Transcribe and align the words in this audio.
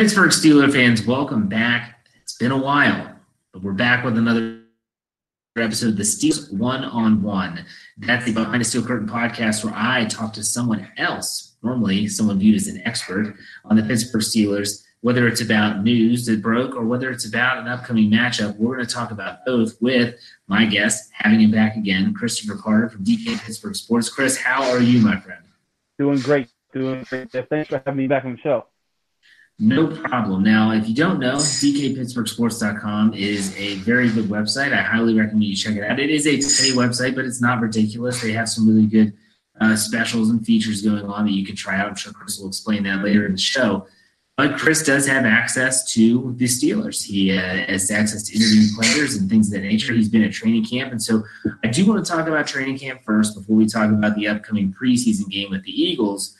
Pittsburgh 0.00 0.30
Steeler 0.30 0.72
fans, 0.72 1.06
welcome 1.06 1.46
back. 1.46 2.06
It's 2.22 2.32
been 2.38 2.52
a 2.52 2.56
while, 2.56 3.16
but 3.52 3.60
we're 3.60 3.74
back 3.74 4.02
with 4.02 4.16
another 4.16 4.62
episode 5.58 5.90
of 5.90 5.96
the 5.98 6.04
Steelers 6.04 6.50
One 6.50 6.84
on 6.84 7.20
One. 7.20 7.66
That's 7.98 8.24
the 8.24 8.32
Behind 8.32 8.62
the 8.62 8.64
Steel 8.64 8.82
Curtain 8.82 9.06
podcast 9.06 9.62
where 9.62 9.74
I 9.76 10.06
talk 10.06 10.32
to 10.32 10.42
someone 10.42 10.88
else, 10.96 11.56
normally 11.62 12.08
someone 12.08 12.38
viewed 12.38 12.54
as 12.54 12.66
an 12.66 12.80
expert 12.86 13.36
on 13.66 13.76
the 13.76 13.82
Pittsburgh 13.82 14.22
Steelers, 14.22 14.86
whether 15.02 15.28
it's 15.28 15.42
about 15.42 15.82
news 15.82 16.24
that 16.24 16.40
broke 16.40 16.74
or 16.74 16.86
whether 16.86 17.10
it's 17.10 17.26
about 17.26 17.58
an 17.58 17.68
upcoming 17.68 18.10
matchup. 18.10 18.56
We're 18.56 18.76
going 18.76 18.88
to 18.88 18.94
talk 18.94 19.10
about 19.10 19.44
both 19.44 19.76
with 19.82 20.14
my 20.46 20.64
guest, 20.64 21.10
having 21.12 21.40
him 21.40 21.50
back 21.50 21.76
again, 21.76 22.14
Christopher 22.14 22.56
Carter 22.56 22.88
from 22.88 23.04
DK 23.04 23.38
Pittsburgh 23.44 23.76
Sports. 23.76 24.08
Chris, 24.08 24.38
how 24.38 24.62
are 24.70 24.80
you, 24.80 25.02
my 25.02 25.20
friend? 25.20 25.42
Doing 25.98 26.20
great. 26.20 26.48
Doing 26.72 27.02
great. 27.02 27.30
Thanks 27.30 27.68
for 27.68 27.82
having 27.84 27.96
me 27.98 28.06
back 28.06 28.24
on 28.24 28.32
the 28.32 28.38
show. 28.38 28.64
No 29.62 29.88
problem. 29.88 30.42
Now, 30.42 30.72
if 30.72 30.88
you 30.88 30.94
don't 30.94 31.18
know, 31.18 31.36
dkpittsburghsports.com 31.36 33.12
is 33.12 33.54
a 33.58 33.74
very 33.76 34.10
good 34.10 34.24
website. 34.24 34.72
I 34.72 34.80
highly 34.80 35.12
recommend 35.12 35.44
you 35.44 35.54
check 35.54 35.76
it 35.76 35.84
out. 35.84 36.00
It 36.00 36.08
is 36.08 36.26
a 36.26 36.36
pay 36.36 36.74
website, 36.74 37.14
but 37.14 37.26
it's 37.26 37.42
not 37.42 37.60
ridiculous. 37.60 38.22
They 38.22 38.32
have 38.32 38.48
some 38.48 38.66
really 38.66 38.86
good 38.86 39.12
uh, 39.60 39.76
specials 39.76 40.30
and 40.30 40.44
features 40.44 40.80
going 40.80 41.04
on 41.04 41.26
that 41.26 41.32
you 41.32 41.44
can 41.44 41.56
try 41.56 41.76
out. 41.78 41.88
I'm 41.88 41.94
sure 41.94 42.10
Chris 42.10 42.38
will 42.38 42.48
explain 42.48 42.84
that 42.84 43.04
later 43.04 43.26
in 43.26 43.32
the 43.32 43.38
show. 43.38 43.86
But 44.38 44.56
Chris 44.56 44.82
does 44.82 45.06
have 45.06 45.26
access 45.26 45.92
to 45.92 46.34
the 46.38 46.46
Steelers. 46.46 47.04
He 47.04 47.36
uh, 47.36 47.40
has 47.66 47.90
access 47.90 48.22
to 48.22 48.36
interviewing 48.36 48.68
players 48.74 49.16
and 49.16 49.28
things 49.28 49.48
of 49.48 49.60
that 49.60 49.68
nature. 49.68 49.92
He's 49.92 50.08
been 50.08 50.22
at 50.22 50.32
training 50.32 50.64
camp. 50.64 50.92
And 50.92 51.02
so 51.02 51.22
I 51.62 51.68
do 51.68 51.84
want 51.84 52.02
to 52.02 52.10
talk 52.10 52.26
about 52.26 52.46
training 52.46 52.78
camp 52.78 53.02
first 53.04 53.34
before 53.34 53.56
we 53.56 53.66
talk 53.66 53.90
about 53.90 54.16
the 54.16 54.28
upcoming 54.28 54.72
preseason 54.72 55.28
game 55.28 55.50
with 55.50 55.64
the 55.64 55.70
Eagles. 55.70 56.34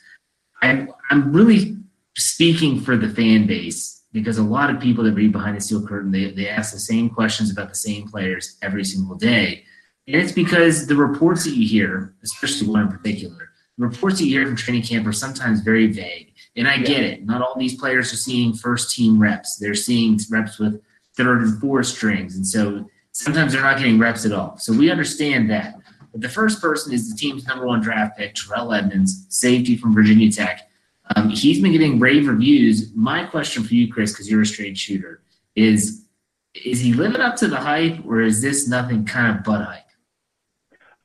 I'm, 0.63 0.91
I'm 1.11 1.31
really 1.31 1.77
speaking 2.17 2.79
for 2.79 2.97
the 2.97 3.09
fan 3.09 3.47
base 3.47 4.03
because 4.11 4.37
a 4.37 4.43
lot 4.43 4.69
of 4.69 4.81
people 4.81 5.03
that 5.03 5.13
read 5.13 5.31
behind 5.31 5.55
the 5.55 5.61
steel 5.61 5.85
curtain 5.85 6.11
they, 6.11 6.31
they 6.31 6.49
ask 6.49 6.73
the 6.73 6.79
same 6.79 7.09
questions 7.09 7.51
about 7.51 7.69
the 7.69 7.75
same 7.75 8.07
players 8.07 8.57
every 8.61 8.83
single 8.83 9.15
day. 9.15 9.63
And 10.07 10.15
it's 10.17 10.31
because 10.31 10.87
the 10.87 10.95
reports 10.95 11.45
that 11.45 11.55
you 11.55 11.67
hear 11.67 12.15
especially 12.23 12.67
one 12.67 12.81
in 12.81 12.87
particular 12.89 13.51
the 13.77 13.87
reports 13.87 14.19
that 14.19 14.25
you 14.25 14.37
hear 14.37 14.45
from 14.45 14.55
training 14.55 14.83
camp 14.83 15.07
are 15.07 15.13
sometimes 15.13 15.61
very 15.61 15.87
vague. 15.87 16.33
And 16.55 16.67
i 16.67 16.77
get 16.77 17.03
it. 17.03 17.25
Not 17.25 17.41
all 17.41 17.57
these 17.57 17.79
players 17.79 18.11
are 18.11 18.17
seeing 18.17 18.53
first 18.53 18.93
team 18.95 19.19
reps. 19.19 19.57
They're 19.57 19.73
seeing 19.73 20.19
reps 20.29 20.59
with 20.59 20.81
third 21.15 21.41
and 21.41 21.59
fourth 21.61 21.87
strings. 21.87 22.35
And 22.35 22.45
so 22.45 22.85
sometimes 23.11 23.53
they're 23.53 23.63
not 23.63 23.77
getting 23.77 23.97
reps 23.97 24.25
at 24.25 24.33
all. 24.33 24.57
So 24.57 24.73
we 24.73 24.91
understand 24.91 25.49
that. 25.49 25.75
But 26.11 26.21
the 26.21 26.29
first 26.29 26.61
person 26.61 26.93
is 26.93 27.09
the 27.09 27.17
team's 27.17 27.45
number 27.47 27.65
one 27.65 27.81
draft 27.81 28.17
pick 28.17 28.35
terrell 28.35 28.73
edmunds 28.73 29.25
safety 29.29 29.77
from 29.77 29.93
virginia 29.93 30.29
tech 30.29 30.69
um, 31.15 31.29
he's 31.29 31.61
been 31.61 31.71
getting 31.71 31.99
rave 31.99 32.27
reviews. 32.27 32.91
My 32.95 33.23
question 33.25 33.63
for 33.63 33.73
you, 33.73 33.91
Chris, 33.91 34.11
because 34.11 34.29
you're 34.29 34.41
a 34.41 34.45
straight 34.45 34.77
shooter, 34.77 35.21
is 35.55 36.05
is 36.53 36.81
he 36.81 36.93
living 36.93 37.21
up 37.21 37.37
to 37.37 37.47
the 37.47 37.57
hype, 37.57 38.05
or 38.05 38.21
is 38.21 38.41
this 38.41 38.67
nothing 38.67 39.05
kind 39.05 39.37
of 39.37 39.43
but 39.43 39.63
hype? 39.63 39.83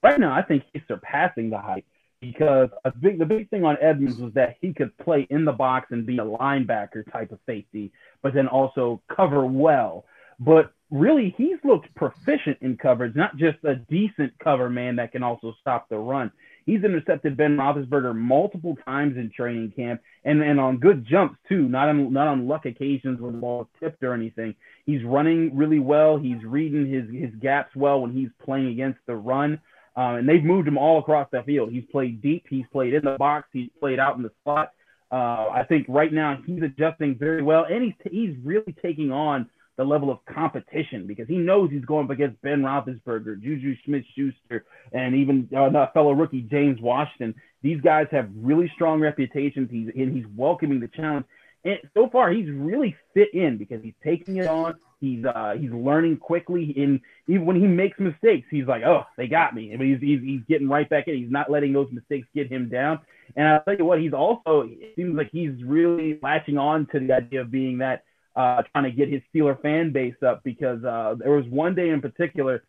Right 0.03 0.19
now, 0.19 0.33
I 0.33 0.43
think 0.43 0.65
he's 0.72 0.83
surpassing 0.89 1.50
the 1.50 1.59
hype 1.59 1.84
because 2.21 2.69
big, 3.00 3.19
the 3.19 3.25
big 3.25 3.49
thing 3.50 3.65
on 3.65 3.77
Edmunds 3.81 4.19
was 4.19 4.33
that 4.34 4.56
he 4.61 4.72
could 4.72 4.97
play 4.99 5.27
in 5.31 5.44
the 5.44 5.53
box 5.53 5.89
and 5.91 6.06
be 6.06 6.19
a 6.19 6.25
linebacker 6.25 7.11
type 7.12 7.31
of 7.33 7.38
safety, 7.47 7.93
but 8.23 8.34
then 8.34 8.49
also 8.49 9.03
cover 9.15 9.47
well. 9.47 10.05
But 10.38 10.73
really, 10.91 11.34
he's 11.37 11.59
looked 11.65 11.94
proficient 11.94 12.59
in 12.61 12.77
coverage, 12.77 13.15
not 13.15 13.37
just 13.37 13.59
a 13.65 13.77
decent 13.77 14.38
cover 14.38 14.69
man 14.69 14.97
that 14.97 15.12
can 15.12 15.23
also 15.23 15.55
stop 15.61 15.88
the 15.88 15.99
run. 15.99 16.33
He's 16.66 16.82
intercepted 16.82 17.37
Ben 17.37 17.56
Roethlisberger 17.56 18.15
multiple 18.15 18.77
times 18.84 19.16
in 19.16 19.31
training 19.31 19.72
camp, 19.77 20.03
and, 20.25 20.43
and 20.43 20.59
on 20.59 20.78
good 20.78 21.06
jumps 21.09 21.38
too. 21.49 21.69
Not 21.69 21.88
on 21.88 22.12
not 22.12 22.27
on 22.27 22.49
luck 22.49 22.66
occasions 22.66 23.21
where 23.21 23.31
the 23.31 23.38
ball 23.38 23.69
tipped 23.78 24.03
or 24.03 24.12
anything. 24.12 24.56
He's 24.84 25.05
running 25.05 25.56
really 25.56 25.78
well. 25.78 26.19
He's 26.19 26.43
reading 26.44 26.91
his 26.91 27.09
his 27.09 27.32
gaps 27.41 27.75
well 27.76 28.00
when 28.00 28.12
he's 28.12 28.31
playing 28.44 28.66
against 28.66 28.99
the 29.06 29.15
run. 29.15 29.60
Uh, 29.97 30.16
and 30.16 30.28
they've 30.28 30.44
moved 30.44 30.69
him 30.69 30.76
all 30.76 30.99
across 30.99 31.28
the 31.31 31.43
field. 31.44 31.71
He's 31.71 31.84
played 31.91 32.21
deep. 32.21 32.44
He's 32.50 32.66
played 32.71 32.93
in 32.93 33.05
the 33.05 33.16
box. 33.16 33.49
He's 33.53 33.71
played 33.81 33.99
out 33.99 34.16
in 34.16 34.22
the 34.22 34.32
slot. 34.44 34.72
Uh, 35.10 35.49
I 35.50 35.65
think 35.69 35.87
right 35.88 36.12
now 36.12 36.38
he's 36.44 36.62
adjusting 36.62 37.16
very 37.16 37.43
well, 37.43 37.65
and 37.71 37.84
he's 37.84 37.94
he's 38.10 38.37
really 38.44 38.75
taking 38.82 39.12
on 39.12 39.49
the 39.76 39.84
level 39.84 40.10
of 40.10 40.19
competition 40.25 41.06
because 41.06 41.28
he 41.28 41.37
knows 41.37 41.70
he's 41.70 41.84
going 41.84 42.06
up 42.06 42.10
against 42.10 42.41
Ben 42.42 42.62
Roethlisberger, 42.62 43.41
Juju 43.42 43.76
Smith-Schuster, 43.84 44.64
and 44.92 45.14
even 45.14 45.48
uh, 45.56 45.87
fellow 45.92 46.12
rookie 46.12 46.42
James 46.42 46.81
Washington. 46.81 47.34
These 47.62 47.81
guys 47.81 48.06
have 48.10 48.31
really 48.34 48.70
strong 48.75 49.00
reputations. 49.00 49.69
He's 49.70 49.88
and 49.94 50.14
he's 50.14 50.26
welcoming 50.34 50.81
the 50.81 50.88
challenge. 50.88 51.26
And 51.64 51.78
so 51.94 52.09
far, 52.09 52.31
he's 52.31 52.48
really 52.48 52.94
fit 53.12 53.34
in 53.34 53.59
because 53.59 53.82
he's 53.82 53.94
taking 54.04 54.37
it 54.37 54.47
on. 54.47 54.76
He's 55.00 55.25
uh, 55.25 55.54
he's 55.59 55.72
learning 55.72 56.19
quickly. 56.19 56.72
and 56.76 57.00
even 57.28 57.44
when 57.44 57.56
he 57.56 57.66
makes 57.66 57.98
mistakes, 57.98 58.47
he's 58.50 58.66
like, 58.66 58.82
"Oh, 58.82 59.04
they 59.19 59.26
got 59.26 59.54
me." 59.54 59.75
I 59.75 59.76
mean, 59.76 59.98
he's, 59.98 60.00
he's 60.00 60.20
he's 60.22 60.41
getting 60.48 60.69
right 60.69 60.88
back 60.88 61.08
in. 61.08 61.16
He's 61.16 61.31
not 61.31 61.50
letting 61.50 61.72
those 61.72 61.91
mistakes 61.93 62.28
get 62.34 62.50
him 62.50 62.69
down. 62.69 63.00
And 63.34 63.48
I'll 63.48 63.62
tell 63.62 63.76
you 63.76 63.84
what, 63.84 64.00
he's 64.00 64.12
also 64.14 64.62
it 64.66 64.94
seems 64.97 65.16
like 65.16 65.31
he's 65.31 65.62
really 65.64 66.19
latching 66.22 66.56
on 66.56 66.87
to 66.93 67.00
the 67.00 67.12
idea 67.12 67.43
of 67.43 67.50
being 67.50 67.78
that 67.78 68.04
uh, 68.37 68.63
trying 68.71 68.85
to 68.85 68.91
get 68.91 69.09
his 69.09 69.23
Steeler 69.35 69.61
fan 69.63 69.93
base 69.93 70.15
up 70.25 70.45
because 70.45 70.85
uh, 70.85 71.15
there 71.19 71.33
was 71.33 71.47
one 71.47 71.75
day 71.75 71.89
in 71.89 72.03
particular, 72.03 72.63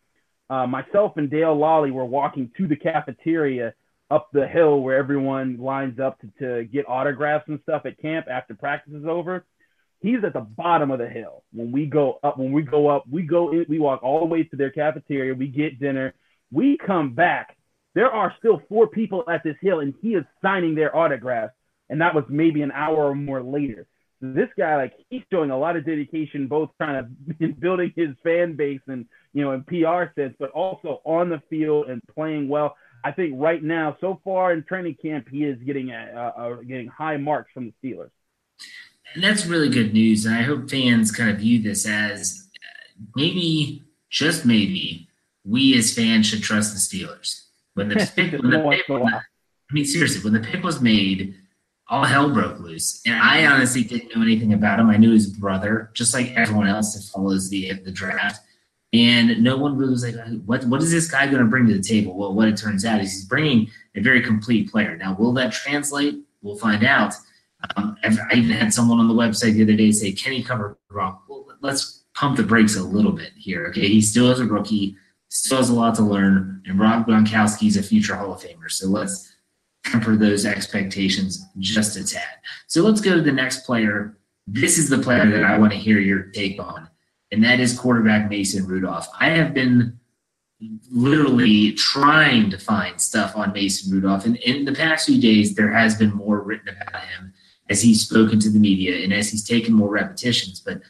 uh, 0.48 0.66
myself 0.66 1.12
and 1.16 1.30
Dale 1.30 1.54
Lolley 1.54 1.92
were 1.92 2.06
walking 2.06 2.50
to 2.56 2.66
the 2.66 2.76
cafeteria 2.76 3.74
up 4.10 4.30
the 4.32 4.48
hill 4.48 4.80
where 4.80 4.96
everyone 4.96 5.58
lines 5.58 6.00
up 6.00 6.18
to, 6.20 6.30
to 6.40 6.64
get 6.64 6.88
autographs 6.88 7.44
and 7.48 7.60
stuff 7.62 7.82
at 7.84 8.00
camp 8.00 8.26
after 8.30 8.54
practice 8.54 8.94
is 8.94 9.04
over. 9.04 9.44
He's 10.00 10.24
at 10.24 10.32
the 10.32 10.40
bottom 10.40 10.90
of 10.90 10.98
the 10.98 11.08
hill. 11.08 11.42
When 11.52 11.70
we 11.70 11.84
go 11.84 12.18
up, 12.22 12.38
when 12.38 12.52
we 12.52 12.62
go 12.62 12.88
up, 12.88 13.04
we 13.10 13.22
go 13.22 13.50
in, 13.50 13.66
we 13.68 13.78
walk 13.78 14.02
all 14.02 14.20
the 14.20 14.26
way 14.26 14.44
to 14.44 14.56
their 14.56 14.70
cafeteria. 14.70 15.34
We 15.34 15.48
get 15.48 15.80
dinner. 15.80 16.14
We 16.50 16.78
come 16.78 17.14
back. 17.14 17.58
There 17.94 18.10
are 18.10 18.32
still 18.38 18.62
four 18.68 18.86
people 18.86 19.24
at 19.28 19.42
this 19.42 19.56
hill, 19.60 19.80
and 19.80 19.92
he 20.00 20.14
is 20.14 20.24
signing 20.40 20.74
their 20.74 20.96
autographs. 20.96 21.52
And 21.90 22.00
that 22.00 22.14
was 22.14 22.24
maybe 22.28 22.62
an 22.62 22.70
hour 22.70 23.10
or 23.10 23.14
more 23.14 23.42
later 23.42 23.86
this 24.20 24.48
guy 24.58 24.76
like 24.76 24.94
he's 25.10 25.22
showing 25.30 25.50
a 25.50 25.58
lot 25.58 25.76
of 25.76 25.86
dedication 25.86 26.48
both 26.48 26.70
kind 26.80 26.96
of 26.96 27.06
in 27.40 27.52
building 27.52 27.92
his 27.96 28.10
fan 28.22 28.56
base 28.56 28.80
and 28.86 29.06
you 29.32 29.42
know 29.42 29.52
in 29.52 29.64
PR 29.64 30.12
sense, 30.14 30.34
but 30.38 30.50
also 30.50 31.00
on 31.04 31.28
the 31.28 31.42
field 31.50 31.88
and 31.88 32.00
playing 32.14 32.48
well. 32.48 32.76
I 33.04 33.12
think 33.12 33.34
right 33.36 33.62
now, 33.62 33.96
so 34.00 34.20
far 34.24 34.52
in 34.52 34.64
training 34.64 34.96
camp, 35.00 35.28
he 35.30 35.44
is 35.44 35.56
getting 35.62 35.90
a, 35.90 36.32
a, 36.36 36.58
a 36.58 36.64
getting 36.64 36.88
high 36.88 37.16
marks 37.16 37.52
from 37.52 37.72
the 37.82 37.88
Steelers. 37.88 38.10
And 39.14 39.22
that's 39.22 39.46
really 39.46 39.68
good 39.68 39.94
news. 39.94 40.26
And 40.26 40.34
I 40.34 40.42
hope 40.42 40.68
fans 40.68 41.10
kind 41.10 41.30
of 41.30 41.38
view 41.38 41.62
this 41.62 41.86
as 41.86 42.48
uh, 42.56 43.02
maybe, 43.16 43.84
just 44.10 44.44
maybe, 44.44 45.08
we 45.44 45.78
as 45.78 45.94
fans 45.94 46.26
should 46.26 46.42
trust 46.42 46.72
the 46.72 46.80
Steelers. 46.80 47.44
When 47.74 47.88
the, 47.88 47.96
pick, 48.16 48.32
when 48.32 48.50
the 48.50 48.68
pick, 48.68 48.90
I 48.90 49.74
mean, 49.74 49.84
seriously, 49.84 50.22
when 50.22 50.32
the 50.32 50.46
pick 50.46 50.62
was 50.62 50.80
made, 50.80 51.36
all 51.88 52.04
hell 52.04 52.32
broke 52.32 52.60
loose. 52.60 53.00
And 53.06 53.14
I 53.14 53.46
honestly 53.46 53.82
didn't 53.82 54.14
know 54.14 54.22
anything 54.22 54.52
about 54.52 54.78
him. 54.78 54.90
I 54.90 54.96
knew 54.96 55.12
his 55.12 55.26
brother, 55.26 55.90
just 55.94 56.12
like 56.14 56.32
everyone 56.32 56.66
else 56.66 56.94
that 56.94 57.10
follows 57.12 57.48
the 57.48 57.72
the 57.84 57.90
draft. 57.90 58.40
And 58.92 59.42
no 59.42 59.56
one 59.56 59.76
really 59.76 59.92
was 59.92 60.04
like, 60.04 60.14
what, 60.46 60.64
what 60.64 60.82
is 60.82 60.90
this 60.90 61.10
guy 61.10 61.26
going 61.26 61.42
to 61.42 61.44
bring 61.44 61.66
to 61.66 61.74
the 61.74 61.82
table? 61.82 62.16
Well, 62.16 62.32
what 62.32 62.48
it 62.48 62.56
turns 62.56 62.86
out 62.86 63.02
is 63.02 63.12
he's 63.12 63.24
bringing 63.26 63.70
a 63.94 64.00
very 64.00 64.22
complete 64.22 64.70
player. 64.70 64.96
Now, 64.96 65.14
will 65.14 65.32
that 65.34 65.52
translate? 65.52 66.20
We'll 66.40 66.56
find 66.56 66.84
out. 66.84 67.12
Um, 67.76 67.98
I 68.04 68.34
even 68.34 68.50
had 68.50 68.72
someone 68.72 68.98
on 68.98 69.08
the 69.08 69.14
website 69.14 69.54
the 69.54 69.62
other 69.62 69.76
day 69.76 69.92
say, 69.92 70.12
can 70.12 70.32
he 70.32 70.42
cover 70.42 70.78
Gronk? 70.90 71.18
Well, 71.28 71.46
let's 71.60 72.04
pump 72.14 72.38
the 72.38 72.44
brakes 72.44 72.76
a 72.76 72.82
little 72.82 73.12
bit 73.12 73.32
here. 73.36 73.66
Okay. 73.66 73.88
He 73.88 74.00
still 74.00 74.30
is 74.30 74.40
a 74.40 74.46
rookie, 74.46 74.96
still 75.28 75.58
has 75.58 75.68
a 75.68 75.74
lot 75.74 75.94
to 75.96 76.02
learn. 76.02 76.62
And 76.64 76.78
Rob 76.78 77.06
Gronkowski 77.06 77.68
is 77.68 77.76
a 77.76 77.82
future 77.82 78.14
Hall 78.14 78.32
of 78.32 78.40
Famer. 78.40 78.70
So 78.70 78.88
let's 78.88 79.27
temper 79.90 80.16
those 80.16 80.46
expectations 80.46 81.46
just 81.58 81.96
a 81.96 82.04
tad. 82.04 82.22
So 82.66 82.82
let's 82.82 83.00
go 83.00 83.14
to 83.14 83.22
the 83.22 83.32
next 83.32 83.64
player. 83.64 84.18
This 84.46 84.78
is 84.78 84.88
the 84.88 84.98
player 84.98 85.30
that 85.30 85.44
I 85.44 85.58
want 85.58 85.72
to 85.72 85.78
hear 85.78 85.98
your 85.98 86.22
take 86.22 86.60
on, 86.60 86.88
and 87.32 87.42
that 87.44 87.60
is 87.60 87.78
quarterback 87.78 88.30
Mason 88.30 88.66
Rudolph. 88.66 89.08
I 89.20 89.30
have 89.30 89.52
been 89.52 89.98
literally 90.90 91.72
trying 91.72 92.50
to 92.50 92.58
find 92.58 93.00
stuff 93.00 93.36
on 93.36 93.52
Mason 93.52 93.92
Rudolph, 93.92 94.24
and 94.24 94.36
in 94.36 94.64
the 94.64 94.72
past 94.72 95.06
few 95.06 95.20
days, 95.20 95.54
there 95.54 95.72
has 95.72 95.96
been 95.96 96.12
more 96.14 96.40
written 96.40 96.68
about 96.68 97.02
him. 97.02 97.32
as 97.68 97.82
he's 97.82 98.06
spoken 98.06 98.40
to 98.40 98.50
the 98.50 98.58
media 98.58 99.04
and 99.04 99.12
as 99.12 99.30
he's 99.30 99.46
taken 99.46 99.74
more 99.74 99.90
repetitions. 99.90 100.60
But 100.60 100.80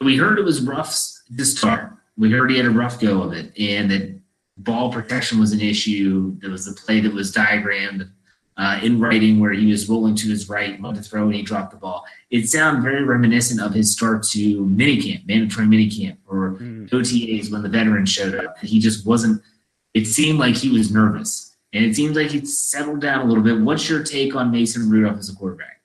we 0.00 0.16
heard 0.16 0.38
it 0.38 0.44
was 0.44 0.60
rough 0.60 0.92
to 1.36 1.44
start. 1.44 1.92
We 2.16 2.30
heard 2.30 2.50
he 2.50 2.56
had 2.56 2.66
a 2.66 2.70
rough 2.70 3.00
go 3.00 3.22
of 3.22 3.32
it, 3.32 3.52
and 3.58 3.90
that 3.90 4.13
ball 4.56 4.92
protection 4.92 5.40
was 5.40 5.52
an 5.52 5.60
issue. 5.60 6.36
There 6.40 6.50
was 6.50 6.68
a 6.68 6.74
play 6.74 7.00
that 7.00 7.12
was 7.12 7.32
diagrammed 7.32 8.10
uh, 8.56 8.78
in 8.82 9.00
writing 9.00 9.40
where 9.40 9.52
he 9.52 9.70
was 9.70 9.88
rolling 9.88 10.14
to 10.14 10.28
his 10.28 10.48
right, 10.48 10.80
wanted 10.80 11.02
to 11.02 11.08
throw, 11.08 11.24
and 11.24 11.34
he 11.34 11.42
dropped 11.42 11.72
the 11.72 11.76
ball. 11.76 12.04
It 12.30 12.48
sounded 12.48 12.82
very 12.82 13.02
reminiscent 13.04 13.60
of 13.60 13.74
his 13.74 13.92
start 13.92 14.22
to 14.28 14.64
minicamp, 14.66 15.26
mandatory 15.26 15.66
minicamp, 15.66 16.18
or 16.26 16.56
mm. 16.60 16.88
OTAs 16.90 17.50
when 17.50 17.62
the 17.62 17.68
veterans 17.68 18.10
showed 18.10 18.34
up. 18.34 18.58
He 18.58 18.78
just 18.78 19.06
wasn't. 19.06 19.42
It 19.92 20.06
seemed 20.06 20.38
like 20.38 20.56
he 20.56 20.70
was 20.70 20.92
nervous, 20.92 21.56
and 21.72 21.84
it 21.84 21.96
seems 21.96 22.16
like 22.16 22.30
he's 22.30 22.58
settled 22.58 23.00
down 23.00 23.22
a 23.22 23.24
little 23.24 23.42
bit. 23.42 23.60
What's 23.60 23.88
your 23.88 24.02
take 24.04 24.36
on 24.36 24.50
Mason 24.50 24.88
Rudolph 24.88 25.18
as 25.18 25.30
a 25.30 25.34
quarterback? 25.34 25.80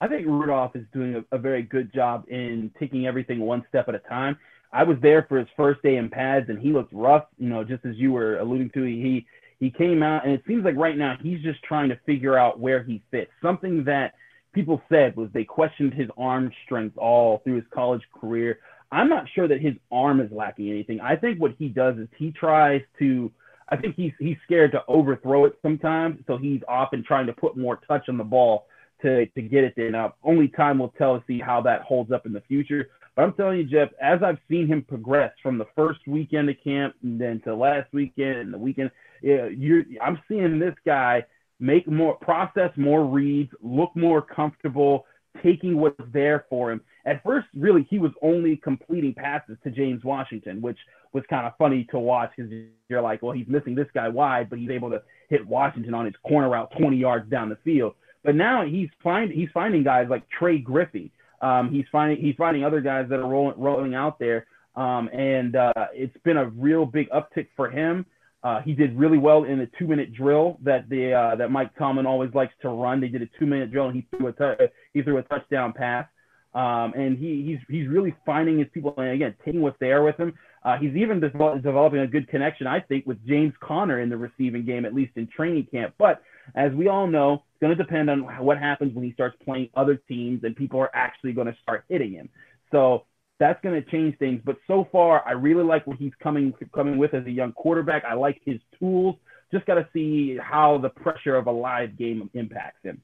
I 0.00 0.08
think 0.08 0.26
Rudolph 0.26 0.76
is 0.76 0.84
doing 0.92 1.16
a, 1.16 1.36
a 1.36 1.38
very 1.38 1.62
good 1.62 1.92
job 1.92 2.24
in 2.28 2.70
taking 2.78 3.06
everything 3.06 3.40
one 3.40 3.64
step 3.68 3.88
at 3.88 3.94
a 3.94 4.00
time. 4.00 4.38
I 4.74 4.82
was 4.82 4.96
there 5.00 5.24
for 5.28 5.38
his 5.38 5.46
first 5.56 5.80
day 5.82 5.96
in 5.96 6.10
pads, 6.10 6.48
and 6.48 6.58
he 6.58 6.72
looked 6.72 6.92
rough. 6.92 7.26
You 7.38 7.48
know, 7.48 7.62
just 7.62 7.86
as 7.86 7.94
you 7.94 8.12
were 8.12 8.38
alluding 8.38 8.70
to, 8.74 8.82
he 8.82 9.24
he 9.60 9.70
came 9.70 10.02
out, 10.02 10.26
and 10.26 10.34
it 10.34 10.42
seems 10.48 10.64
like 10.64 10.74
right 10.76 10.98
now 10.98 11.16
he's 11.22 11.40
just 11.40 11.62
trying 11.62 11.88
to 11.90 11.98
figure 12.04 12.36
out 12.36 12.58
where 12.58 12.82
he 12.82 13.00
fits. 13.12 13.30
Something 13.40 13.84
that 13.84 14.14
people 14.52 14.82
said 14.88 15.16
was 15.16 15.28
they 15.32 15.44
questioned 15.44 15.94
his 15.94 16.08
arm 16.18 16.50
strength 16.64 16.98
all 16.98 17.38
through 17.44 17.56
his 17.56 17.64
college 17.72 18.02
career. 18.12 18.58
I'm 18.90 19.08
not 19.08 19.26
sure 19.34 19.46
that 19.48 19.60
his 19.60 19.74
arm 19.92 20.20
is 20.20 20.30
lacking 20.32 20.70
anything. 20.70 21.00
I 21.00 21.16
think 21.16 21.40
what 21.40 21.54
he 21.58 21.68
does 21.68 21.96
is 21.96 22.08
he 22.18 22.32
tries 22.32 22.82
to. 22.98 23.30
I 23.68 23.76
think 23.76 23.94
he's 23.94 24.12
he's 24.18 24.36
scared 24.44 24.72
to 24.72 24.82
overthrow 24.88 25.44
it 25.44 25.56
sometimes, 25.62 26.18
so 26.26 26.36
he's 26.36 26.60
often 26.66 27.04
trying 27.04 27.26
to 27.26 27.32
put 27.32 27.56
more 27.56 27.80
touch 27.88 28.08
on 28.08 28.18
the 28.18 28.24
ball 28.24 28.66
to 29.02 29.26
to 29.26 29.42
get 29.42 29.62
it 29.62 29.74
there. 29.76 29.92
Now, 29.92 30.14
only 30.24 30.48
time 30.48 30.80
will 30.80 30.92
tell 30.98 31.16
to 31.16 31.24
see 31.28 31.38
how 31.38 31.60
that 31.62 31.82
holds 31.82 32.10
up 32.10 32.26
in 32.26 32.32
the 32.32 32.42
future. 32.42 32.88
But 33.14 33.22
I'm 33.22 33.32
telling 33.34 33.58
you, 33.58 33.64
Jeff, 33.64 33.90
as 34.00 34.22
I've 34.22 34.38
seen 34.50 34.66
him 34.66 34.82
progress 34.82 35.32
from 35.42 35.58
the 35.58 35.66
first 35.76 36.00
weekend 36.06 36.50
of 36.50 36.56
camp 36.62 36.94
and 37.02 37.20
then 37.20 37.40
to 37.44 37.54
last 37.54 37.92
weekend 37.92 38.38
and 38.38 38.52
the 38.52 38.58
weekend, 38.58 38.90
yeah, 39.22 39.46
you're, 39.46 39.84
I'm 40.02 40.18
seeing 40.28 40.58
this 40.58 40.74
guy 40.84 41.24
make 41.60 41.86
more, 41.86 42.16
process 42.16 42.70
more 42.76 43.04
reads, 43.04 43.52
look 43.62 43.94
more 43.94 44.20
comfortable, 44.20 45.06
taking 45.42 45.78
what's 45.78 46.00
there 46.12 46.44
for 46.50 46.72
him. 46.72 46.80
At 47.06 47.22
first, 47.22 47.46
really, 47.54 47.86
he 47.88 47.98
was 47.98 48.12
only 48.22 48.56
completing 48.56 49.14
passes 49.14 49.58
to 49.62 49.70
James 49.70 50.02
Washington, 50.02 50.60
which 50.60 50.78
was 51.12 51.22
kind 51.30 51.46
of 51.46 51.52
funny 51.56 51.86
to 51.90 51.98
watch 51.98 52.32
because 52.36 52.50
you're 52.88 53.02
like, 53.02 53.22
well, 53.22 53.32
he's 53.32 53.46
missing 53.46 53.74
this 53.74 53.86
guy 53.94 54.08
wide, 54.08 54.50
but 54.50 54.58
he's 54.58 54.70
able 54.70 54.90
to 54.90 55.02
hit 55.28 55.46
Washington 55.46 55.94
on 55.94 56.06
his 56.06 56.14
corner 56.26 56.48
route 56.48 56.72
20 56.78 56.96
yards 56.96 57.30
down 57.30 57.48
the 57.48 57.58
field. 57.62 57.94
But 58.24 58.34
now 58.34 58.64
he's 58.64 58.88
find 59.02 59.30
he's 59.30 59.50
finding 59.52 59.84
guys 59.84 60.08
like 60.08 60.28
Trey 60.30 60.58
Griffey 60.58 61.12
um, 61.40 61.72
he's 61.72 61.84
finding 61.90 62.18
he's 62.18 62.36
finding 62.36 62.64
other 62.64 62.80
guys 62.80 63.06
that 63.10 63.18
are 63.18 63.28
rolling 63.28 63.58
rolling 63.58 63.94
out 63.94 64.18
there, 64.18 64.46
um, 64.76 65.08
and 65.08 65.56
uh, 65.56 65.72
it's 65.92 66.16
been 66.24 66.36
a 66.36 66.48
real 66.50 66.86
big 66.86 67.08
uptick 67.10 67.48
for 67.56 67.70
him. 67.70 68.06
Uh, 68.42 68.60
he 68.60 68.74
did 68.74 68.96
really 68.98 69.16
well 69.16 69.44
in 69.44 69.58
the 69.58 69.68
two 69.78 69.86
minute 69.86 70.12
drill 70.14 70.58
that 70.62 70.88
the 70.90 71.12
uh, 71.12 71.36
that 71.36 71.50
Mike 71.50 71.70
Tomlin 71.78 72.06
always 72.06 72.32
likes 72.34 72.52
to 72.60 72.68
run. 72.68 73.00
They 73.00 73.08
did 73.08 73.22
a 73.22 73.28
two 73.38 73.46
minute 73.46 73.72
drill 73.72 73.88
and 73.88 73.96
he 73.96 74.06
threw 74.16 74.28
a 74.28 74.32
t- 74.32 74.64
he 74.92 75.02
threw 75.02 75.18
a 75.18 75.22
touchdown 75.22 75.72
pass. 75.72 76.06
Um, 76.54 76.92
and 76.94 77.18
he, 77.18 77.42
he's 77.42 77.58
he's 77.68 77.88
really 77.88 78.14
finding 78.24 78.58
his 78.58 78.68
people 78.72 78.94
and 78.98 79.08
again 79.08 79.34
taking 79.44 79.60
what's 79.60 79.78
there 79.80 80.02
with 80.02 80.16
him. 80.18 80.34
Uh, 80.62 80.78
he's 80.78 80.94
even 80.94 81.20
de- 81.20 81.30
developing 81.30 82.00
a 82.00 82.06
good 82.06 82.28
connection, 82.28 82.66
I 82.66 82.80
think, 82.80 83.06
with 83.06 83.24
James 83.26 83.52
Conner 83.60 84.00
in 84.00 84.08
the 84.08 84.16
receiving 84.16 84.64
game, 84.64 84.84
at 84.84 84.94
least 84.94 85.12
in 85.16 85.26
training 85.26 85.66
camp. 85.70 85.94
But 85.98 86.22
as 86.54 86.72
we 86.72 86.88
all 86.88 87.06
know, 87.06 87.42
going 87.64 87.74
to 87.74 87.82
depend 87.82 88.10
on 88.10 88.20
what 88.44 88.58
happens 88.58 88.94
when 88.94 89.04
he 89.04 89.12
starts 89.12 89.34
playing 89.42 89.70
other 89.74 89.96
teams 89.96 90.44
and 90.44 90.54
people 90.54 90.78
are 90.78 90.90
actually 90.92 91.32
going 91.32 91.46
to 91.46 91.56
start 91.62 91.82
hitting 91.88 92.12
him. 92.12 92.28
So 92.70 93.06
that's 93.40 93.58
going 93.62 93.82
to 93.82 93.90
change 93.90 94.18
things. 94.18 94.42
But 94.44 94.58
so 94.66 94.86
far, 94.92 95.26
I 95.26 95.32
really 95.32 95.64
like 95.64 95.86
what 95.86 95.96
he's 95.96 96.12
coming 96.22 96.52
coming 96.74 96.98
with 96.98 97.14
as 97.14 97.24
a 97.24 97.30
young 97.30 97.52
quarterback. 97.52 98.04
I 98.04 98.14
like 98.14 98.38
his 98.44 98.60
tools. 98.78 99.16
Just 99.50 99.64
got 99.64 99.76
to 99.76 99.88
see 99.94 100.36
how 100.36 100.76
the 100.76 100.90
pressure 100.90 101.36
of 101.36 101.46
a 101.46 101.50
live 101.50 101.96
game 101.96 102.28
impacts 102.34 102.82
him. 102.82 103.00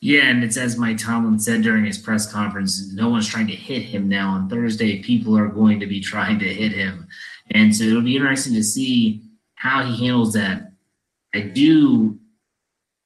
Yeah, 0.00 0.30
and 0.30 0.42
it's 0.42 0.56
as 0.56 0.78
Mike 0.78 0.96
Tomlin 0.96 1.38
said 1.38 1.60
during 1.60 1.84
his 1.84 1.98
press 1.98 2.30
conference, 2.32 2.90
no 2.94 3.10
one's 3.10 3.28
trying 3.28 3.48
to 3.48 3.54
hit 3.54 3.82
him 3.82 4.08
now. 4.08 4.30
On 4.30 4.48
Thursday, 4.48 5.02
people 5.02 5.36
are 5.36 5.48
going 5.48 5.78
to 5.80 5.86
be 5.86 6.00
trying 6.12 6.38
to 6.38 6.46
hit 6.46 6.72
him. 6.72 7.06
And 7.50 7.76
so 7.76 7.84
it'll 7.84 8.00
be 8.00 8.16
interesting 8.16 8.54
to 8.54 8.64
see 8.64 9.24
how 9.56 9.84
he 9.84 10.06
handles 10.06 10.32
that. 10.32 10.72
I 11.34 11.40
do 11.40 12.18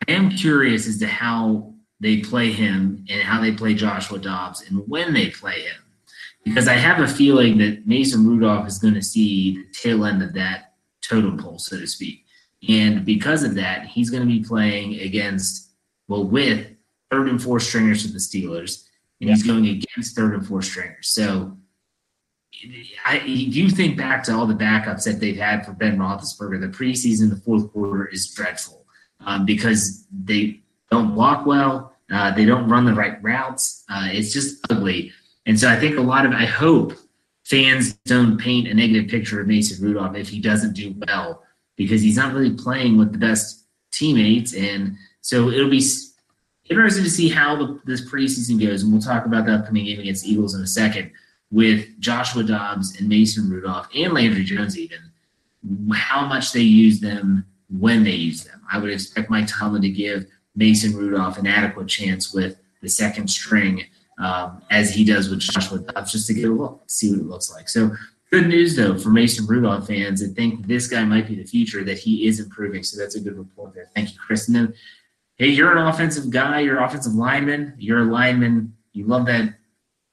I 0.08 0.12
am 0.12 0.30
curious 0.30 0.86
as 0.86 0.98
to 0.98 1.06
how 1.06 1.74
they 2.00 2.18
play 2.18 2.50
him 2.50 3.04
and 3.08 3.22
how 3.22 3.40
they 3.40 3.52
play 3.52 3.74
Joshua 3.74 4.18
Dobbs 4.18 4.62
and 4.68 4.86
when 4.88 5.12
they 5.12 5.30
play 5.30 5.62
him. 5.62 5.76
Because 6.44 6.66
I 6.66 6.72
have 6.72 6.98
a 6.98 7.06
feeling 7.06 7.58
that 7.58 7.86
Mason 7.86 8.26
Rudolph 8.26 8.66
is 8.66 8.78
going 8.78 8.94
to 8.94 9.02
see 9.02 9.56
the 9.56 9.66
tail 9.72 10.04
end 10.04 10.22
of 10.22 10.34
that 10.34 10.74
totem 11.00 11.38
pole, 11.38 11.58
so 11.58 11.78
to 11.78 11.86
speak. 11.86 12.24
And 12.68 13.04
because 13.04 13.44
of 13.44 13.54
that, 13.54 13.86
he's 13.86 14.10
going 14.10 14.22
to 14.22 14.28
be 14.28 14.42
playing 14.42 15.00
against, 15.00 15.70
well, 16.08 16.24
with 16.24 16.66
third 17.10 17.28
and 17.28 17.40
fourth 17.40 17.62
stringers 17.62 18.04
for 18.04 18.12
the 18.12 18.18
Steelers, 18.18 18.84
and 19.20 19.30
he's 19.30 19.44
going 19.44 19.66
against 19.66 20.16
third 20.16 20.34
and 20.34 20.44
fourth 20.44 20.64
stringers. 20.64 21.08
So 21.08 21.56
I, 23.04 23.18
if 23.18 23.54
you 23.54 23.70
think 23.70 23.96
back 23.96 24.24
to 24.24 24.34
all 24.34 24.46
the 24.46 24.54
backups 24.54 25.04
that 25.04 25.20
they've 25.20 25.36
had 25.36 25.64
for 25.64 25.72
Ben 25.72 25.96
Roethlisberger, 25.96 26.60
the 26.60 26.66
preseason, 26.66 27.30
the 27.30 27.36
fourth 27.36 27.72
quarter 27.72 28.06
is 28.06 28.28
dreadful 28.32 28.81
um, 29.24 29.44
because 29.44 30.06
they 30.12 30.60
don't 30.90 31.14
block 31.14 31.46
well, 31.46 31.94
uh, 32.12 32.30
they 32.34 32.44
don't 32.44 32.68
run 32.68 32.84
the 32.84 32.94
right 32.94 33.22
routes. 33.22 33.84
Uh, 33.88 34.08
it's 34.10 34.32
just 34.32 34.58
ugly. 34.70 35.12
And 35.46 35.58
so 35.58 35.68
I 35.68 35.76
think 35.76 35.96
a 35.96 36.02
lot 36.02 36.26
of, 36.26 36.32
I 36.32 36.44
hope 36.44 36.92
fans 37.44 37.94
don't 38.04 38.38
paint 38.38 38.68
a 38.68 38.74
negative 38.74 39.10
picture 39.10 39.40
of 39.40 39.46
Mason 39.46 39.84
Rudolph 39.84 40.16
if 40.16 40.28
he 40.28 40.40
doesn't 40.40 40.74
do 40.74 40.94
well 41.06 41.42
because 41.76 42.02
he's 42.02 42.16
not 42.16 42.34
really 42.34 42.54
playing 42.54 42.98
with 42.98 43.12
the 43.12 43.18
best 43.18 43.64
teammates. 43.92 44.54
And 44.54 44.96
so 45.20 45.50
it'll 45.50 45.70
be 45.70 45.84
interesting 46.68 47.04
to 47.04 47.10
see 47.10 47.28
how 47.28 47.56
the, 47.56 47.80
this 47.84 48.08
preseason 48.08 48.60
goes. 48.60 48.82
And 48.82 48.92
we'll 48.92 49.02
talk 49.02 49.26
about 49.26 49.46
the 49.46 49.54
upcoming 49.54 49.86
game 49.86 50.00
against 50.00 50.26
Eagles 50.26 50.54
in 50.54 50.62
a 50.62 50.66
second 50.66 51.10
with 51.50 51.98
Joshua 52.00 52.42
Dobbs 52.42 52.98
and 52.98 53.08
Mason 53.08 53.50
Rudolph 53.50 53.88
and 53.94 54.12
Landry 54.12 54.44
Jones, 54.44 54.78
even 54.78 54.98
how 55.92 56.26
much 56.26 56.52
they 56.52 56.60
use 56.60 57.00
them 57.00 57.44
when 57.78 58.04
they 58.04 58.12
use 58.12 58.44
them. 58.44 58.60
I 58.70 58.78
would 58.78 58.90
expect 58.90 59.30
Mike 59.30 59.46
Tomlin 59.48 59.82
to 59.82 59.88
give 59.88 60.26
Mason 60.54 60.94
Rudolph 60.94 61.38
an 61.38 61.46
adequate 61.46 61.88
chance 61.88 62.32
with 62.32 62.58
the 62.82 62.88
second 62.88 63.28
string, 63.28 63.84
um, 64.18 64.62
as 64.70 64.94
he 64.94 65.04
does 65.04 65.28
with 65.28 65.40
Joshua 65.40 65.78
Dobbs, 65.78 66.12
just 66.12 66.26
to 66.26 66.34
get 66.34 66.50
a 66.50 66.52
look, 66.52 66.82
see 66.86 67.10
what 67.10 67.20
it 67.20 67.26
looks 67.26 67.50
like. 67.50 67.68
So 67.68 67.92
good 68.30 68.48
news 68.48 68.76
though 68.76 68.98
for 68.98 69.10
Mason 69.10 69.46
Rudolph 69.46 69.86
fans 69.86 70.20
that 70.20 70.34
think 70.34 70.66
this 70.66 70.88
guy 70.88 71.04
might 71.04 71.28
be 71.28 71.36
the 71.36 71.44
future, 71.44 71.84
that 71.84 71.98
he 71.98 72.26
is 72.26 72.40
improving. 72.40 72.82
So 72.82 72.98
that's 72.98 73.14
a 73.14 73.20
good 73.20 73.38
report 73.38 73.74
there. 73.74 73.88
Thank 73.94 74.12
you, 74.12 74.18
Kristen. 74.18 74.74
hey, 75.36 75.48
you're 75.48 75.76
an 75.76 75.86
offensive 75.86 76.30
guy, 76.30 76.60
you're 76.60 76.78
an 76.78 76.84
offensive 76.84 77.14
lineman, 77.14 77.74
you're 77.78 78.00
a 78.00 78.04
lineman, 78.04 78.74
you 78.92 79.06
love 79.06 79.26
that 79.26 79.54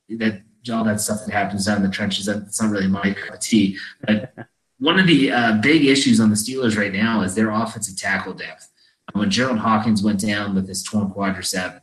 that 0.10 0.42
all 0.72 0.84
that 0.84 1.00
stuff 1.00 1.26
that 1.26 1.32
happens 1.32 1.66
down 1.66 1.78
in 1.78 1.84
the 1.84 1.90
trenches. 1.90 2.26
That's 2.26 2.62
not 2.62 2.72
really 2.72 2.88
my 2.88 3.16
tea. 3.40 3.78
But 4.06 4.34
one 4.80 4.98
of 4.98 5.08
the 5.08 5.32
uh, 5.32 5.54
big 5.62 5.86
issues 5.86 6.20
on 6.20 6.30
the 6.30 6.36
Steelers 6.36 6.78
right 6.78 6.94
now 6.94 7.22
is 7.22 7.36
their 7.36 7.50
offensive 7.50 7.98
tackle 7.98 8.34
depth. 8.34 8.70
When 9.14 9.30
Jerald 9.30 9.60
Hawkins 9.60 10.04
went 10.04 10.20
down 10.22 10.56
with 10.56 10.68
his 10.68 10.84
torn 10.84 11.10
quadricep, 11.10 11.82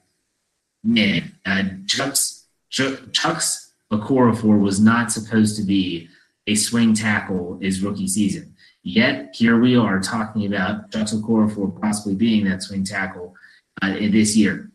man, 0.82 1.36
uh, 1.44 1.64
Chuck's, 1.86 2.46
Chuck's 2.70 3.72
Okorafor 3.92 4.60
was 4.60 4.80
not 4.80 5.12
supposed 5.12 5.56
to 5.56 5.62
be 5.62 6.08
a 6.46 6.54
swing 6.54 6.94
tackle 6.94 7.58
his 7.60 7.82
rookie 7.82 8.08
season. 8.08 8.54
Yet 8.82 9.34
here 9.34 9.58
we 9.58 9.76
are 9.76 10.00
talking 10.00 10.46
about 10.46 10.92
Chuck 10.92 11.08
Okorafor 11.08 11.80
possibly 11.80 12.14
being 12.14 12.44
that 12.44 12.62
swing 12.62 12.84
tackle 12.84 13.34
uh, 13.82 13.94
this 13.94 14.36
year. 14.36 14.70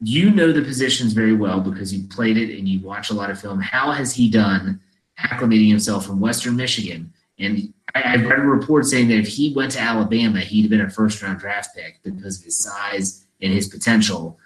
You 0.00 0.30
know 0.30 0.50
the 0.50 0.62
positions 0.62 1.12
very 1.12 1.34
well 1.34 1.60
because 1.60 1.94
you 1.94 2.08
played 2.08 2.36
it 2.36 2.58
and 2.58 2.68
you 2.68 2.80
watch 2.80 3.10
a 3.10 3.14
lot 3.14 3.30
of 3.30 3.40
film. 3.40 3.60
How 3.60 3.92
has 3.92 4.14
he 4.14 4.28
done 4.28 4.80
acclimating 5.20 5.68
himself 5.68 6.06
from 6.06 6.20
Western 6.20 6.56
Michigan 6.56 7.12
and 7.38 7.72
I, 7.94 8.00
have 8.00 8.26
read 8.26 8.38
a 8.38 8.42
report 8.42 8.86
saying 8.86 9.08
that 9.08 9.18
if 9.18 9.28
he 9.28 9.52
went 9.54 9.72
to 9.72 9.80
Alabama, 9.80 10.40
he'd 10.40 10.62
have 10.62 10.70
been 10.70 10.80
a 10.80 10.90
first 10.90 11.22
round 11.22 11.38
draft 11.38 11.74
pick 11.74 12.00
because 12.02 12.38
of 12.38 12.44
his 12.44 12.58
size 12.58 13.26
and 13.40 13.52
his 13.52 13.68
potential. 13.68 14.38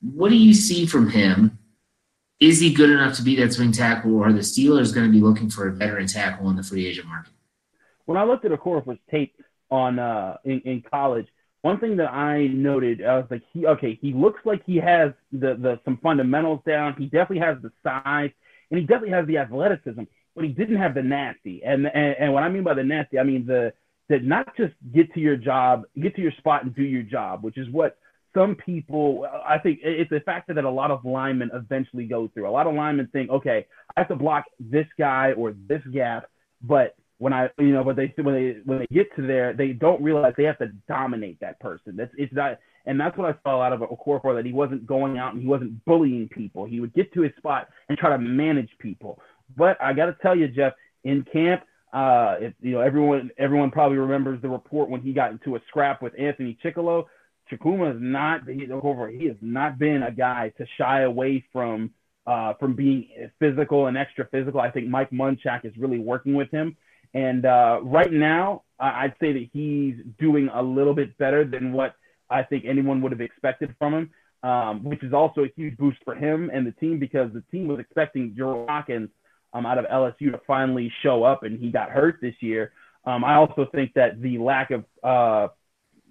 What 0.00 0.30
do 0.30 0.36
you 0.36 0.54
see 0.54 0.86
from 0.86 1.10
him? 1.10 1.58
Is 2.38 2.60
he 2.60 2.72
good 2.72 2.90
enough 2.90 3.16
to 3.16 3.22
be 3.22 3.36
that 3.36 3.54
swing 3.54 3.72
tackle, 3.72 4.14
or 4.14 4.28
are 4.28 4.32
the 4.32 4.40
Steelers 4.40 4.94
going 4.94 5.06
to 5.06 5.12
be 5.12 5.22
looking 5.22 5.48
for 5.48 5.68
a 5.68 5.72
veteran 5.72 6.06
tackle 6.06 6.50
in 6.50 6.56
the 6.56 6.62
free 6.62 6.86
agent 6.86 7.08
market? 7.08 7.32
When 8.04 8.18
I 8.18 8.24
looked 8.24 8.44
at 8.44 8.50
Okorafor's 8.50 9.00
tape 9.10 9.34
on 9.70 9.98
uh, 9.98 10.36
in, 10.44 10.60
in 10.60 10.82
college, 10.82 11.26
one 11.62 11.80
thing 11.80 11.96
that 11.96 12.12
I 12.12 12.46
noted, 12.48 13.02
I 13.02 13.16
was 13.16 13.26
like, 13.30 13.42
he 13.52 13.66
okay, 13.66 13.98
he 14.02 14.12
looks 14.12 14.40
like 14.44 14.62
he 14.66 14.76
has 14.76 15.12
the 15.32 15.54
the 15.54 15.80
some 15.84 15.96
fundamentals 16.02 16.60
down. 16.66 16.94
He 16.98 17.06
definitely 17.06 17.38
has 17.38 17.56
the 17.62 17.72
size, 17.82 18.30
and 18.70 18.78
he 18.78 18.86
definitely 18.86 19.10
has 19.10 19.26
the 19.26 19.38
athleticism 19.38 20.02
but 20.36 20.44
he 20.44 20.50
didn't 20.50 20.76
have 20.76 20.94
the 20.94 21.02
nasty. 21.02 21.62
And, 21.64 21.86
and 21.86 22.14
and 22.20 22.32
what 22.32 22.44
I 22.44 22.48
mean 22.48 22.62
by 22.62 22.74
the 22.74 22.84
nasty, 22.84 23.18
I 23.18 23.24
mean 23.24 23.46
the 23.46 23.72
that 24.08 24.22
not 24.22 24.56
just 24.56 24.74
get 24.94 25.12
to 25.14 25.20
your 25.20 25.36
job, 25.36 25.82
get 26.00 26.14
to 26.14 26.22
your 26.22 26.32
spot 26.38 26.62
and 26.62 26.74
do 26.74 26.84
your 26.84 27.02
job, 27.02 27.42
which 27.42 27.58
is 27.58 27.68
what 27.70 27.98
some 28.36 28.54
people, 28.54 29.26
I 29.46 29.58
think 29.58 29.80
it's 29.82 30.12
a 30.12 30.20
factor 30.20 30.52
that 30.54 30.64
a 30.64 30.70
lot 30.70 30.90
of 30.90 31.04
linemen 31.04 31.50
eventually 31.54 32.04
go 32.04 32.28
through. 32.28 32.48
A 32.48 32.50
lot 32.50 32.66
of 32.66 32.74
linemen 32.74 33.08
think, 33.12 33.30
okay, 33.30 33.66
I 33.96 34.00
have 34.00 34.08
to 34.08 34.16
block 34.16 34.44
this 34.60 34.86
guy 34.98 35.32
or 35.32 35.54
this 35.68 35.80
gap, 35.92 36.26
but 36.62 36.94
when 37.18 37.32
I, 37.32 37.48
you 37.58 37.72
know, 37.72 37.82
but 37.82 37.96
they 37.96 38.12
when 38.20 38.34
they 38.34 38.60
when 38.64 38.78
they 38.80 38.86
get 38.94 39.14
to 39.16 39.26
there, 39.26 39.54
they 39.54 39.68
don't 39.68 40.02
realize 40.02 40.34
they 40.36 40.44
have 40.44 40.58
to 40.58 40.68
dominate 40.86 41.40
that 41.40 41.58
person. 41.60 41.96
That's 41.96 42.12
it's 42.18 42.32
not, 42.34 42.58
and 42.84 43.00
that's 43.00 43.16
what 43.16 43.34
I 43.34 43.38
saw 43.42 43.62
out 43.62 43.72
of 43.72 43.80
Okorafor 43.80 44.36
that 44.36 44.44
he 44.44 44.52
wasn't 44.52 44.86
going 44.86 45.16
out 45.16 45.32
and 45.32 45.42
he 45.42 45.48
wasn't 45.48 45.82
bullying 45.86 46.28
people. 46.28 46.66
He 46.66 46.78
would 46.80 46.92
get 46.92 47.12
to 47.14 47.22
his 47.22 47.32
spot 47.38 47.68
and 47.88 47.96
try 47.96 48.10
to 48.10 48.18
manage 48.18 48.68
people. 48.80 49.18
But 49.54 49.80
I 49.80 49.92
got 49.92 50.06
to 50.06 50.16
tell 50.22 50.36
you, 50.36 50.48
Jeff, 50.48 50.72
in 51.04 51.24
camp, 51.30 51.62
uh, 51.92 52.36
it, 52.40 52.54
you 52.60 52.72
know, 52.72 52.80
everyone 52.80 53.30
everyone 53.38 53.70
probably 53.70 53.98
remembers 53.98 54.42
the 54.42 54.48
report 54.48 54.90
when 54.90 55.00
he 55.00 55.12
got 55.12 55.30
into 55.30 55.56
a 55.56 55.60
scrap 55.68 56.02
with 56.02 56.12
Anthony 56.18 56.58
Chickillo. 56.62 57.06
Chukwuma 57.50 57.94
is 57.94 58.00
not 58.00 58.48
he, 58.48 58.68
over. 58.70 59.08
He 59.08 59.26
has 59.26 59.36
not 59.40 59.78
been 59.78 60.02
a 60.02 60.10
guy 60.10 60.52
to 60.58 60.66
shy 60.76 61.02
away 61.02 61.44
from 61.52 61.90
uh, 62.26 62.54
from 62.54 62.74
being 62.74 63.08
physical 63.38 63.86
and 63.86 63.96
extra 63.96 64.26
physical. 64.26 64.60
I 64.60 64.70
think 64.70 64.88
Mike 64.88 65.10
Munchak 65.10 65.64
is 65.64 65.72
really 65.78 65.98
working 65.98 66.34
with 66.34 66.50
him. 66.50 66.76
And 67.14 67.46
uh, 67.46 67.78
right 67.82 68.12
now, 68.12 68.64
I'd 68.78 69.14
say 69.20 69.32
that 69.32 69.48
he's 69.52 69.94
doing 70.18 70.50
a 70.52 70.62
little 70.62 70.92
bit 70.92 71.16
better 71.18 71.44
than 71.44 71.72
what 71.72 71.94
I 72.28 72.42
think 72.42 72.64
anyone 72.66 73.00
would 73.02 73.12
have 73.12 73.20
expected 73.20 73.74
from 73.78 73.94
him, 73.94 74.10
um, 74.42 74.84
which 74.84 75.02
is 75.02 75.12
also 75.12 75.44
a 75.44 75.48
huge 75.56 75.76
boost 75.78 75.98
for 76.04 76.14
him 76.14 76.50
and 76.52 76.66
the 76.66 76.72
team 76.72 76.98
because 76.98 77.32
the 77.32 77.42
team 77.50 77.68
was 77.68 77.78
expecting 77.78 78.34
Joe 78.36 78.66
Hawkins 78.68 79.08
um, 79.52 79.66
out 79.66 79.78
of 79.78 79.86
LSU 79.86 80.32
to 80.32 80.40
finally 80.46 80.92
show 81.02 81.24
up, 81.24 81.42
and 81.42 81.58
he 81.58 81.70
got 81.70 81.90
hurt 81.90 82.18
this 82.20 82.34
year. 82.40 82.72
Um, 83.04 83.24
I 83.24 83.34
also 83.34 83.66
think 83.72 83.94
that 83.94 84.20
the 84.20 84.38
lack 84.38 84.70
of 84.70 84.84
uh, 85.02 85.48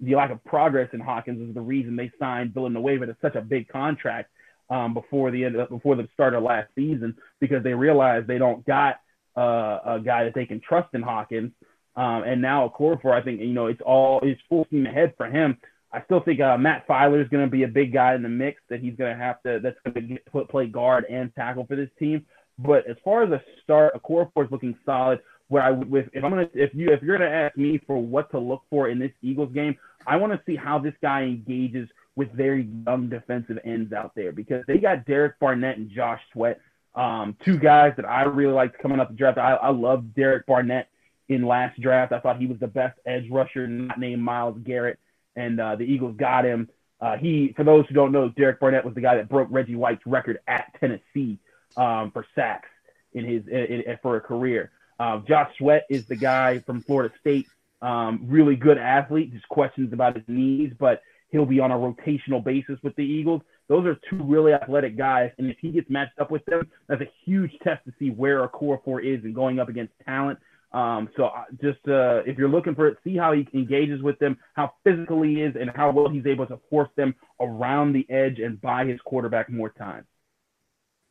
the 0.00 0.14
lack 0.14 0.30
of 0.30 0.42
progress 0.44 0.90
in 0.92 1.00
Hawkins 1.00 1.48
is 1.48 1.54
the 1.54 1.60
reason 1.60 1.96
they 1.96 2.10
signed 2.18 2.52
Villanueva 2.54 3.06
to 3.06 3.16
such 3.20 3.34
a 3.34 3.40
big 3.40 3.68
contract 3.68 4.30
um, 4.68 4.94
before 4.94 5.30
the 5.30 5.44
end 5.44 5.56
of, 5.56 5.68
before 5.68 5.96
the 5.96 6.08
start 6.14 6.34
of 6.34 6.42
last 6.42 6.68
season 6.74 7.16
because 7.40 7.62
they 7.62 7.74
realized 7.74 8.26
they 8.26 8.38
don't 8.38 8.64
got 8.66 8.96
uh, 9.36 9.78
a 9.84 10.00
guy 10.04 10.24
that 10.24 10.34
they 10.34 10.46
can 10.46 10.60
trust 10.60 10.88
in 10.94 11.02
Hawkins. 11.02 11.52
Um, 11.94 12.24
and 12.24 12.42
now 12.42 12.68
Okorafor, 12.68 13.12
I 13.12 13.22
think 13.22 13.40
you 13.40 13.54
know 13.54 13.66
it's 13.66 13.80
all 13.80 14.20
it's 14.22 14.40
full 14.48 14.66
steam 14.66 14.86
ahead 14.86 15.14
for 15.16 15.26
him. 15.26 15.56
I 15.92 16.02
still 16.04 16.20
think 16.20 16.40
uh, 16.40 16.58
Matt 16.58 16.86
Feiler 16.86 17.22
is 17.22 17.28
going 17.28 17.44
to 17.44 17.50
be 17.50 17.62
a 17.62 17.68
big 17.68 17.92
guy 17.92 18.14
in 18.14 18.22
the 18.22 18.28
mix 18.28 18.60
that 18.68 18.80
he's 18.80 18.96
going 18.96 19.16
to 19.16 19.22
have 19.22 19.42
to 19.44 19.60
that's 19.62 19.78
going 19.84 20.08
to 20.08 20.30
put, 20.30 20.48
play 20.50 20.66
guard 20.66 21.04
and 21.08 21.34
tackle 21.34 21.64
for 21.64 21.76
this 21.76 21.88
team. 21.98 22.26
But 22.58 22.88
as 22.88 22.96
far 23.04 23.22
as 23.22 23.30
a 23.30 23.42
start, 23.62 23.94
Okorafor 23.94 24.46
is 24.46 24.50
looking 24.50 24.76
solid. 24.84 25.20
Where 25.48 25.62
I 25.62 25.70
would, 25.70 26.10
if, 26.12 26.24
I'm 26.24 26.30
gonna, 26.30 26.48
if 26.54 26.74
you, 26.74 26.90
if 26.90 27.02
you're 27.02 27.16
gonna 27.16 27.30
ask 27.30 27.56
me 27.56 27.80
for 27.86 27.98
what 27.98 28.30
to 28.32 28.38
look 28.38 28.62
for 28.68 28.88
in 28.88 28.98
this 28.98 29.12
Eagles 29.22 29.52
game, 29.52 29.76
I 30.04 30.16
want 30.16 30.32
to 30.32 30.40
see 30.44 30.56
how 30.56 30.80
this 30.80 30.94
guy 31.00 31.22
engages 31.22 31.88
with 32.16 32.32
very 32.32 32.68
young 32.86 33.08
defensive 33.08 33.58
ends 33.64 33.92
out 33.92 34.12
there 34.16 34.32
because 34.32 34.64
they 34.66 34.78
got 34.78 35.06
Derek 35.06 35.38
Barnett 35.38 35.76
and 35.76 35.90
Josh 35.90 36.20
Sweat, 36.32 36.60
um, 36.94 37.36
two 37.44 37.58
guys 37.58 37.92
that 37.96 38.06
I 38.06 38.22
really 38.22 38.54
liked 38.54 38.78
coming 38.80 38.98
up 38.98 39.08
the 39.08 39.14
draft. 39.14 39.38
I, 39.38 39.52
I 39.54 39.70
love 39.70 40.14
Derek 40.14 40.46
Barnett 40.46 40.88
in 41.28 41.46
last 41.46 41.80
draft. 41.80 42.12
I 42.12 42.20
thought 42.20 42.40
he 42.40 42.46
was 42.46 42.58
the 42.58 42.66
best 42.66 42.98
edge 43.06 43.28
rusher, 43.30 43.68
not 43.68 44.00
named 44.00 44.22
Myles 44.22 44.58
Garrett, 44.64 44.98
and 45.36 45.60
uh, 45.60 45.76
the 45.76 45.84
Eagles 45.84 46.16
got 46.16 46.44
him. 46.44 46.68
Uh, 47.00 47.16
he, 47.18 47.52
for 47.54 47.64
those 47.64 47.84
who 47.86 47.94
don't 47.94 48.12
know, 48.12 48.30
Derek 48.30 48.58
Barnett 48.58 48.84
was 48.84 48.94
the 48.94 49.00
guy 49.02 49.16
that 49.16 49.28
broke 49.28 49.48
Reggie 49.50 49.76
White's 49.76 50.06
record 50.06 50.38
at 50.48 50.72
Tennessee 50.80 51.38
um, 51.76 52.10
for 52.12 52.26
sacks 52.34 52.68
in 53.12 53.24
his 53.24 53.46
in, 53.48 53.82
in, 53.82 53.98
for 54.02 54.16
a 54.16 54.20
career. 54.20 54.70
Uh, 54.98 55.20
Josh 55.28 55.50
Sweat 55.58 55.84
is 55.90 56.06
the 56.06 56.16
guy 56.16 56.60
from 56.60 56.82
Florida 56.82 57.14
State, 57.20 57.46
um, 57.82 58.20
really 58.24 58.56
good 58.56 58.78
athlete. 58.78 59.32
Just 59.32 59.48
questions 59.48 59.92
about 59.92 60.16
his 60.16 60.24
knees, 60.26 60.72
but 60.78 61.02
he'll 61.30 61.46
be 61.46 61.60
on 61.60 61.70
a 61.70 61.74
rotational 61.74 62.42
basis 62.42 62.78
with 62.82 62.96
the 62.96 63.02
Eagles. 63.04 63.42
Those 63.68 63.84
are 63.86 63.98
two 64.08 64.22
really 64.22 64.52
athletic 64.52 64.96
guys, 64.96 65.32
and 65.38 65.50
if 65.50 65.56
he 65.60 65.70
gets 65.70 65.90
matched 65.90 66.18
up 66.18 66.30
with 66.30 66.44
them, 66.46 66.68
that's 66.88 67.02
a 67.02 67.10
huge 67.24 67.50
test 67.64 67.84
to 67.84 67.92
see 67.98 68.10
where 68.10 68.46
Okorafor 68.46 69.04
is 69.04 69.24
and 69.24 69.34
going 69.34 69.58
up 69.58 69.68
against 69.68 69.92
talent. 70.04 70.38
Um, 70.72 71.08
so 71.16 71.26
uh, 71.26 71.44
just 71.60 71.78
uh, 71.88 72.22
if 72.26 72.38
you're 72.38 72.48
looking 72.48 72.74
for 72.74 72.86
it, 72.86 72.98
see 73.02 73.16
how 73.16 73.32
he 73.32 73.46
engages 73.54 74.02
with 74.02 74.18
them, 74.18 74.36
how 74.54 74.72
physical 74.84 75.22
he 75.22 75.40
is, 75.42 75.56
and 75.58 75.70
how 75.74 75.90
well 75.90 76.08
he's 76.08 76.26
able 76.26 76.46
to 76.46 76.60
force 76.70 76.90
them 76.96 77.14
around 77.40 77.92
the 77.92 78.06
edge 78.10 78.38
and 78.38 78.60
buy 78.60 78.84
his 78.84 79.00
quarterback 79.04 79.50
more 79.50 79.70
time. 79.70 80.04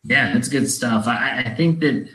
Yeah, 0.06 0.34
that's 0.34 0.48
good 0.48 0.70
stuff. 0.70 1.08
I, 1.08 1.44
I 1.48 1.56
think 1.56 1.80
that 1.80 2.08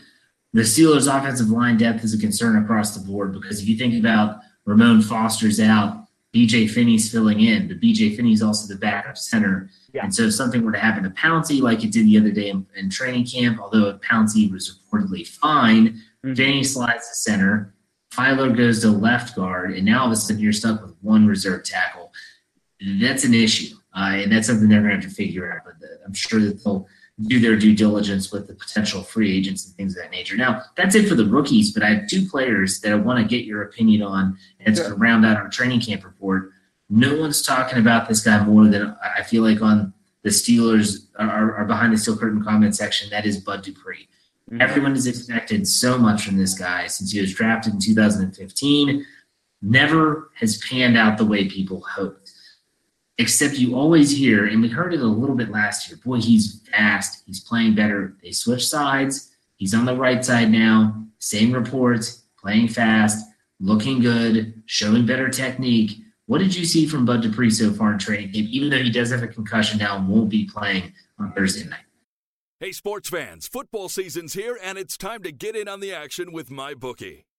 the 0.52 0.62
Steelers' 0.62 1.12
offensive 1.12 1.50
line 1.50 1.76
depth 1.76 2.04
is 2.04 2.14
a 2.14 2.18
concern 2.18 2.62
across 2.62 2.96
the 2.96 3.04
board 3.04 3.32
because 3.32 3.60
if 3.60 3.68
you 3.68 3.76
think 3.76 3.94
about 3.94 4.40
Ramon 4.64 5.02
Foster's 5.02 5.60
out, 5.60 6.06
BJ 6.34 6.70
Finney's 6.70 7.10
filling 7.10 7.40
in, 7.40 7.66
but 7.66 7.80
BJ 7.80 8.14
Finney's 8.14 8.42
also 8.42 8.72
the 8.72 8.78
backup 8.78 9.18
center. 9.18 9.68
Yeah. 9.92 10.04
And 10.04 10.14
so 10.14 10.24
if 10.24 10.34
something 10.34 10.64
were 10.64 10.70
to 10.70 10.78
happen 10.78 11.02
to 11.02 11.10
Pouncey, 11.10 11.60
like 11.60 11.82
it 11.82 11.90
did 11.90 12.06
the 12.06 12.18
other 12.18 12.30
day 12.30 12.50
in, 12.50 12.64
in 12.76 12.88
training 12.88 13.26
camp, 13.26 13.58
although 13.60 13.98
Pouncey 13.98 14.50
was 14.50 14.78
reportedly 14.92 15.26
fine, 15.26 16.00
mm-hmm. 16.24 16.34
Finney 16.34 16.62
slides 16.62 17.08
to 17.08 17.14
center, 17.14 17.74
Feiler 18.12 18.56
goes 18.56 18.80
to 18.80 18.90
left 18.90 19.34
guard, 19.34 19.72
and 19.72 19.84
now 19.84 20.00
all 20.00 20.06
of 20.06 20.12
a 20.12 20.16
sudden 20.16 20.40
you're 20.40 20.52
stuck 20.52 20.82
with 20.82 20.94
one 21.00 21.26
reserve 21.26 21.64
tackle. 21.64 22.12
That's 23.00 23.24
an 23.24 23.34
issue, 23.34 23.74
uh, 23.96 24.12
and 24.14 24.32
that's 24.32 24.46
something 24.46 24.68
they're 24.68 24.82
going 24.82 25.00
to 25.00 25.06
have 25.06 25.08
to 25.08 25.14
figure 25.14 25.52
out. 25.52 25.62
But 25.64 25.88
I'm 26.04 26.14
sure 26.14 26.40
that 26.40 26.62
they'll– 26.62 26.86
do 27.26 27.38
their 27.38 27.56
due 27.56 27.74
diligence 27.74 28.32
with 28.32 28.46
the 28.46 28.54
potential 28.54 29.02
free 29.02 29.36
agents 29.36 29.66
and 29.66 29.74
things 29.74 29.96
of 29.96 30.02
that 30.02 30.10
nature. 30.10 30.36
Now, 30.36 30.62
that's 30.76 30.94
it 30.94 31.08
for 31.08 31.14
the 31.14 31.24
rookies, 31.24 31.72
but 31.72 31.82
I 31.82 31.90
have 31.94 32.08
two 32.08 32.26
players 32.26 32.80
that 32.80 32.92
I 32.92 32.96
want 32.96 33.18
to 33.18 33.24
get 33.24 33.44
your 33.44 33.62
opinion 33.62 34.02
on, 34.02 34.38
and 34.58 34.68
it's 34.68 34.80
going 34.80 34.92
to 34.92 34.96
round 34.96 35.26
out 35.26 35.36
our 35.36 35.48
training 35.48 35.80
camp 35.80 36.04
report. 36.04 36.50
No 36.88 37.16
one's 37.18 37.42
talking 37.42 37.78
about 37.78 38.08
this 38.08 38.22
guy 38.22 38.42
more 38.44 38.66
than 38.66 38.96
I 39.16 39.22
feel 39.22 39.42
like 39.42 39.60
on 39.60 39.92
the 40.22 40.30
Steelers 40.30 41.06
are, 41.18 41.56
are 41.56 41.64
behind 41.64 41.92
the 41.92 41.98
steel 41.98 42.16
curtain 42.16 42.42
comment 42.42 42.76
section. 42.76 43.10
That 43.10 43.26
is 43.26 43.38
Bud 43.38 43.62
Dupree. 43.62 44.08
Mm-hmm. 44.50 44.60
Everyone 44.60 44.94
has 44.94 45.06
expected 45.06 45.66
so 45.66 45.98
much 45.98 46.24
from 46.24 46.36
this 46.36 46.54
guy 46.58 46.86
since 46.86 47.12
he 47.12 47.20
was 47.20 47.32
drafted 47.32 47.74
in 47.74 47.80
2015. 47.80 49.06
Never 49.62 50.30
has 50.36 50.58
panned 50.58 50.96
out 50.96 51.18
the 51.18 51.24
way 51.24 51.48
people 51.48 51.82
hoped 51.82 52.29
except 53.20 53.58
you 53.58 53.76
always 53.76 54.10
hear, 54.10 54.46
and 54.46 54.62
we 54.62 54.68
heard 54.68 54.94
it 54.94 55.00
a 55.00 55.06
little 55.06 55.36
bit 55.36 55.50
last 55.50 55.88
year. 55.88 55.98
Boy, 56.02 56.16
he's 56.16 56.66
fast. 56.72 57.22
He's 57.26 57.40
playing 57.40 57.74
better. 57.74 58.16
They 58.22 58.32
switch 58.32 58.66
sides. 58.66 59.30
He's 59.56 59.74
on 59.74 59.84
the 59.84 59.94
right 59.94 60.24
side 60.24 60.50
now. 60.50 61.04
Same 61.18 61.52
reports, 61.52 62.22
playing 62.40 62.68
fast, 62.68 63.26
looking 63.60 64.00
good, 64.00 64.62
showing 64.64 65.04
better 65.04 65.28
technique. 65.28 65.98
What 66.24 66.38
did 66.38 66.54
you 66.54 66.64
see 66.64 66.86
from 66.86 67.04
Bud 67.04 67.20
Dupree 67.20 67.50
so 67.50 67.72
far 67.74 67.92
in 67.92 67.98
training 67.98 68.32
camp, 68.32 68.48
even 68.48 68.70
though 68.70 68.82
he 68.82 68.90
does 68.90 69.10
have 69.10 69.22
a 69.22 69.28
concussion 69.28 69.78
now 69.78 69.98
and 69.98 70.08
won't 70.08 70.30
be 70.30 70.46
playing 70.46 70.94
on 71.18 71.32
Thursday 71.32 71.68
night? 71.68 71.80
Hey, 72.58 72.72
sports 72.72 73.10
fans, 73.10 73.46
football 73.46 73.90
season's 73.90 74.32
here, 74.32 74.58
and 74.62 74.78
it's 74.78 74.96
time 74.96 75.22
to 75.24 75.32
get 75.32 75.54
in 75.54 75.68
on 75.68 75.80
the 75.80 75.92
action 75.92 76.32
with 76.32 76.48
MyBookie. 76.48 77.24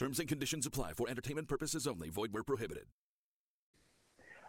Terms 0.00 0.18
and 0.18 0.26
conditions 0.26 0.64
apply 0.64 0.94
for 0.94 1.10
entertainment 1.10 1.46
purposes 1.46 1.86
only. 1.86 2.08
Void 2.08 2.32
where 2.32 2.42
prohibited. 2.42 2.86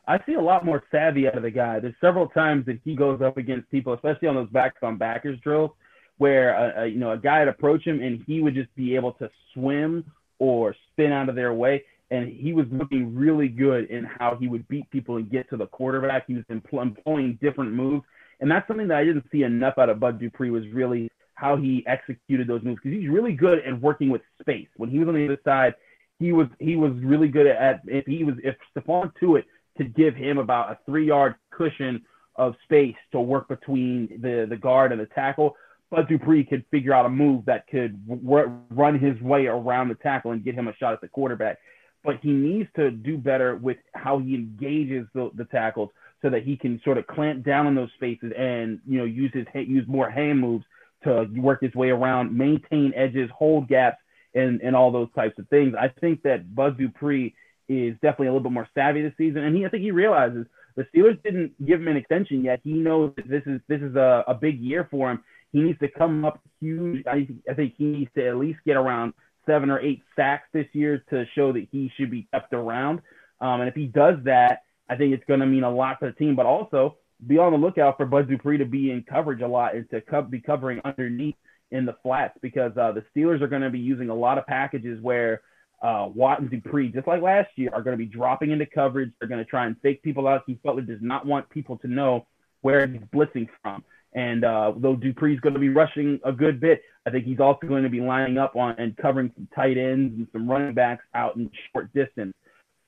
I 0.08 0.17
see 0.25 0.36
a 0.36 0.41
lot 0.41 0.63
more 0.63 0.81
savvy 0.89 1.27
out 1.27 1.36
of 1.36 1.43
the 1.43 1.51
guy. 1.51 1.81
There's 1.81 1.93
several 2.00 2.29
times 2.29 2.65
that 2.67 2.79
he 2.86 2.96
goes 2.96 3.22
up 3.22 3.36
against 3.36 3.70
people, 3.70 3.93
especially 3.93 4.29
on 4.29 4.36
those 4.36 4.50
backs 4.50 4.77
on 4.81 4.98
backers 4.98 5.38
drills, 5.41 5.72
where 6.20 6.53
a, 6.53 6.84
a, 6.84 6.88
you 6.88 7.00
know 7.00 7.12
a 7.12 7.17
guy 7.17 7.39
would 7.39 7.50
approach 7.50 7.84
him 7.84 8.01
and 8.01 8.24
he 8.25 8.39
would 8.39 8.55
just 8.55 8.74
be 8.75 8.96
able 8.96 9.12
to 9.13 9.29
swim 9.53 10.05
or 10.39 10.74
spin 10.93 11.12
out 11.12 11.27
of 11.27 11.36
their 11.36 11.53
way. 11.53 11.84
And 12.12 12.29
he 12.29 12.53
was 12.53 12.65
looking 12.72 13.13
really 13.13 13.50
good 13.50 13.89
in 13.89 14.05
how 14.05 14.38
he 14.39 14.48
would 14.48 14.65
beat 14.70 14.89
people 14.89 15.17
and 15.17 15.29
get 15.29 15.50
to 15.50 15.58
the 15.58 15.67
quarterback. 15.67 16.27
He 16.27 16.34
was 16.34 16.46
employing 16.48 17.38
different 17.41 17.74
moves, 17.74 18.05
and 18.39 18.50
that's 18.50 18.65
something 18.70 18.88
that 18.88 18.98
I 18.98 19.03
didn't 19.03 19.25
see 19.34 19.43
enough 19.43 19.74
out 19.77 19.89
of 19.89 20.00
Bud 20.00 20.17
Dupree. 20.17 20.50
Was 20.50 20.63
really 20.72 21.12
how 21.35 21.55
he 21.55 21.83
executed 21.88 22.47
those 22.47 22.63
moves 22.63 22.79
because 22.83 22.97
he's 23.00 23.09
really 23.09 23.33
good 23.33 23.59
at 23.59 23.79
working 23.81 24.09
with 24.09 24.21
space. 24.39 24.67
When 24.77 24.89
he 24.89 25.00
was 25.00 25.07
on 25.07 25.15
the 25.15 25.25
other 25.25 25.39
side, 25.43 25.73
he 26.19 26.31
was 26.31 26.47
he 26.59 26.75
was 26.75 26.91
really 27.03 27.27
good 27.27 27.47
at 27.47 27.81
if 27.85 28.05
he 28.05 28.23
was 28.23 28.35
if 28.43 28.55
Stephon 28.75 29.11
Tuitt 29.19 29.45
could 29.77 29.95
give 29.95 30.15
him 30.15 30.38
about 30.38 30.71
a 30.71 30.77
three 30.85 31.07
yard 31.07 31.35
cushion 31.51 32.03
of 32.35 32.55
space 32.63 32.95
to 33.11 33.19
work 33.19 33.47
between 33.47 34.19
the 34.21 34.45
the 34.47 34.57
guard 34.57 34.91
and 34.91 35.01
the 35.01 35.07
tackle. 35.07 35.55
Bud 35.89 36.07
Dupree 36.07 36.45
could 36.45 36.63
figure 36.71 36.93
out 36.93 37.05
a 37.05 37.09
move 37.09 37.43
that 37.45 37.67
could 37.67 38.07
w- 38.07 38.50
run 38.69 38.97
his 38.97 39.19
way 39.21 39.47
around 39.47 39.89
the 39.89 39.95
tackle 39.95 40.31
and 40.31 40.41
get 40.41 40.55
him 40.55 40.69
a 40.69 40.75
shot 40.77 40.93
at 40.93 41.01
the 41.01 41.07
quarterback. 41.09 41.57
But 42.01 42.19
he 42.21 42.31
needs 42.31 42.69
to 42.77 42.91
do 42.91 43.17
better 43.17 43.57
with 43.57 43.75
how 43.93 44.19
he 44.19 44.33
engages 44.33 45.05
the, 45.13 45.31
the 45.35 45.43
tackles 45.45 45.89
so 46.21 46.29
that 46.29 46.43
he 46.43 46.55
can 46.55 46.79
sort 46.85 46.97
of 46.97 47.07
clamp 47.07 47.43
down 47.43 47.67
on 47.67 47.75
those 47.75 47.89
spaces 47.95 48.31
and 48.38 48.79
you 48.88 49.00
know 49.00 49.05
use 49.05 49.31
his 49.33 49.45
use 49.53 49.85
more 49.88 50.09
hand 50.09 50.39
moves 50.39 50.65
to 51.03 51.25
work 51.36 51.62
his 51.62 51.74
way 51.74 51.89
around, 51.89 52.38
maintain 52.38 52.93
edges, 52.96 53.29
hold 53.36 53.67
gaps, 53.67 53.98
and 54.34 54.62
and 54.62 54.75
all 54.75 54.91
those 54.91 55.10
types 55.15 55.38
of 55.39 55.48
things. 55.50 55.75
I 55.79 55.89
think 56.00 56.24
that 56.24 56.53
Bud 56.55 56.77
Dupree 56.77 57.36
is 57.67 57.93
definitely 57.96 58.27
a 58.27 58.31
little 58.31 58.43
bit 58.43 58.51
more 58.53 58.67
savvy 58.74 59.01
this 59.01 59.13
season, 59.17 59.43
and 59.43 59.55
he 59.55 59.65
I 59.65 59.70
think 59.70 59.84
he 59.84 59.91
realizes 59.91 60.46
the 60.75 60.86
Steelers 60.96 61.22
didn't 61.24 61.53
give 61.65 61.81
him 61.81 61.88
an 61.88 61.98
extension 61.98 62.43
yet. 62.43 62.62
He 62.63 62.74
knows 62.74 63.13
that 63.17 63.27
this 63.27 63.43
is 63.46 63.60
this 63.67 63.81
is 63.81 63.96
a, 63.96 64.24
a 64.27 64.34
big 64.34 64.60
year 64.60 64.88
for 64.89 65.12
him. 65.12 65.24
He 65.51 65.62
needs 65.62 65.79
to 65.79 65.89
come 65.89 66.24
up 66.24 66.39
huge. 66.60 67.05
I, 67.05 67.27
I 67.50 67.53
think 67.53 67.74
he 67.77 67.86
needs 67.86 68.12
to 68.15 68.27
at 68.27 68.38
least 68.38 68.60
get 68.65 68.77
around 68.77 69.13
seven 69.46 69.70
or 69.70 69.79
eight 69.79 70.01
sacks 70.15 70.48
this 70.53 70.67
year 70.72 71.03
to 71.10 71.25
show 71.36 71.51
that 71.51 71.67
he 71.72 71.91
should 71.98 72.10
be 72.10 72.27
kept 72.34 72.53
around. 72.53 73.01
Um, 73.41 73.60
and 73.60 73.67
if 73.67 73.75
he 73.75 73.88
does 73.88 74.15
that, 74.24 74.63
I 74.89 74.96
think 74.96 75.13
it's 75.13 75.25
going 75.25 75.39
to 75.41 75.46
mean 75.46 75.63
a 75.63 75.72
lot 75.72 76.00
to 76.00 76.05
the 76.05 76.12
team. 76.13 76.36
But 76.36 76.46
also 76.46 76.98
be 77.27 77.37
on 77.37 77.51
the 77.51 77.57
lookout 77.57 77.97
for 77.97 78.05
Bud 78.05 78.27
Dupree 78.29 78.57
to 78.57 78.65
be 78.65 78.91
in 78.91 79.03
coverage 79.03 79.41
a 79.41 79.47
lot 79.47 79.75
and 79.75 79.89
to 79.91 80.01
co- 80.01 80.21
be 80.23 80.39
covering 80.39 80.81
underneath 80.83 81.35
in 81.71 81.85
the 81.85 81.95
flats 82.03 82.37
because 82.41 82.71
uh, 82.77 82.91
the 82.91 83.03
Steelers 83.15 83.41
are 83.41 83.47
going 83.47 83.61
to 83.61 83.69
be 83.69 83.79
using 83.79 84.09
a 84.09 84.15
lot 84.15 84.37
of 84.37 84.45
packages 84.45 85.01
where 85.01 85.41
uh, 85.81 86.07
Watt 86.13 86.39
and 86.39 86.49
Dupree, 86.49 86.89
just 86.89 87.07
like 87.07 87.21
last 87.21 87.49
year, 87.55 87.69
are 87.73 87.81
going 87.81 87.97
to 87.97 87.97
be 87.97 88.05
dropping 88.05 88.51
into 88.51 88.65
coverage. 88.65 89.11
They're 89.19 89.29
going 89.29 89.43
to 89.43 89.49
try 89.49 89.65
and 89.65 89.75
fake 89.81 90.03
people 90.03 90.27
out. 90.27 90.45
Keith 90.45 90.59
Butler 90.63 90.83
does 90.83 91.01
not 91.01 91.25
want 91.25 91.49
people 91.49 91.77
to 91.79 91.87
know 91.87 92.27
where 92.61 92.85
he's 92.85 93.01
blitzing 93.13 93.47
from. 93.61 93.83
And 94.13 94.43
uh, 94.43 94.73
though 94.77 94.95
Dupree's 94.95 95.39
going 95.39 95.53
to 95.53 95.59
be 95.59 95.69
rushing 95.69 96.19
a 96.25 96.31
good 96.31 96.59
bit, 96.59 96.81
I 97.05 97.09
think 97.09 97.25
he's 97.25 97.39
also 97.39 97.65
going 97.65 97.83
to 97.83 97.89
be 97.89 98.01
lining 98.01 98.37
up 98.37 98.55
on 98.55 98.75
and 98.77 98.95
covering 98.97 99.31
some 99.35 99.47
tight 99.55 99.77
ends 99.77 100.13
and 100.17 100.27
some 100.33 100.49
running 100.49 100.73
backs 100.73 101.03
out 101.15 101.37
in 101.37 101.49
short 101.71 101.91
distance. 101.93 102.33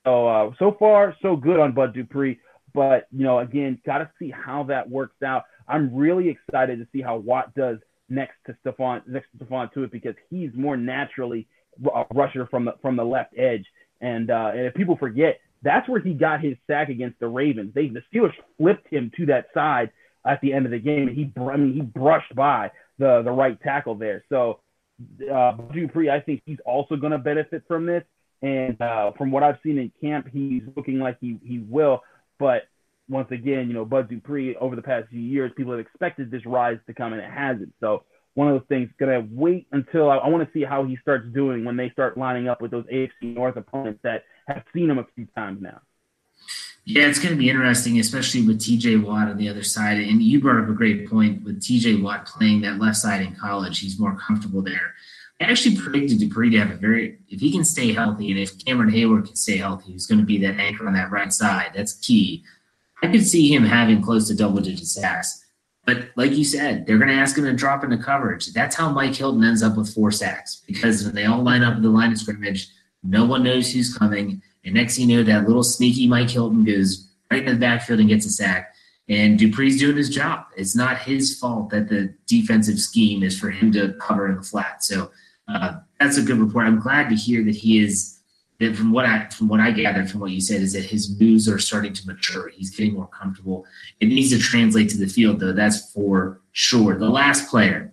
So 0.04 0.28
uh, 0.28 0.50
so 0.58 0.76
far 0.78 1.16
so 1.22 1.34
good 1.34 1.58
on 1.58 1.72
Bud 1.72 1.94
Dupree, 1.94 2.38
but 2.74 3.06
you 3.10 3.24
know 3.24 3.38
again, 3.38 3.80
got 3.86 3.98
to 3.98 4.10
see 4.18 4.30
how 4.30 4.64
that 4.64 4.88
works 4.88 5.22
out. 5.24 5.44
I'm 5.68 5.94
really 5.94 6.28
excited 6.28 6.78
to 6.78 6.86
see 6.92 7.00
how 7.00 7.16
Watt 7.16 7.54
does 7.54 7.78
next 8.08 8.34
to 8.46 8.56
Stephon 8.64 9.06
next 9.06 9.28
to 9.38 9.44
Stephon 9.44 9.72
Tuitt 9.72 9.90
because 9.90 10.14
he's 10.30 10.50
more 10.54 10.76
naturally 10.76 11.46
a 11.94 12.04
rusher 12.14 12.46
from 12.46 12.64
the 12.64 12.74
from 12.82 12.96
the 12.96 13.04
left 13.04 13.34
edge. 13.36 13.64
And 14.00 14.30
uh, 14.30 14.50
and 14.52 14.66
if 14.66 14.74
people 14.74 14.96
forget, 14.96 15.40
that's 15.62 15.88
where 15.88 16.00
he 16.00 16.14
got 16.14 16.40
his 16.40 16.56
sack 16.66 16.88
against 16.88 17.18
the 17.20 17.28
Ravens. 17.28 17.72
They 17.74 17.88
the 17.88 18.02
Steelers 18.12 18.34
flipped 18.58 18.92
him 18.92 19.10
to 19.16 19.26
that 19.26 19.46
side 19.54 19.90
at 20.26 20.40
the 20.40 20.52
end 20.52 20.66
of 20.66 20.72
the 20.72 20.78
game. 20.78 21.08
and 21.08 21.16
He 21.16 21.32
I 21.40 21.56
mean 21.56 21.74
he 21.74 21.80
brushed 21.80 22.34
by 22.34 22.70
the 22.98 23.22
the 23.22 23.30
right 23.32 23.60
tackle 23.62 23.94
there. 23.94 24.24
So 24.28 24.60
uh, 25.32 25.52
Dupree, 25.72 26.10
I 26.10 26.20
think 26.20 26.42
he's 26.46 26.58
also 26.64 26.96
going 26.96 27.12
to 27.12 27.18
benefit 27.18 27.64
from 27.66 27.86
this. 27.86 28.04
And 28.42 28.80
uh, 28.80 29.12
from 29.16 29.30
what 29.30 29.42
I've 29.42 29.58
seen 29.62 29.78
in 29.78 29.90
camp, 30.00 30.28
he's 30.30 30.62
looking 30.76 30.98
like 30.98 31.16
he 31.20 31.38
he 31.42 31.60
will. 31.60 32.02
But 32.38 32.62
once 33.08 33.30
again, 33.30 33.68
you 33.68 33.74
know, 33.74 33.84
Bud 33.84 34.08
Dupree 34.08 34.56
over 34.56 34.76
the 34.76 34.82
past 34.82 35.08
few 35.10 35.20
years, 35.20 35.52
people 35.56 35.72
have 35.72 35.80
expected 35.80 36.30
this 36.30 36.44
rise 36.46 36.78
to 36.86 36.94
come, 36.94 37.12
and 37.12 37.22
it 37.22 37.30
hasn't. 37.30 37.74
So 37.80 38.04
one 38.34 38.48
of 38.48 38.54
those 38.54 38.68
things. 38.68 38.90
Gonna 38.98 39.26
wait 39.30 39.66
until 39.72 40.10
I, 40.10 40.16
I 40.16 40.28
want 40.28 40.46
to 40.46 40.52
see 40.58 40.64
how 40.64 40.84
he 40.84 40.96
starts 40.96 41.26
doing 41.32 41.64
when 41.64 41.76
they 41.76 41.90
start 41.90 42.18
lining 42.18 42.48
up 42.48 42.60
with 42.60 42.70
those 42.70 42.84
AFC 42.86 43.34
North 43.34 43.56
opponents 43.56 44.00
that 44.02 44.24
have 44.46 44.62
seen 44.74 44.90
him 44.90 44.98
a 44.98 45.06
few 45.14 45.26
times 45.36 45.62
now. 45.62 45.80
Yeah, 46.86 47.06
it's 47.06 47.18
going 47.18 47.32
to 47.32 47.38
be 47.38 47.48
interesting, 47.48 47.98
especially 47.98 48.46
with 48.46 48.60
TJ 48.60 49.02
Watt 49.02 49.28
on 49.28 49.38
the 49.38 49.48
other 49.48 49.62
side. 49.62 49.98
And 49.98 50.22
you 50.22 50.38
brought 50.38 50.62
up 50.62 50.68
a 50.68 50.74
great 50.74 51.08
point 51.08 51.42
with 51.42 51.62
TJ 51.62 52.02
Watt 52.02 52.26
playing 52.26 52.60
that 52.60 52.78
left 52.78 52.98
side 52.98 53.22
in 53.22 53.34
college. 53.34 53.78
He's 53.78 53.98
more 53.98 54.14
comfortable 54.16 54.60
there. 54.60 54.92
I 55.40 55.44
actually 55.44 55.76
predicted 55.76 56.20
Dupree 56.20 56.50
to 56.50 56.58
have 56.58 56.70
a 56.70 56.76
very, 56.76 57.18
if 57.28 57.40
he 57.40 57.50
can 57.50 57.64
stay 57.64 57.92
healthy 57.92 58.30
and 58.30 58.38
if 58.38 58.64
Cameron 58.64 58.90
Heyward 58.90 59.26
can 59.26 59.36
stay 59.36 59.56
healthy, 59.56 59.92
he's 59.92 60.06
going 60.06 60.20
to 60.20 60.24
be 60.24 60.38
that 60.38 60.60
anchor 60.60 60.86
on 60.86 60.94
that 60.94 61.10
right 61.10 61.32
side. 61.32 61.72
That's 61.74 61.94
key. 61.94 62.44
I 63.02 63.08
could 63.08 63.26
see 63.26 63.52
him 63.52 63.64
having 63.64 64.00
close 64.00 64.28
to 64.28 64.34
double 64.34 64.60
digit 64.60 64.86
sacks. 64.86 65.44
But 65.84 66.10
like 66.16 66.32
you 66.32 66.44
said, 66.44 66.86
they're 66.86 66.98
going 66.98 67.10
to 67.10 67.14
ask 67.14 67.36
him 67.36 67.44
to 67.44 67.52
drop 67.52 67.84
into 67.84 67.98
coverage. 67.98 68.52
That's 68.52 68.76
how 68.76 68.90
Mike 68.90 69.14
Hilton 69.14 69.44
ends 69.44 69.62
up 69.62 69.76
with 69.76 69.92
four 69.92 70.10
sacks 70.10 70.62
because 70.66 71.04
when 71.04 71.14
they 71.14 71.26
all 71.26 71.42
line 71.42 71.62
up 71.62 71.76
in 71.76 71.82
the 71.82 71.90
line 71.90 72.12
of 72.12 72.18
scrimmage, 72.18 72.68
no 73.02 73.26
one 73.26 73.42
knows 73.42 73.70
who's 73.70 73.96
coming. 73.96 74.40
And 74.64 74.74
next 74.74 74.96
thing 74.96 75.10
you 75.10 75.18
know, 75.18 75.22
that 75.24 75.46
little 75.46 75.62
sneaky 75.62 76.08
Mike 76.08 76.30
Hilton 76.30 76.64
goes 76.64 77.08
right 77.30 77.44
in 77.44 77.52
the 77.52 77.60
backfield 77.60 78.00
and 78.00 78.08
gets 78.08 78.24
a 78.24 78.30
sack. 78.30 78.74
And 79.08 79.38
Dupree's 79.38 79.78
doing 79.78 79.96
his 79.98 80.08
job. 80.08 80.46
It's 80.56 80.74
not 80.74 80.98
his 80.98 81.38
fault 81.38 81.68
that 81.70 81.90
the 81.90 82.14
defensive 82.26 82.80
scheme 82.80 83.22
is 83.22 83.38
for 83.38 83.50
him 83.50 83.70
to 83.72 83.92
cover 84.00 84.28
in 84.28 84.36
the 84.36 84.42
flat. 84.42 84.82
So 84.82 85.10
uh, 85.48 85.76
that's 86.00 86.16
a 86.16 86.22
good 86.22 86.38
report. 86.38 86.66
I'm 86.66 86.80
glad 86.80 87.08
to 87.08 87.14
hear 87.14 87.44
that 87.44 87.54
he 87.54 87.82
is. 87.82 88.10
That 88.60 88.76
from 88.76 88.92
what 88.92 89.04
I 89.04 89.28
from 89.30 89.48
what 89.48 89.58
I 89.58 89.72
gathered 89.72 90.08
from 90.08 90.20
what 90.20 90.30
you 90.30 90.40
said 90.40 90.60
is 90.60 90.74
that 90.74 90.84
his 90.84 91.20
moves 91.20 91.48
are 91.48 91.58
starting 91.58 91.92
to 91.92 92.06
mature. 92.06 92.48
He's 92.50 92.70
getting 92.70 92.94
more 92.94 93.08
comfortable. 93.08 93.66
It 93.98 94.06
needs 94.06 94.30
to 94.30 94.38
translate 94.38 94.90
to 94.90 94.96
the 94.96 95.08
field, 95.08 95.40
though. 95.40 95.52
That's 95.52 95.90
for 95.90 96.40
sure. 96.52 96.96
The 96.96 97.08
last 97.08 97.50
player. 97.50 97.92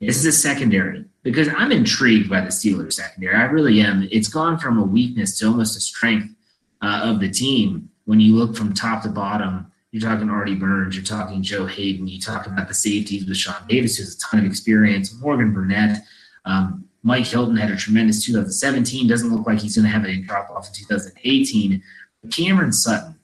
This 0.00 0.16
is 0.16 0.26
a 0.26 0.32
secondary 0.32 1.04
because 1.22 1.48
I'm 1.48 1.70
intrigued 1.70 2.28
by 2.28 2.40
the 2.40 2.48
Steelers 2.48 2.94
secondary. 2.94 3.36
I 3.36 3.44
really 3.44 3.80
am. 3.80 4.06
It's 4.10 4.28
gone 4.28 4.58
from 4.58 4.78
a 4.78 4.82
weakness 4.82 5.38
to 5.38 5.46
almost 5.46 5.76
a 5.76 5.80
strength 5.80 6.34
uh, 6.82 7.02
of 7.04 7.20
the 7.20 7.30
team 7.30 7.88
when 8.04 8.20
you 8.20 8.36
look 8.36 8.56
from 8.56 8.74
top 8.74 9.02
to 9.04 9.08
bottom. 9.08 9.70
You're 9.90 10.02
talking 10.02 10.28
Artie 10.28 10.56
Burns, 10.56 10.96
you're 10.96 11.04
talking 11.04 11.42
Joe 11.42 11.66
Haden, 11.66 12.08
you 12.08 12.20
talk 12.20 12.46
about 12.46 12.66
the 12.66 12.74
safeties 12.74 13.26
with 13.26 13.36
Sean 13.36 13.66
Davis, 13.68 13.96
who 13.96 14.02
has 14.02 14.16
a 14.16 14.18
ton 14.18 14.40
of 14.40 14.46
experience, 14.46 15.14
Morgan 15.20 15.54
Burnett. 15.54 16.02
Um, 16.44 16.88
Mike 17.02 17.26
Hilton 17.26 17.56
had 17.56 17.70
a 17.70 17.76
tremendous 17.76 18.24
2017. 18.24 19.06
Doesn't 19.06 19.34
look 19.34 19.46
like 19.46 19.60
he's 19.60 19.76
going 19.76 19.84
to 19.84 19.90
have 19.90 20.04
a 20.04 20.16
drop 20.16 20.50
off 20.50 20.68
in 20.68 20.74
2018. 20.74 21.82
But 22.22 22.32
Cameron 22.32 22.72
Sutton 22.72 23.16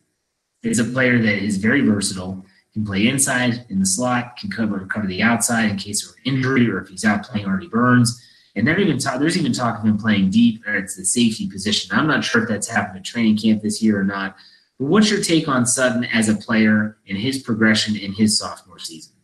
is 0.63 0.79
a 0.79 0.85
player 0.85 1.19
that 1.19 1.43
is 1.43 1.57
very 1.57 1.81
versatile 1.81 2.45
can 2.73 2.85
play 2.85 3.09
inside 3.09 3.67
in 3.69 3.81
the 3.81 3.87
slot, 3.87 4.37
can 4.37 4.51
cover 4.51 4.87
cover 4.87 5.07
the 5.07 5.23
outside 5.23 5.71
in 5.71 5.77
case 5.77 6.09
of 6.09 6.15
injury 6.25 6.71
or 6.71 6.81
if 6.81 6.89
he's 6.89 7.05
out 7.05 7.25
playing 7.25 7.47
Artie 7.47 7.69
Burns. 7.69 8.25
And 8.57 8.67
they're 8.67 8.79
even 8.79 8.99
talk, 8.99 9.21
there's 9.21 9.39
even 9.39 9.53
talk 9.53 9.79
of 9.79 9.85
him 9.85 9.99
playing 9.99 10.31
deep 10.31 10.67
or 10.67 10.75
it's 10.75 10.97
the 10.97 11.05
safety 11.05 11.49
position. 11.49 11.97
I'm 11.97 12.07
not 12.07 12.25
sure 12.25 12.43
if 12.43 12.49
that's 12.49 12.69
happened 12.69 12.99
at 12.99 13.05
training 13.05 13.39
camp 13.39 13.63
this 13.63 13.83
year 13.83 13.99
or 13.99 14.05
not. 14.05 14.37
But 14.79 14.87
what's 14.87 15.11
your 15.11 15.23
take 15.23 15.49
on 15.49 15.67
Sutton 15.67 16.05
as 16.05 16.29
a 16.29 16.35
player 16.35 16.99
and 17.09 17.19
his 17.19 17.43
progression 17.43 17.97
in 17.97 18.13
his 18.13 18.39
sophomore 18.39 18.79
season? 18.79 19.15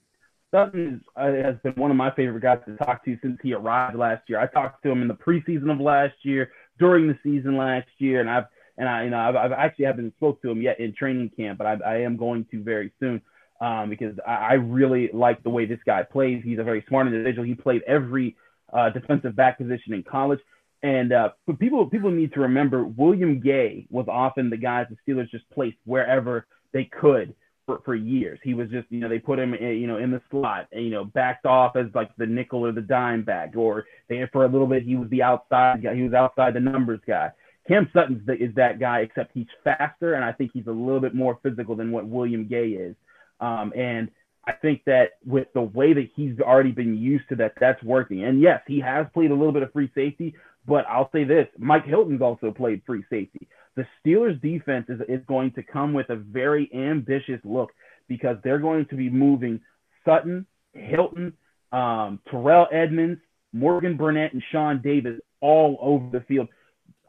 Sutton 0.57 1.05
uh, 1.16 1.33
has 1.33 1.57
been 1.62 1.75
one 1.75 1.90
of 1.90 1.99
my 1.99 2.11
favorite 2.12 2.40
guys 2.40 2.61
to 2.66 2.77
talk 2.79 3.05
to 3.05 3.19
since 3.23 3.38
he 3.42 3.53
arrived 3.53 3.97
last 3.97 4.23
year. 4.27 4.40
I 4.40 4.47
talked 4.47 4.83
to 4.85 4.90
him 4.90 5.03
in 5.03 5.09
the 5.09 5.14
preseason 5.14 5.71
of 5.71 5.81
last 5.81 6.14
year, 6.23 6.51
during 6.79 7.09
the 7.09 7.19
season 7.23 7.59
last 7.59 7.88
year, 7.99 8.21
and 8.21 8.31
I've 8.31 8.45
and 8.79 8.88
I 8.88 9.05
you 9.05 9.11
know 9.11 9.19
I've, 9.19 9.37
I've 9.37 9.53
actually 9.53 9.85
haven't 9.85 10.14
spoke 10.16 10.40
to 10.42 10.51
him 10.51 10.62
yet 10.62 10.81
in 10.81 10.95
training 10.95 11.31
camp, 11.37 11.59
but 11.59 11.66
I, 11.66 11.77
I 11.87 11.97
am 11.99 12.16
going 12.16 12.47
to 12.53 12.62
very 12.62 12.90
soon 12.99 13.21
um, 13.61 13.90
because 13.90 14.14
I, 14.27 14.33
I 14.33 14.53
really 14.55 15.11
like 15.12 15.42
the 15.42 15.51
way 15.51 15.66
this 15.66 15.81
guy 15.85 16.03
plays. 16.05 16.42
He's 16.42 16.59
a 16.59 16.64
very 16.64 16.83
smart 16.88 17.07
individual. 17.07 17.45
He 17.45 17.55
played 17.55 17.83
every 17.87 18.35
uh, 18.73 18.88
defensive 18.90 19.37
back 19.37 19.59
position 19.59 19.92
in 19.92 20.05
college. 20.05 20.40
And 20.83 21.12
uh, 21.12 21.31
people 21.59 21.85
people 21.87 22.11
need 22.11 22.33
to 22.33 22.40
remember 22.40 22.85
William 22.85 23.40
Gay 23.40 23.87
was 23.90 24.07
often 24.09 24.49
the 24.49 24.57
guy 24.57 24.87
the 24.88 24.97
Steelers 25.07 25.31
just 25.31 25.49
placed 25.51 25.79
wherever 25.85 26.47
they 26.73 26.85
could 26.85 27.35
for, 27.66 27.81
for 27.85 27.94
years. 27.94 28.38
He 28.42 28.55
was 28.55 28.70
just 28.70 28.87
you 28.90 29.00
know 29.00 29.09
they 29.09 29.18
put 29.18 29.38
him 29.38 29.52
in, 29.52 29.76
you 29.76 29.87
know 29.87 29.98
in 29.98 30.11
the 30.11 30.22
slot 30.31 30.68
and, 30.72 30.85
you 30.85 30.90
know 30.90 31.05
backed 31.05 31.44
off 31.44 31.76
as 31.76 31.87
like 31.94 32.11
the 32.16 32.26
nickel 32.26 32.64
or 32.64 32.72
the 32.72 32.81
dime 32.81 33.24
back 33.24 33.55
or 33.57 33.85
they 34.09 34.22
for 34.33 34.44
a 34.44 34.48
little 34.48 34.66
bit 34.66 34.85
he 34.85 34.96
was 34.96 35.11
the 35.11 35.22
outside 35.22 35.83
guy. 35.83 35.94
He 35.94 36.02
was 36.02 36.14
outside 36.14 36.55
the 36.55 36.61
numbers 36.61 37.00
guy. 37.07 37.31
Cam 37.68 37.90
Sutton 37.92 38.24
is 38.40 38.55
that 38.55 38.79
guy, 38.79 39.00
except 39.00 39.33
he's 39.35 39.46
faster, 39.64 40.14
and 40.14 40.24
I 40.24 40.33
think 40.33 40.52
he's 40.55 40.68
a 40.68 40.72
little 40.72 41.00
bit 41.00 41.14
more 41.14 41.38
physical 41.42 41.74
than 41.74 41.90
what 41.90 42.07
William 42.07 42.46
Gay 42.46 42.68
is. 42.68 42.94
Um, 43.40 43.72
and 43.76 44.09
I 44.46 44.52
think 44.52 44.85
that 44.87 45.14
with 45.26 45.48
the 45.52 45.62
way 45.62 45.92
that 45.92 46.09
he's 46.14 46.38
already 46.40 46.70
been 46.70 46.96
used 46.96 47.29
to 47.31 47.37
that, 47.37 47.55
that's 47.61 47.83
working. 47.83 48.24
And 48.24 48.40
yes, 48.40 48.61
he 48.68 48.81
has 48.81 49.07
played 49.12 49.33
a 49.33 49.35
little 49.35 49.52
bit 49.52 49.64
of 49.64 49.72
free 49.72 49.90
safety, 49.94 50.35
but 50.66 50.85
I'll 50.88 51.11
say 51.11 51.24
this 51.24 51.48
Mike 51.59 51.85
Hilton's 51.85 52.22
also 52.22 52.52
played 52.52 52.83
free 52.87 53.05
safety. 53.11 53.48
The 53.77 53.87
Steelers 54.01 54.41
defense 54.41 54.87
is, 54.89 55.01
is 55.09 55.25
going 55.27 55.53
to 55.53 55.62
come 55.62 55.93
with 55.93 56.09
a 56.11 56.17
very 56.17 56.71
ambitious 56.75 57.41
look 57.45 57.73
because 58.09 58.37
they're 58.43 58.59
going 58.59 58.87
to 58.87 58.97
be 58.97 59.11
moving 59.11 59.61
Sutton, 60.05 60.47
Hilton, 60.73 61.35
um, 61.73 62.21
Terrell 62.31 62.67
Edmunds, 62.73 63.21
Morgan 63.53 63.97
Burnett, 63.97 64.33
and 64.33 64.43
Sean 64.51 64.81
Davis 64.83 65.19
all 65.41 65.79
over 65.81 66.09
the 66.11 66.25
field. 66.25 66.49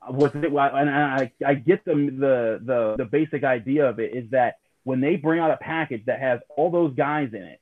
What's 0.09 0.35
it, 0.35 0.45
and 0.45 0.89
I, 0.89 1.31
I 1.45 1.53
get 1.55 1.83
the, 1.83 1.93
the 1.93 2.61
the 2.63 2.95
the 2.97 3.05
basic 3.05 3.43
idea 3.43 3.89
of 3.89 3.99
it 3.99 4.15
is 4.15 4.29
that 4.31 4.55
when 4.83 5.01
they 5.01 5.17
bring 5.17 5.39
out 5.39 5.51
a 5.51 5.57
package 5.57 6.05
that 6.05 6.19
has 6.19 6.39
all 6.55 6.71
those 6.71 6.95
guys 6.95 7.29
in 7.33 7.43
it, 7.43 7.59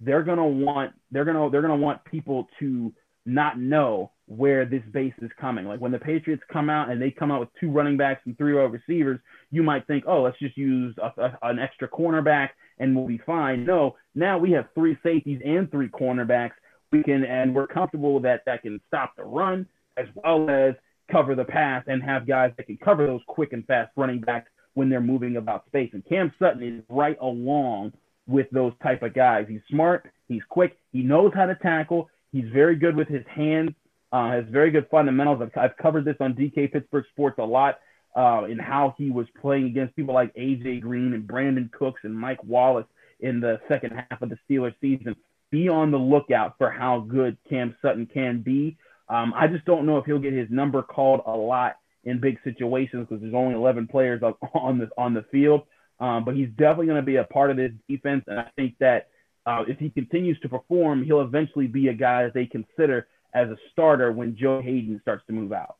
they're 0.00 0.22
gonna 0.22 0.46
want 0.46 0.92
they're 1.10 1.24
gonna 1.24 1.48
they're 1.50 1.62
gonna 1.62 1.76
want 1.76 2.04
people 2.04 2.46
to 2.60 2.92
not 3.28 3.58
know 3.58 4.10
where 4.26 4.64
this 4.64 4.82
base 4.92 5.14
is 5.22 5.30
coming. 5.40 5.66
Like 5.66 5.80
when 5.80 5.92
the 5.92 5.98
Patriots 5.98 6.42
come 6.52 6.68
out 6.68 6.90
and 6.90 7.00
they 7.00 7.10
come 7.10 7.30
out 7.30 7.40
with 7.40 7.48
two 7.60 7.70
running 7.70 7.96
backs 7.96 8.22
and 8.26 8.36
three 8.36 8.54
wide 8.54 8.72
receivers, 8.72 9.20
you 9.50 9.62
might 9.62 9.86
think, 9.86 10.04
oh, 10.06 10.22
let's 10.22 10.38
just 10.38 10.56
use 10.56 10.94
a, 10.98 11.20
a, 11.20 11.38
an 11.42 11.58
extra 11.58 11.88
cornerback 11.88 12.50
and 12.78 12.94
we'll 12.94 13.06
be 13.06 13.20
fine. 13.24 13.64
No, 13.64 13.96
now 14.14 14.38
we 14.38 14.50
have 14.52 14.66
three 14.74 14.96
safeties 15.02 15.40
and 15.44 15.70
three 15.70 15.88
cornerbacks. 15.88 16.52
We 16.90 17.02
can 17.02 17.24
and 17.24 17.54
we're 17.54 17.66
comfortable 17.66 18.20
that 18.20 18.42
that 18.46 18.62
can 18.62 18.80
stop 18.88 19.14
the 19.16 19.24
run 19.24 19.66
as 19.96 20.06
well 20.14 20.48
as 20.48 20.74
cover 21.10 21.34
the 21.34 21.44
pass 21.44 21.84
and 21.86 22.02
have 22.02 22.26
guys 22.26 22.52
that 22.56 22.66
can 22.66 22.78
cover 22.78 23.06
those 23.06 23.20
quick 23.26 23.52
and 23.52 23.66
fast 23.66 23.90
running 23.96 24.20
backs 24.20 24.50
when 24.74 24.88
they're 24.88 25.00
moving 25.00 25.36
about 25.36 25.66
space. 25.66 25.90
And 25.92 26.04
Cam 26.06 26.32
Sutton 26.38 26.62
is 26.62 26.84
right 26.88 27.18
along 27.20 27.92
with 28.26 28.46
those 28.52 28.72
type 28.82 29.02
of 29.02 29.14
guys. 29.14 29.46
He's 29.48 29.60
smart, 29.70 30.06
he's 30.28 30.42
quick, 30.48 30.78
he 30.92 31.02
knows 31.02 31.32
how 31.34 31.46
to 31.46 31.56
tackle, 31.56 32.08
he's 32.32 32.48
very 32.52 32.76
good 32.76 32.96
with 32.96 33.08
his 33.08 33.24
hands, 33.26 33.70
uh, 34.12 34.30
has 34.30 34.44
very 34.50 34.70
good 34.70 34.86
fundamentals. 34.90 35.40
I've, 35.42 35.70
I've 35.70 35.76
covered 35.76 36.04
this 36.04 36.16
on 36.20 36.34
DK 36.34 36.72
Pittsburgh 36.72 37.04
Sports 37.12 37.38
a 37.38 37.44
lot 37.44 37.78
uh, 38.16 38.44
in 38.44 38.58
how 38.58 38.94
he 38.96 39.10
was 39.10 39.26
playing 39.40 39.66
against 39.66 39.96
people 39.96 40.14
like 40.14 40.34
AJ 40.34 40.80
Green 40.80 41.12
and 41.12 41.28
Brandin 41.28 41.70
Cooks 41.72 42.00
and 42.04 42.14
Mike 42.14 42.42
Wallace 42.44 42.86
in 43.20 43.40
the 43.40 43.60
second 43.68 43.92
half 43.92 44.22
of 44.22 44.30
the 44.30 44.38
Steelers 44.48 44.74
season. 44.80 45.16
Be 45.50 45.68
on 45.68 45.90
the 45.90 45.98
lookout 45.98 46.56
for 46.58 46.70
how 46.70 47.00
good 47.00 47.36
Cam 47.48 47.74
Sutton 47.80 48.06
can 48.12 48.42
be. 48.42 48.76
Um, 49.08 49.32
I 49.34 49.46
just 49.46 49.64
don't 49.64 49.86
know 49.86 49.96
if 49.96 50.04
he'll 50.04 50.18
get 50.18 50.34
his 50.34 50.50
number 50.50 50.82
called 50.82 51.22
a 51.26 51.34
lot 51.34 51.76
in 52.04 52.20
big 52.20 52.38
situations 52.44 53.06
because 53.08 53.22
there's 53.22 53.34
only 53.34 53.54
11 53.54 53.88
players 53.88 54.22
on 54.54 54.78
the 54.78 54.88
on 54.98 55.14
the 55.14 55.24
field. 55.30 55.62
Um, 56.00 56.24
but 56.24 56.36
he's 56.36 56.48
definitely 56.50 56.86
going 56.86 57.00
to 57.00 57.06
be 57.06 57.16
a 57.16 57.24
part 57.24 57.50
of 57.50 57.56
this 57.56 57.72
defense, 57.88 58.24
and 58.28 58.38
I 58.38 58.48
think 58.54 58.76
that 58.78 59.08
uh, 59.48 59.64
if 59.66 59.78
he 59.78 59.88
continues 59.88 60.38
to 60.40 60.48
perform, 60.48 61.02
he'll 61.02 61.22
eventually 61.22 61.66
be 61.66 61.88
a 61.88 61.94
guy 61.94 62.24
that 62.24 62.34
they 62.34 62.44
consider 62.44 63.08
as 63.32 63.48
a 63.48 63.56
starter 63.72 64.12
when 64.12 64.36
Joe 64.36 64.60
Haden 64.60 65.00
starts 65.00 65.24
to 65.26 65.32
move 65.32 65.52
out. 65.52 65.76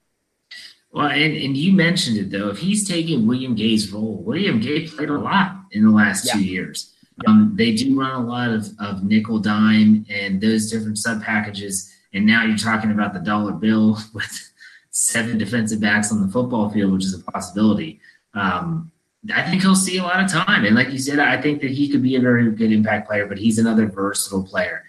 Well, 0.91 1.09
and, 1.09 1.37
and 1.37 1.55
you 1.55 1.75
mentioned 1.75 2.17
it 2.17 2.31
though. 2.31 2.49
If 2.49 2.59
he's 2.59 2.89
taking 2.89 3.27
William 3.27 3.55
Gay's 3.55 3.93
role, 3.93 4.23
William 4.23 4.59
Gay 4.59 4.89
played 4.89 5.11
a 5.11 5.19
lot 5.19 5.57
in 5.73 5.85
the 5.85 5.91
last 5.91 6.25
yeah. 6.27 6.33
two 6.33 6.45
years. 6.45 6.95
Yeah. 7.23 7.31
Um, 7.31 7.53
they 7.57 7.75
do 7.75 7.99
run 7.99 8.13
a 8.13 8.25
lot 8.25 8.51
of, 8.51 8.69
of 8.81 9.05
nickel 9.05 9.39
dime 9.39 10.07
and 10.09 10.41
those 10.41 10.71
different 10.71 10.97
sub 10.97 11.23
packages. 11.23 11.93
And 12.15 12.25
now 12.25 12.45
you're 12.47 12.57
talking 12.57 12.91
about 12.91 13.13
the 13.13 13.21
dollar 13.21 13.53
bill 13.53 13.99
with 14.15 14.53
seven 14.93 15.37
defensive 15.37 15.81
backs 15.83 16.11
on 16.11 16.27
the 16.27 16.33
football 16.33 16.71
field, 16.71 16.95
which 16.95 17.05
is 17.05 17.13
a 17.13 17.31
possibility. 17.31 18.01
Um, 18.33 18.91
I 19.35 19.49
think 19.49 19.63
he'll 19.63 19.75
see 19.75 19.99
a 19.99 20.03
lot 20.03 20.23
of 20.23 20.31
time. 20.31 20.65
And 20.65 20.77
like 20.77 20.91
you 20.91 20.99
said, 20.99 21.19
I 21.19 21.41
think 21.41 21.61
that 21.63 21.71
he 21.71 21.89
could 21.89 22.03
be 22.03 22.17
a 22.17 22.21
very 22.21 22.51
good 22.53 22.73
impact 22.73 23.09
player, 23.09 23.27
but 23.27 23.39
he's 23.39 23.59
another 23.59 23.87
versatile 23.87 24.45
player. 24.45 24.85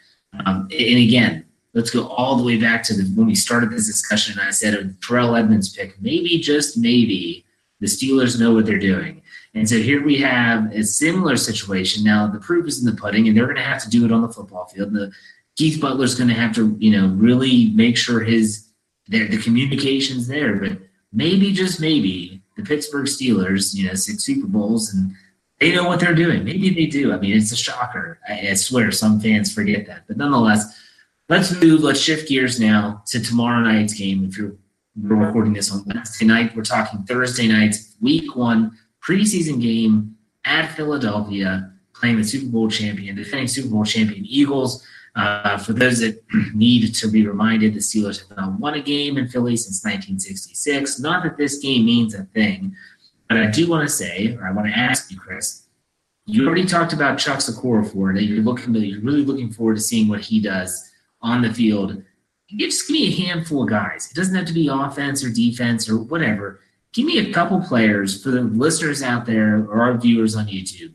Um, 0.45 0.69
and 0.71 0.99
again, 0.99 1.45
let's 1.73 1.89
go 1.89 2.07
all 2.07 2.35
the 2.35 2.43
way 2.43 2.57
back 2.57 2.83
to 2.83 2.93
the, 2.93 3.03
when 3.15 3.27
we 3.27 3.35
started 3.35 3.71
this 3.71 3.87
discussion. 3.87 4.39
And 4.39 4.47
I 4.47 4.51
said 4.51 4.73
a 4.75 4.93
Terrell 5.05 5.35
Edmunds 5.35 5.75
pick, 5.75 5.99
maybe 6.01 6.37
just 6.37 6.77
maybe 6.77 7.45
the 7.79 7.87
Steelers 7.87 8.39
know 8.39 8.53
what 8.53 8.65
they're 8.65 8.79
doing. 8.79 9.21
And 9.55 9.67
so 9.67 9.77
here 9.77 10.03
we 10.03 10.17
have 10.17 10.71
a 10.73 10.83
similar 10.83 11.35
situation. 11.35 12.03
Now 12.03 12.27
the 12.27 12.39
proof 12.39 12.67
is 12.67 12.79
in 12.79 12.85
the 12.85 12.99
pudding, 12.99 13.27
and 13.27 13.35
they're 13.35 13.45
going 13.45 13.55
to 13.55 13.63
have 13.63 13.81
to 13.83 13.89
do 13.89 14.05
it 14.05 14.11
on 14.11 14.21
the 14.21 14.29
football 14.29 14.65
field. 14.65 14.93
The 14.93 15.11
Keith 15.57 15.81
Butler's 15.81 16.15
going 16.15 16.27
to 16.27 16.35
have 16.35 16.53
to, 16.55 16.75
you 16.79 16.91
know, 16.91 17.07
really 17.15 17.71
make 17.71 17.97
sure 17.97 18.19
his 18.19 18.67
there 19.07 19.27
the 19.27 19.41
communication's 19.41 20.27
there. 20.27 20.55
But 20.55 20.77
maybe 21.11 21.51
just 21.51 21.81
maybe 21.81 22.38
the 22.59 22.67
Pittsburgh 22.67 23.07
Steelers, 23.07 23.73
you 23.73 23.87
know, 23.87 23.93
six 23.95 24.23
Super 24.23 24.47
Bowls 24.47 24.93
and 24.93 25.15
they 25.59 25.73
know 25.73 25.87
what 25.87 25.99
they're 25.99 26.15
doing. 26.15 26.43
Maybe 26.43 26.69
they 26.73 26.85
do. 26.85 27.11
I 27.11 27.17
mean, 27.17 27.35
it's 27.35 27.51
a 27.51 27.57
shocker. 27.57 28.19
I, 28.27 28.49
I 28.49 28.53
swear 28.53 28.91
some 28.91 29.19
fans 29.19 29.53
forget 29.53 29.85
that. 29.87 30.03
But 30.07 30.17
nonetheless, 30.17 30.79
let's 31.27 31.51
move. 31.61 31.81
Let's 31.81 31.99
shift 31.99 32.29
gears 32.29 32.59
now 32.59 33.03
to 33.07 33.19
tomorrow 33.19 33.61
night's 33.61 33.93
game. 33.93 34.25
If 34.25 34.37
you're 34.37 34.55
we're 35.01 35.15
recording 35.15 35.53
this 35.53 35.71
on 35.71 35.83
Wednesday 35.85 36.25
night, 36.25 36.55
we're 36.55 36.63
talking 36.63 37.03
Thursday 37.03 37.47
night's 37.47 37.95
Week 38.01 38.35
One 38.35 38.77
preseason 39.05 39.61
game 39.61 40.15
at 40.45 40.73
Philadelphia, 40.75 41.71
playing 41.93 42.17
the 42.17 42.23
Super 42.23 42.47
Bowl 42.47 42.69
champion, 42.69 43.15
defending 43.15 43.47
Super 43.47 43.69
Bowl 43.69 43.85
champion 43.85 44.25
Eagles. 44.25 44.85
Uh, 45.15 45.57
for 45.57 45.73
those 45.73 45.99
that 45.99 46.21
need 46.53 46.93
to 46.93 47.07
be 47.09 47.27
reminded, 47.27 47.73
the 47.73 47.79
Steelers 47.79 48.27
have 48.27 48.37
not 48.37 48.59
won 48.59 48.75
a 48.75 48.81
game 48.81 49.17
in 49.17 49.27
Philly 49.27 49.57
since 49.57 49.83
1966. 49.83 50.99
Not 50.99 51.23
that 51.23 51.37
this 51.37 51.57
game 51.59 51.85
means 51.85 52.13
a 52.13 52.23
thing, 52.23 52.75
but 53.27 53.37
I 53.37 53.47
do 53.47 53.69
want 53.69 53.87
to 53.87 53.93
say, 53.93 54.35
or 54.39 54.47
I 54.47 54.51
want 54.51 54.67
to 54.67 54.77
ask 54.77 55.11
you, 55.11 55.19
Chris. 55.19 55.63
You 56.25 56.45
already 56.45 56.65
talked 56.65 56.93
about 56.93 57.17
Chuck 57.17 57.39
Okorafor 57.39 58.13
that 58.13 58.23
you're 58.23 58.43
looking, 58.43 58.75
you're 58.75 59.01
really 59.01 59.25
looking 59.25 59.51
forward 59.51 59.77
to 59.77 59.81
seeing 59.81 60.07
what 60.07 60.21
he 60.21 60.39
does 60.39 60.91
on 61.21 61.41
the 61.41 61.51
field, 61.51 62.03
just 62.55 62.87
give 62.87 62.95
me 62.95 63.07
a 63.07 63.27
handful 63.27 63.63
of 63.63 63.69
guys. 63.69 64.09
It 64.09 64.15
doesn't 64.15 64.35
have 64.35 64.45
to 64.45 64.53
be 64.53 64.67
offense 64.67 65.23
or 65.23 65.29
defense 65.29 65.89
or 65.89 65.97
whatever. 65.97 66.61
Give 66.93 67.05
me 67.05 67.19
a 67.19 67.33
couple 67.33 67.61
players 67.61 68.23
for 68.23 68.31
the 68.31 68.41
listeners 68.41 69.03
out 69.03 69.25
there 69.25 69.57
or 69.57 69.81
our 69.81 69.97
viewers 69.97 70.35
on 70.35 70.47
YouTube. 70.47 70.93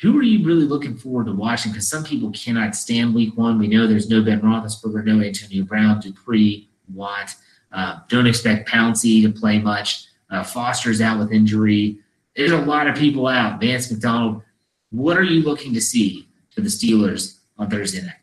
Who 0.00 0.18
are 0.18 0.22
you 0.22 0.44
really 0.44 0.64
looking 0.64 0.96
forward 0.96 1.26
to 1.26 1.32
watching? 1.32 1.72
Because 1.72 1.88
some 1.88 2.04
people 2.04 2.30
cannot 2.30 2.74
stand 2.74 3.14
week 3.14 3.36
one. 3.36 3.58
We 3.58 3.68
know 3.68 3.86
there's 3.86 4.08
no 4.08 4.22
Ben 4.22 4.40
Roethlisberger, 4.40 5.04
no 5.04 5.22
Antonio 5.22 5.64
Brown, 5.64 6.00
Dupree, 6.00 6.70
Watt. 6.92 7.34
Uh, 7.70 7.98
don't 8.08 8.26
expect 8.26 8.68
Pouncey 8.68 9.22
to 9.22 9.30
play 9.30 9.58
much. 9.58 10.06
Uh, 10.30 10.42
Foster's 10.42 11.02
out 11.02 11.18
with 11.18 11.32
injury. 11.32 11.98
There's 12.34 12.52
a 12.52 12.62
lot 12.62 12.86
of 12.86 12.96
people 12.96 13.26
out. 13.26 13.60
Vance 13.60 13.90
McDonald. 13.90 14.42
What 14.90 15.18
are 15.18 15.22
you 15.22 15.42
looking 15.42 15.74
to 15.74 15.80
see 15.80 16.28
for 16.54 16.62
the 16.62 16.68
Steelers 16.68 17.38
on 17.58 17.68
Thursday 17.68 18.00
night? 18.00 18.14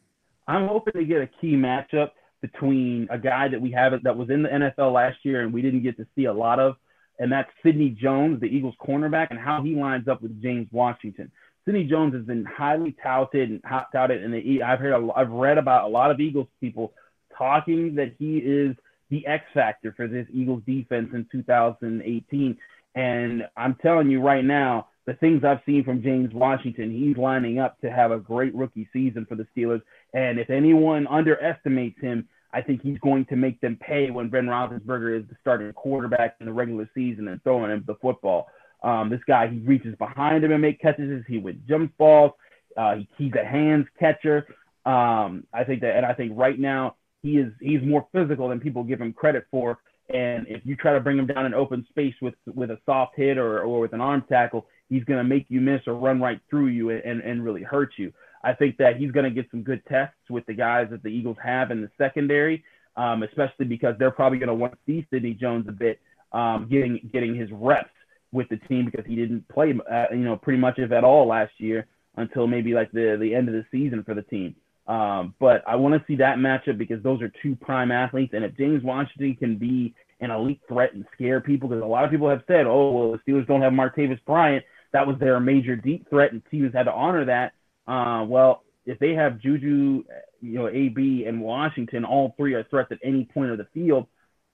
I'm 0.48 0.68
hoping 0.68 0.94
to 0.94 1.06
get 1.06 1.22
a 1.22 1.28
key 1.28 1.56
matchup 1.56 2.12
between 2.42 3.08
a 3.12 3.20
guy 3.20 3.50
that 3.50 3.62
we 3.62 3.72
haven't 3.72 4.04
that 4.04 4.18
was 4.18 4.30
in 4.30 4.44
the 4.44 4.50
NFL 4.50 4.94
last 4.94 5.18
year 5.24 5.42
and 5.42 5.54
we 5.54 5.62
didn't 5.62 5.84
get 5.84 5.98
to 5.98 6.08
see 6.16 6.26
a 6.26 6.34
lot 6.34 6.60
of, 6.60 6.76
and 7.20 7.32
that's 7.32 7.50
Sidney 7.64 7.90
Jones, 7.90 8.40
the 8.40 8.48
Eagles 8.48 8.76
cornerback, 8.82 9.28
and 9.30 9.40
how 9.40 9.62
he 9.62 9.76
lines 9.76 10.08
up 10.08 10.22
with 10.22 10.42
James 10.42 10.68
Washington. 10.72 11.32
Sidney 11.68 11.84
Jones 11.84 12.14
has 12.14 12.24
been 12.24 12.46
highly 12.46 12.96
touted 13.04 13.50
and 13.50 13.62
touted, 13.92 14.24
and 14.24 14.64
I've 14.64 14.80
heard, 14.80 14.94
a, 14.94 15.10
I've 15.14 15.30
read 15.30 15.58
about 15.58 15.84
a 15.84 15.88
lot 15.90 16.12
of 16.12 16.20
Eagles 16.22 16.48
people 16.62 16.94
talking 17.38 17.96
that 17.96 18.16
he 18.18 18.38
is 18.38 18.74
the 19.10 19.28
X 19.28 19.44
factor 19.54 19.94
for 19.98 20.08
this 20.08 20.26
Eagles 20.32 20.64
defense 20.66 21.10
in 21.14 21.28
2018. 21.30 22.58
And 22.96 23.44
I'm 23.58 23.76
telling 23.82 24.10
you 24.10 24.22
right 24.22 24.46
now, 24.46 24.88
the 25.06 25.16
things 25.16 25.44
I've 25.44 25.60
seen 25.66 25.84
from 25.84 26.02
James 26.02 26.34
Washington, 26.34 26.90
he's 26.90 27.18
lining 27.18 27.60
up 27.60 27.80
to 27.82 27.92
have 27.92 28.12
a 28.12 28.18
great 28.18 28.56
rookie 28.56 28.88
season 28.94 29.26
for 29.26 29.36
the 29.36 29.46
Steelers. 29.56 29.82
And 30.14 30.40
if 30.40 30.50
anyone 30.50 31.06
underestimates 31.08 32.00
him, 32.00 32.30
I 32.54 32.62
think 32.62 32.82
he's 32.82 32.98
going 33.00 33.26
to 33.26 33.36
make 33.36 33.60
them 33.60 33.78
pay 33.80 34.10
when 34.10 34.30
Ben 34.30 34.46
Roethlisberger 34.46 35.20
is 35.20 35.28
the 35.28 35.36
starting 35.42 35.72
quarterback 35.74 36.38
in 36.40 36.46
the 36.46 36.54
regular 36.54 36.90
season 36.96 37.28
and 37.28 37.44
throwing 37.44 37.72
him 37.72 37.84
the 37.86 37.96
football. 37.96 38.48
Um, 38.84 39.10
this 39.10 39.22
guy, 39.28 39.48
he 39.48 39.58
reaches 39.60 39.96
behind 39.98 40.44
him 40.44 40.52
and 40.52 40.62
make 40.62 40.80
catches. 40.80 41.24
He 41.28 41.38
would 41.38 41.68
jump 41.68 41.96
balls. 41.98 42.32
Uh, 42.76 42.96
he, 42.96 43.10
he's 43.18 43.34
a 43.34 43.46
hands 43.46 43.88
catcher. 44.00 44.46
Um, 44.86 45.46
I 45.54 45.64
think 45.66 45.82
that, 45.82 45.96
and 45.98 46.06
I 46.06 46.14
think 46.14 46.34
right 46.36 46.60
now 46.60 46.96
he 47.22 47.38
is 47.38 47.52
he's 47.60 47.82
more 47.82 48.08
physical 48.14 48.50
than 48.50 48.60
people 48.60 48.84
give 48.84 49.02
him 49.02 49.14
credit 49.14 49.46
for. 49.52 49.80
And 50.14 50.48
if 50.48 50.62
you 50.64 50.76
try 50.78 50.94
to 50.94 51.02
bring 51.02 51.18
him 51.18 51.28
down 51.28 51.46
in 51.46 51.54
open 51.54 51.86
space 51.90 52.14
with 52.22 52.36
with 52.56 52.72
a 52.72 52.78
soft 52.86 53.16
hit 53.18 53.38
or 53.38 53.62
or 53.64 53.80
with 53.80 53.94
an 53.94 54.02
arm 54.02 54.24
tackle, 54.30 54.68
he's 54.90 55.04
going 55.04 55.18
to 55.18 55.24
make 55.24 55.48
you 55.50 55.60
miss 55.60 55.82
or 55.88 55.96
run 55.96 56.22
right 56.22 56.40
through 56.50 56.68
you 56.68 56.92
and, 56.92 57.22
and 57.22 57.44
really 57.44 57.64
hurt 57.64 57.92
you. 57.98 58.14
I 58.44 58.54
think 58.54 58.78
that 58.78 58.98
he's 58.98 59.12
going 59.12 59.26
to 59.26 59.32
get 59.32 59.50
some 59.52 59.64
good 59.64 59.82
tests 59.90 60.16
with 60.30 60.46
the 60.46 60.54
guys 60.54 60.88
that 60.92 61.04
the 61.04 61.10
Eagles 61.10 61.38
have 61.44 61.72
in 61.72 61.82
the 61.82 61.90
secondary, 61.98 62.64
um, 62.96 63.24
especially 63.24 63.66
because 63.66 63.96
they're 64.00 64.12
probably 64.12 64.38
going 64.38 64.48
to 64.48 64.56
want 64.56 64.74
to 64.74 64.80
see 64.86 65.06
Sidney 65.12 65.34
Jones 65.34 65.66
a 65.68 65.72
bit, 65.74 66.00
um, 66.32 66.68
getting 66.70 67.10
getting 67.12 67.36
his 67.36 67.50
reps 67.52 67.90
with 68.32 68.50
the 68.50 68.58
team 68.58 68.86
because 68.86 69.06
he 69.06 69.16
didn't 69.16 69.48
play, 69.50 69.74
uh, 69.92 70.06
you 70.12 70.18
know, 70.18 70.36
pretty 70.36 70.60
much 70.60 70.78
if 70.78 70.92
at 70.92 71.04
all 71.04 71.28
last 71.28 71.54
year 71.58 71.88
until 72.18 72.48
maybe 72.48 72.74
like 72.74 72.92
the 72.92 73.18
the 73.20 73.34
end 73.34 73.48
of 73.48 73.54
the 73.54 73.66
season 73.72 74.04
for 74.04 74.14
the 74.14 74.24
team. 74.24 74.56
Um, 74.88 75.34
but 75.40 75.64
I 75.68 75.76
want 75.76 75.96
to 75.96 76.04
see 76.08 76.16
that 76.18 76.38
matchup 76.38 76.78
because 76.78 77.04
those 77.04 77.22
are 77.22 77.32
two 77.42 77.56
prime 77.56 77.92
athletes, 77.92 78.34
and 78.34 78.46
if 78.46 78.56
James 78.58 78.84
Washington 78.84 79.36
can 79.36 79.58
be 79.58 79.94
an 80.20 80.32
elite 80.32 80.62
threat 80.68 80.94
and 80.94 81.06
scare 81.14 81.42
people, 81.42 81.68
because 81.70 81.84
a 81.84 81.88
lot 81.88 82.06
of 82.06 82.12
people 82.12 82.30
have 82.30 82.42
said, 82.48 82.66
oh 82.66 82.92
well, 82.92 83.12
the 83.12 83.32
Steelers 83.32 83.48
don't 83.48 83.62
have 83.62 83.74
Martavis 83.74 84.24
Bryant, 84.26 84.64
that 84.94 85.06
was 85.06 85.18
their 85.20 85.40
major 85.40 85.76
deep 85.76 86.10
threat, 86.10 86.32
and 86.32 86.42
teams 86.50 86.74
had 86.74 86.84
to 86.84 86.94
honor 86.94 87.26
that. 87.26 87.54
Uh, 87.86 88.24
well, 88.26 88.64
if 88.86 88.98
they 89.00 89.14
have 89.14 89.40
Juju, 89.40 90.04
you 90.42 90.54
know, 90.54 90.70
AB 90.70 91.26
and 91.28 91.42
Washington, 91.42 92.06
all 92.06 92.34
three 92.38 92.54
are 92.54 92.64
threats 92.64 92.92
at 92.92 93.00
any 93.04 93.26
point 93.26 93.52
of 93.52 93.58
the 93.58 93.68
field. 93.74 94.08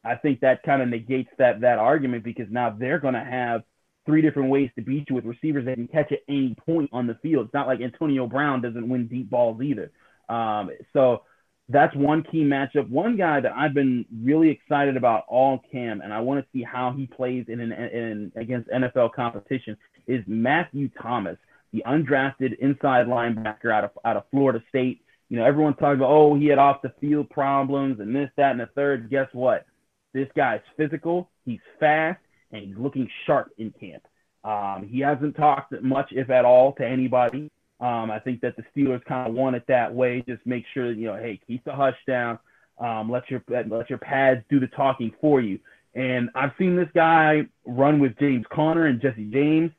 I 0.03 0.15
think 0.15 0.41
that 0.41 0.63
kind 0.63 0.81
of 0.81 0.89
negates 0.89 1.29
that 1.37 1.61
that 1.61 1.79
argument 1.79 2.23
because 2.23 2.47
now 2.49 2.75
they're 2.77 2.99
going 2.99 3.13
to 3.13 3.23
have 3.23 3.63
three 4.05 4.21
different 4.21 4.49
ways 4.49 4.69
to 4.75 4.81
beat 4.81 5.09
you 5.09 5.15
with 5.15 5.25
receivers 5.25 5.65
that 5.65 5.75
can 5.75 5.87
catch 5.87 6.11
at 6.11 6.19
any 6.27 6.55
point 6.65 6.89
on 6.91 7.07
the 7.07 7.15
field. 7.15 7.45
It's 7.45 7.53
not 7.53 7.67
like 7.67 7.81
Antonio 7.81 8.27
Brown 8.27 8.61
doesn't 8.61 8.87
win 8.87 9.07
deep 9.07 9.29
balls 9.29 9.61
either. 9.61 9.91
Um, 10.29 10.71
so 10.91 11.23
that's 11.69 11.95
one 11.95 12.23
key 12.23 12.43
matchup. 12.43 12.89
One 12.89 13.15
guy 13.15 13.39
that 13.39 13.53
I've 13.55 13.73
been 13.73 14.05
really 14.21 14.49
excited 14.49 14.97
about 14.97 15.23
all 15.27 15.61
Cam, 15.71 16.01
and 16.01 16.13
I 16.13 16.19
want 16.19 16.43
to 16.43 16.47
see 16.51 16.63
how 16.63 16.91
he 16.91 17.07
plays 17.07 17.45
in, 17.47 17.59
an, 17.61 17.71
in 17.71 18.31
against 18.35 18.69
NFL 18.69 19.13
competition 19.13 19.77
is 20.05 20.21
Matthew 20.27 20.89
Thomas, 21.01 21.37
the 21.71 21.83
undrafted 21.87 22.57
inside 22.59 23.07
linebacker 23.07 23.73
out 23.73 23.85
of 23.85 23.91
out 24.03 24.17
of 24.17 24.23
Florida 24.31 24.61
State. 24.69 25.01
You 25.29 25.37
know, 25.39 25.45
everyone's 25.45 25.77
talking 25.79 25.99
about, 25.99 26.11
oh, 26.11 26.35
he 26.35 26.47
had 26.47 26.59
off 26.59 26.81
the 26.81 26.93
field 26.99 27.29
problems 27.29 27.99
and 28.01 28.13
this, 28.13 28.29
that, 28.35 28.51
and 28.51 28.59
the 28.59 28.69
third. 28.75 29.09
Guess 29.09 29.29
what? 29.31 29.65
This 30.13 30.27
guy's 30.35 30.61
physical, 30.77 31.29
he's 31.45 31.59
fast, 31.79 32.19
and 32.51 32.63
he's 32.63 32.77
looking 32.77 33.09
sharp 33.25 33.51
in 33.57 33.73
camp. 33.79 34.03
Um, 34.43 34.87
he 34.89 34.99
hasn't 34.99 35.35
talked 35.35 35.73
much, 35.81 36.09
if 36.11 36.29
at 36.29 36.45
all, 36.45 36.73
to 36.73 36.85
anybody. 36.85 37.49
Um, 37.79 38.11
I 38.11 38.19
think 38.19 38.41
that 38.41 38.55
the 38.55 38.63
Steelers 38.75 39.03
kind 39.05 39.27
of 39.27 39.33
want 39.33 39.55
it 39.55 39.63
that 39.67 39.93
way. 39.93 40.23
Just 40.27 40.45
make 40.45 40.65
sure 40.73 40.89
that, 40.89 40.99
you 40.99 41.07
know, 41.07 41.15
hey, 41.15 41.39
keep 41.47 41.63
the 41.63 41.73
hush 41.73 41.97
down. 42.07 42.39
Um, 42.77 43.09
let 43.09 43.29
your 43.29 43.43
let 43.47 43.89
your 43.89 43.99
pads 43.99 44.41
do 44.49 44.59
the 44.59 44.67
talking 44.67 45.11
for 45.21 45.41
you. 45.41 45.59
And 45.95 46.29
I've 46.35 46.51
seen 46.57 46.75
this 46.75 46.89
guy 46.95 47.43
run 47.65 47.99
with 47.99 48.17
James 48.19 48.45
Conner 48.51 48.87
and 48.87 49.01
Jesse 49.01 49.29
James 49.31 49.71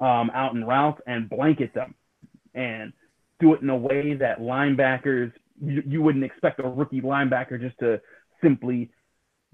um, 0.00 0.30
out 0.34 0.54
in 0.54 0.64
routes 0.64 1.00
and 1.06 1.28
blanket 1.28 1.72
them 1.74 1.94
and 2.54 2.92
do 3.38 3.54
it 3.54 3.62
in 3.62 3.70
a 3.70 3.76
way 3.76 4.14
that 4.14 4.40
linebackers 4.40 5.32
you, 5.62 5.82
you 5.86 6.02
wouldn't 6.02 6.24
expect 6.24 6.60
a 6.60 6.68
rookie 6.68 7.00
linebacker 7.00 7.60
just 7.60 7.78
to 7.78 8.00
simply 8.42 8.90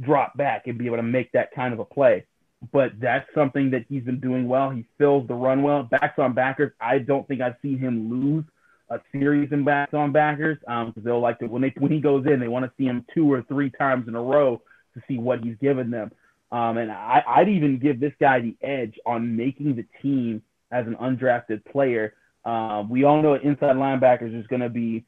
drop 0.00 0.36
back 0.36 0.66
and 0.66 0.78
be 0.78 0.86
able 0.86 0.96
to 0.96 1.02
make 1.02 1.32
that 1.32 1.54
kind 1.54 1.72
of 1.72 1.80
a 1.80 1.84
play. 1.84 2.24
But 2.72 2.92
that's 3.00 3.26
something 3.34 3.70
that 3.70 3.84
he's 3.88 4.02
been 4.02 4.20
doing 4.20 4.48
well. 4.48 4.70
He 4.70 4.84
fills 4.98 5.28
the 5.28 5.34
run 5.34 5.62
well. 5.62 5.82
Backs 5.84 6.18
on 6.18 6.32
backers, 6.32 6.72
I 6.80 6.98
don't 6.98 7.26
think 7.28 7.40
I've 7.40 7.56
seen 7.62 7.78
him 7.78 8.10
lose 8.10 8.44
a 8.88 9.00
series 9.12 9.50
in 9.52 9.64
backs 9.64 9.94
on 9.94 10.12
backers 10.12 10.58
because 10.60 10.92
um, 10.96 11.02
they'll 11.02 11.20
like 11.20 11.38
to 11.40 11.46
when 11.46 11.62
they 11.62 11.74
when 11.78 11.92
he 11.92 12.00
goes 12.00 12.24
in, 12.26 12.40
they 12.40 12.48
want 12.48 12.64
to 12.64 12.72
see 12.78 12.84
him 12.84 13.04
two 13.14 13.30
or 13.30 13.42
three 13.42 13.70
times 13.70 14.08
in 14.08 14.14
a 14.14 14.22
row 14.22 14.62
to 14.94 15.02
see 15.08 15.18
what 15.18 15.40
he's 15.40 15.56
given 15.60 15.90
them. 15.90 16.10
Um, 16.52 16.78
and 16.78 16.92
I, 16.92 17.22
I'd 17.26 17.48
even 17.48 17.78
give 17.78 17.98
this 17.98 18.12
guy 18.20 18.40
the 18.40 18.56
edge 18.62 18.98
on 19.04 19.36
making 19.36 19.76
the 19.76 19.84
team 20.00 20.42
as 20.70 20.86
an 20.86 20.94
undrafted 20.96 21.64
player. 21.64 22.14
Um, 22.44 22.88
we 22.88 23.04
all 23.04 23.20
know 23.20 23.34
inside 23.34 23.76
linebackers 23.76 24.38
is 24.38 24.46
going 24.46 24.62
to 24.62 24.68
be 24.68 25.04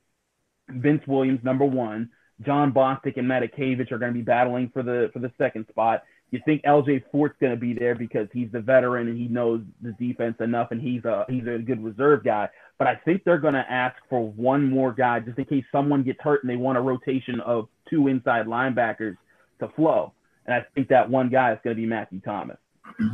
Vince 0.68 1.02
Williams, 1.06 1.40
number 1.44 1.64
one. 1.64 2.10
Jon 2.44 2.72
Bostic 2.72 3.16
and 3.16 3.28
Matakevich 3.28 3.90
are 3.90 3.98
going 3.98 4.12
to 4.12 4.18
be 4.18 4.22
battling 4.22 4.70
for 4.72 4.82
the 4.82 5.10
for 5.12 5.18
the 5.18 5.32
second 5.38 5.66
spot. 5.68 6.02
You 6.30 6.40
think 6.44 6.62
LJ 6.62 7.04
Fort's 7.10 7.36
going 7.40 7.52
to 7.52 7.58
be 7.58 7.72
there 7.72 7.94
because 7.94 8.28
he's 8.32 8.50
the 8.52 8.60
veteran 8.60 9.08
and 9.08 9.16
he 9.16 9.28
knows 9.28 9.62
the 9.80 9.92
defense 9.92 10.36
enough, 10.40 10.68
and 10.70 10.80
he's 10.80 11.04
a 11.04 11.24
he's 11.28 11.46
a 11.46 11.58
good 11.58 11.82
reserve 11.82 12.24
guy. 12.24 12.48
But 12.78 12.86
I 12.86 12.96
think 12.96 13.24
they're 13.24 13.38
going 13.38 13.54
to 13.54 13.70
ask 13.70 13.96
for 14.08 14.28
one 14.28 14.70
more 14.70 14.92
guy 14.92 15.20
just 15.20 15.38
in 15.38 15.46
case 15.46 15.64
someone 15.72 16.02
gets 16.04 16.20
hurt 16.20 16.42
and 16.42 16.50
they 16.50 16.56
want 16.56 16.78
a 16.78 16.80
rotation 16.80 17.40
of 17.40 17.68
two 17.90 18.08
inside 18.08 18.46
linebackers 18.46 19.16
to 19.60 19.68
flow. 19.68 20.12
And 20.46 20.54
I 20.54 20.64
think 20.74 20.88
that 20.88 21.10
one 21.10 21.28
guy 21.28 21.52
is 21.52 21.58
going 21.64 21.76
to 21.76 21.80
be 21.80 21.86
Matthew 21.86 22.20
Thomas. 22.20 22.58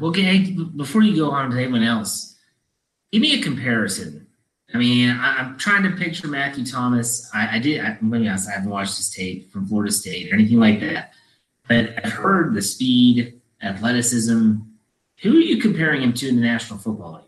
Okay, 0.02 0.54
before 0.76 1.02
you 1.02 1.16
go 1.16 1.30
on 1.30 1.50
to 1.50 1.56
anyone 1.56 1.82
else, 1.82 2.36
give 3.10 3.22
me 3.22 3.38
a 3.38 3.42
comparison. 3.42 4.26
I 4.74 4.78
mean, 4.78 5.08
I, 5.08 5.40
am 5.40 5.56
trying 5.56 5.84
to 5.84 5.90
picture 5.90 6.26
Matthew 6.26 6.66
Thomas. 6.66 7.30
I, 7.32 7.56
I 7.56 7.58
did, 7.60 7.80
I, 7.80 7.96
maybe 8.00 8.28
I 8.28 8.32
haven't 8.32 8.70
watched 8.70 8.96
his 8.96 9.08
tape 9.08 9.52
from 9.52 9.66
Florida 9.66 9.92
State 9.92 10.32
or 10.32 10.34
anything 10.34 10.58
like 10.58 10.80
that, 10.80 11.12
but 11.68 11.94
I've 12.04 12.12
heard 12.12 12.54
the 12.54 12.60
speed, 12.60 13.40
athleticism. 13.62 14.54
Who 15.22 15.30
are 15.30 15.40
you 15.40 15.62
comparing 15.62 16.02
him 16.02 16.12
to 16.14 16.28
in 16.28 16.34
the 16.34 16.42
National 16.42 16.80
Football 16.80 17.12
League? 17.12 17.22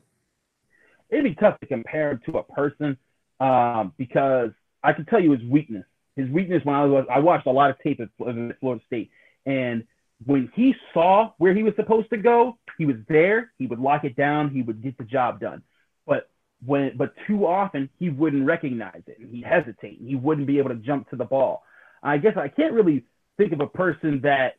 It'd 1.09 1.25
be 1.25 1.37
tough 1.37 1.61
to 1.61 1.67
compare 1.67 2.11
him 2.11 2.21
to 2.27 2.39
a 2.39 2.43
person 2.43 2.99
um, 3.39 3.93
because 3.97 4.51
I 4.83 4.93
can 4.93 5.07
tell 5.07 5.21
you 5.21 5.31
his 5.31 5.45
weakness. 5.45 5.85
His 6.17 6.29
weakness 6.29 6.65
when 6.65 6.75
I 6.75 6.85
was 6.85 7.07
I 7.09 7.21
watched 7.21 7.47
a 7.47 7.53
lot 7.53 7.71
of 7.71 7.79
tape 7.79 8.01
at 8.01 8.09
Florida 8.19 8.83
State, 8.87 9.11
and 9.45 9.85
when 10.25 10.51
he 10.55 10.75
saw 10.93 11.33
where 11.39 11.55
he 11.55 11.63
was 11.63 11.75
supposed 11.77 12.11
to 12.11 12.17
go, 12.17 12.59
he 12.77 12.87
was 12.87 12.97
there. 13.07 13.53
He 13.59 13.67
would 13.67 13.79
lock 13.79 14.05
it 14.05 14.17
down. 14.17 14.51
He 14.51 14.63
would 14.63 14.83
get 14.83 14.99
the 14.99 15.05
job 15.05 15.41
done. 15.41 15.63
But 16.07 16.29
when, 16.65 16.97
but 16.97 17.15
too 17.27 17.47
often 17.47 17.89
he 17.99 18.11
wouldn't 18.11 18.47
recognize 18.47 19.03
it. 19.07 19.19
And 19.19 19.31
he'd 19.31 19.45
hesitate. 19.45 20.01
He 20.01 20.15
wouldn't 20.15 20.47
be 20.47 20.59
able 20.59 20.71
to 20.71 20.77
jump 20.77 21.11
to 21.11 21.17
the 21.17 21.25
ball. 21.25 21.63
I 22.03 22.19
guess 22.19 22.37
I 22.37 22.49
can't 22.49 22.73
really 22.73 23.05
think 23.37 23.53
of 23.53 23.61
a 23.61 23.67
person 23.67 24.21
that 24.23 24.55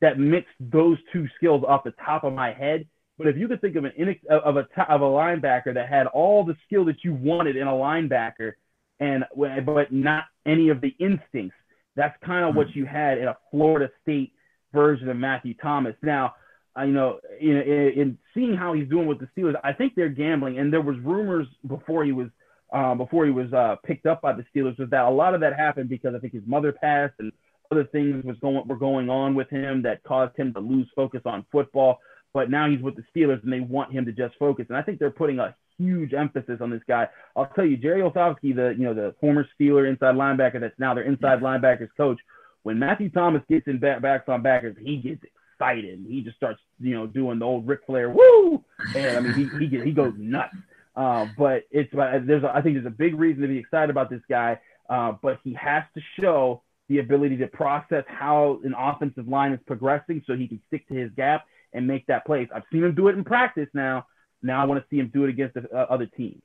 that 0.00 0.18
mixed 0.18 0.54
those 0.60 0.98
two 1.12 1.26
skills 1.36 1.64
off 1.66 1.84
the 1.84 1.94
top 2.04 2.24
of 2.24 2.32
my 2.32 2.52
head. 2.52 2.86
But 3.18 3.28
if 3.28 3.36
you 3.36 3.48
could 3.48 3.60
think 3.60 3.76
of 3.76 3.84
an 3.84 3.92
of 4.28 4.56
a 4.56 4.66
of 4.88 5.00
a 5.00 5.04
linebacker 5.04 5.72
that 5.74 5.88
had 5.88 6.06
all 6.06 6.44
the 6.44 6.56
skill 6.66 6.84
that 6.86 7.02
you 7.02 7.14
wanted 7.14 7.56
in 7.56 7.66
a 7.66 7.72
linebacker, 7.72 8.52
and 9.00 9.24
but 9.64 9.92
not 9.92 10.24
any 10.44 10.68
of 10.68 10.80
the 10.80 10.94
instincts, 10.98 11.56
that's 11.94 12.16
kind 12.24 12.44
of 12.44 12.54
what 12.54 12.68
hmm. 12.68 12.80
you 12.80 12.86
had 12.86 13.18
in 13.18 13.28
a 13.28 13.36
Florida 13.50 13.90
State 14.02 14.32
version 14.72 15.08
of 15.08 15.16
Matthew 15.16 15.54
Thomas. 15.54 15.94
Now, 16.02 16.34
you 16.84 16.92
know, 16.92 17.20
in, 17.40 17.56
in, 17.56 18.18
seeing 18.34 18.54
how 18.54 18.72
he's 18.74 18.88
doing 18.88 19.06
with 19.06 19.18
the 19.18 19.28
Steelers, 19.36 19.54
I 19.64 19.72
think 19.72 19.94
they're 19.94 20.08
gambling. 20.08 20.58
And 20.58 20.72
there 20.72 20.82
was 20.82 20.98
rumors 20.98 21.46
before 21.66 22.04
he 22.04 22.12
was 22.12 22.28
um, 22.72 22.98
before 22.98 23.24
he 23.24 23.30
was 23.30 23.52
uh, 23.52 23.76
picked 23.84 24.06
up 24.06 24.20
by 24.20 24.32
the 24.32 24.44
Steelers 24.54 24.78
was 24.78 24.90
that 24.90 25.04
a 25.04 25.10
lot 25.10 25.34
of 25.34 25.40
that 25.40 25.56
happened 25.56 25.88
because 25.88 26.14
I 26.14 26.18
think 26.18 26.32
his 26.32 26.42
mother 26.46 26.72
passed 26.72 27.14
and 27.20 27.32
other 27.70 27.84
things 27.84 28.24
was 28.24 28.36
going 28.40 28.66
were 28.66 28.76
going 28.76 29.08
on 29.08 29.34
with 29.34 29.48
him 29.50 29.82
that 29.82 30.02
caused 30.02 30.36
him 30.36 30.52
to 30.54 30.60
lose 30.60 30.88
focus 30.94 31.22
on 31.24 31.46
football. 31.50 31.98
But 32.34 32.50
now 32.50 32.68
he's 32.68 32.82
with 32.82 32.96
the 32.96 33.04
Steelers 33.14 33.42
and 33.42 33.52
they 33.52 33.60
want 33.60 33.92
him 33.92 34.04
to 34.04 34.12
just 34.12 34.34
focus. 34.38 34.66
And 34.68 34.76
I 34.76 34.82
think 34.82 34.98
they're 34.98 35.10
putting 35.10 35.38
a 35.38 35.54
huge 35.78 36.12
emphasis 36.12 36.58
on 36.60 36.70
this 36.70 36.82
guy. 36.88 37.08
I'll 37.34 37.46
tell 37.54 37.64
you, 37.64 37.76
Jerry 37.76 38.02
Olsavsky, 38.02 38.54
the 38.54 38.74
you 38.76 38.84
know 38.84 38.94
the 38.94 39.14
former 39.20 39.46
Steeler 39.58 39.88
inside 39.88 40.14
linebacker 40.14 40.60
that's 40.60 40.78
now 40.78 40.92
their 40.94 41.04
inside 41.04 41.40
linebackers 41.40 41.88
coach, 41.96 42.18
when 42.64 42.78
Matthew 42.78 43.10
Thomas 43.10 43.42
gets 43.48 43.66
in 43.68 43.78
back, 43.78 44.02
backs 44.02 44.28
on 44.28 44.42
backers, 44.42 44.76
he 44.82 44.96
gets 44.96 45.22
excited. 45.56 46.04
He 46.08 46.22
just 46.22 46.36
starts, 46.36 46.60
you 46.80 46.94
know, 46.94 47.06
doing 47.06 47.38
the 47.38 47.44
old 47.44 47.66
Ric 47.66 47.80
Flair 47.86 48.10
woo, 48.10 48.64
and 48.94 49.16
I 49.16 49.20
mean, 49.20 49.34
he 49.34 49.58
he, 49.58 49.66
gets, 49.66 49.84
he 49.84 49.92
goes 49.92 50.14
nuts. 50.16 50.54
Uh, 50.94 51.26
but 51.36 51.64
it's 51.70 51.92
but 51.92 52.26
there's 52.26 52.42
a, 52.42 52.54
I 52.54 52.62
think 52.62 52.76
there's 52.76 52.86
a 52.86 52.90
big 52.90 53.18
reason 53.18 53.42
to 53.42 53.48
be 53.48 53.58
excited 53.58 53.90
about 53.90 54.10
this 54.10 54.22
guy. 54.28 54.60
Uh, 54.88 55.12
but 55.20 55.38
he 55.42 55.52
has 55.54 55.82
to 55.94 56.00
show 56.20 56.62
the 56.88 57.00
ability 57.00 57.36
to 57.38 57.48
process 57.48 58.04
how 58.06 58.60
an 58.64 58.74
offensive 58.78 59.26
line 59.26 59.52
is 59.52 59.60
progressing, 59.66 60.22
so 60.26 60.36
he 60.36 60.46
can 60.46 60.60
stick 60.68 60.86
to 60.88 60.94
his 60.94 61.10
gap 61.16 61.44
and 61.72 61.86
make 61.86 62.06
that 62.06 62.24
play. 62.24 62.48
I've 62.54 62.62
seen 62.72 62.84
him 62.84 62.94
do 62.94 63.08
it 63.08 63.16
in 63.16 63.24
practice 63.24 63.68
now. 63.74 64.06
Now 64.42 64.62
I 64.62 64.64
want 64.64 64.80
to 64.80 64.86
see 64.88 65.00
him 65.00 65.10
do 65.12 65.24
it 65.24 65.30
against 65.30 65.54
the, 65.54 65.68
uh, 65.72 65.86
other 65.90 66.06
teams. 66.06 66.40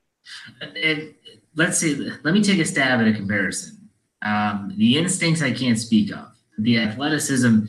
And 0.62 1.14
let's 1.56 1.78
see. 1.78 1.96
Let 2.24 2.34
me 2.34 2.42
take 2.42 2.60
a 2.60 2.66
stab 2.66 3.00
at 3.00 3.08
a 3.08 3.14
comparison. 3.14 3.90
Um, 4.24 4.74
the 4.76 4.98
instincts 4.98 5.42
I 5.42 5.52
can't 5.52 5.80
speak 5.80 6.12
of. 6.12 6.28
The 6.58 6.80
athleticism, 6.80 7.60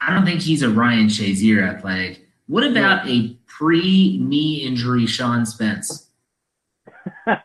I 0.00 0.14
don't 0.14 0.24
think 0.24 0.40
he's 0.40 0.62
a 0.62 0.68
Ryan 0.68 1.06
Shazier 1.06 1.66
athletic. 1.66 2.26
What 2.46 2.64
about 2.64 3.08
a 3.08 3.36
pre-knee 3.46 4.56
injury 4.66 5.06
Sean 5.06 5.46
Spence? 5.46 6.10
um, 7.26 7.38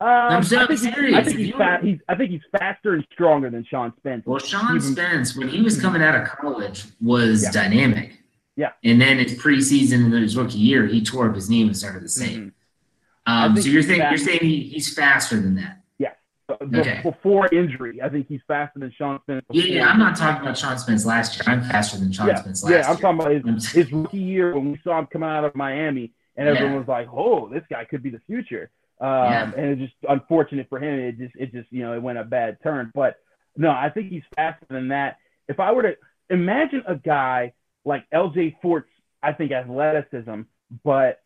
I'm 0.00 0.42
so 0.42 0.60
I 0.60 0.66
think 0.66 0.78
serious. 0.80 1.16
I 1.16 1.22
think, 1.22 1.38
he's 1.38 1.54
fa- 1.54 1.78
he's, 1.82 1.98
I 2.08 2.14
think 2.14 2.30
he's 2.30 2.42
faster 2.56 2.94
and 2.94 3.06
stronger 3.12 3.50
than 3.50 3.64
Sean 3.64 3.92
Spence. 3.98 4.24
Well, 4.26 4.38
Sean 4.38 4.76
Even, 4.76 4.80
Spence, 4.80 5.36
when 5.36 5.48
he 5.48 5.62
was 5.62 5.80
coming 5.80 6.02
out 6.02 6.14
of 6.14 6.28
college, 6.28 6.84
was 7.00 7.42
yeah. 7.42 7.50
dynamic. 7.50 8.22
Yeah. 8.56 8.72
And 8.84 9.00
then 9.00 9.18
his 9.18 9.34
preseason 9.34 10.04
and 10.04 10.14
his 10.14 10.36
rookie 10.36 10.58
year, 10.58 10.86
he 10.86 11.02
tore 11.02 11.28
up 11.28 11.34
his 11.34 11.50
knee 11.50 11.62
and 11.62 11.76
started 11.76 12.02
the 12.02 12.08
same. 12.08 12.54
Mm-hmm. 13.26 13.32
Um, 13.32 13.60
so 13.60 13.68
you're, 13.68 13.82
think, 13.82 14.04
you're 14.04 14.18
saying 14.18 14.38
he, 14.40 14.60
he's 14.60 14.94
faster 14.94 15.36
than 15.36 15.56
that? 15.56 15.75
Okay. 16.74 17.00
before 17.02 17.52
injury. 17.54 18.00
I 18.02 18.08
think 18.08 18.28
he's 18.28 18.40
faster 18.46 18.78
than 18.78 18.92
Sean 18.92 19.20
Spence. 19.22 19.44
Yeah, 19.50 19.64
yeah, 19.64 19.88
I'm 19.88 19.98
not 19.98 20.16
talking 20.16 20.42
about 20.42 20.56
Sean 20.56 20.78
Spence 20.78 21.04
last 21.04 21.36
year. 21.36 21.44
I'm 21.46 21.62
faster 21.62 21.98
than 21.98 22.12
Sean 22.12 22.28
yeah, 22.28 22.40
Spence 22.40 22.62
last 22.62 22.70
year. 22.70 22.78
Yeah, 22.80 22.90
I'm 22.90 22.96
talking 22.96 23.20
about 23.20 23.54
his, 23.54 23.72
his, 23.72 23.92
rookie 23.92 24.18
year 24.18 24.54
when 24.54 24.72
we 24.72 24.80
saw 24.82 24.98
him 24.98 25.06
coming 25.06 25.28
out 25.28 25.44
of 25.44 25.54
Miami, 25.54 26.12
and 26.36 26.48
everyone 26.48 26.72
yeah. 26.72 26.78
was 26.78 26.88
like, 26.88 27.08
"Oh, 27.12 27.48
this 27.48 27.64
guy 27.70 27.84
could 27.84 28.02
be 28.02 28.10
the 28.10 28.20
future." 28.26 28.70
Um, 29.00 29.08
yeah. 29.08 29.52
And 29.56 29.66
it's 29.72 29.80
just 29.80 29.94
unfortunate 30.08 30.68
for 30.68 30.78
him. 30.78 30.98
It 30.98 31.18
just, 31.18 31.36
it 31.36 31.52
just, 31.52 31.70
you 31.70 31.82
know, 31.82 31.92
it 31.92 32.02
went 32.02 32.18
a 32.18 32.24
bad 32.24 32.58
turn. 32.62 32.90
But 32.94 33.16
no, 33.56 33.70
I 33.70 33.90
think 33.90 34.10
he's 34.10 34.22
faster 34.34 34.66
than 34.70 34.88
that. 34.88 35.18
If 35.48 35.60
I 35.60 35.72
were 35.72 35.82
to 35.82 35.96
imagine 36.30 36.82
a 36.86 36.96
guy 36.96 37.52
like 37.84 38.04
L.J. 38.10 38.58
Fort's, 38.62 38.90
I 39.22 39.32
think 39.32 39.52
athleticism, 39.52 40.42
but 40.84 41.20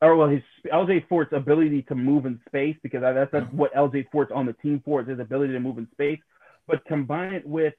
or 0.00 0.16
well, 0.16 0.28
his 0.28 0.42
LJ 0.72 1.08
Fort's 1.08 1.32
ability 1.32 1.82
to 1.82 1.94
move 1.94 2.26
in 2.26 2.40
space 2.46 2.76
because 2.82 3.00
that's, 3.00 3.32
that's 3.32 3.52
what 3.52 3.74
LJ 3.74 4.10
Fort's 4.12 4.32
on 4.34 4.46
the 4.46 4.52
team 4.54 4.80
for 4.84 5.00
is 5.00 5.08
his 5.08 5.18
ability 5.18 5.52
to 5.52 5.60
move 5.60 5.78
in 5.78 5.88
space. 5.92 6.20
But 6.66 6.84
combine 6.84 7.32
it 7.32 7.46
with, 7.46 7.74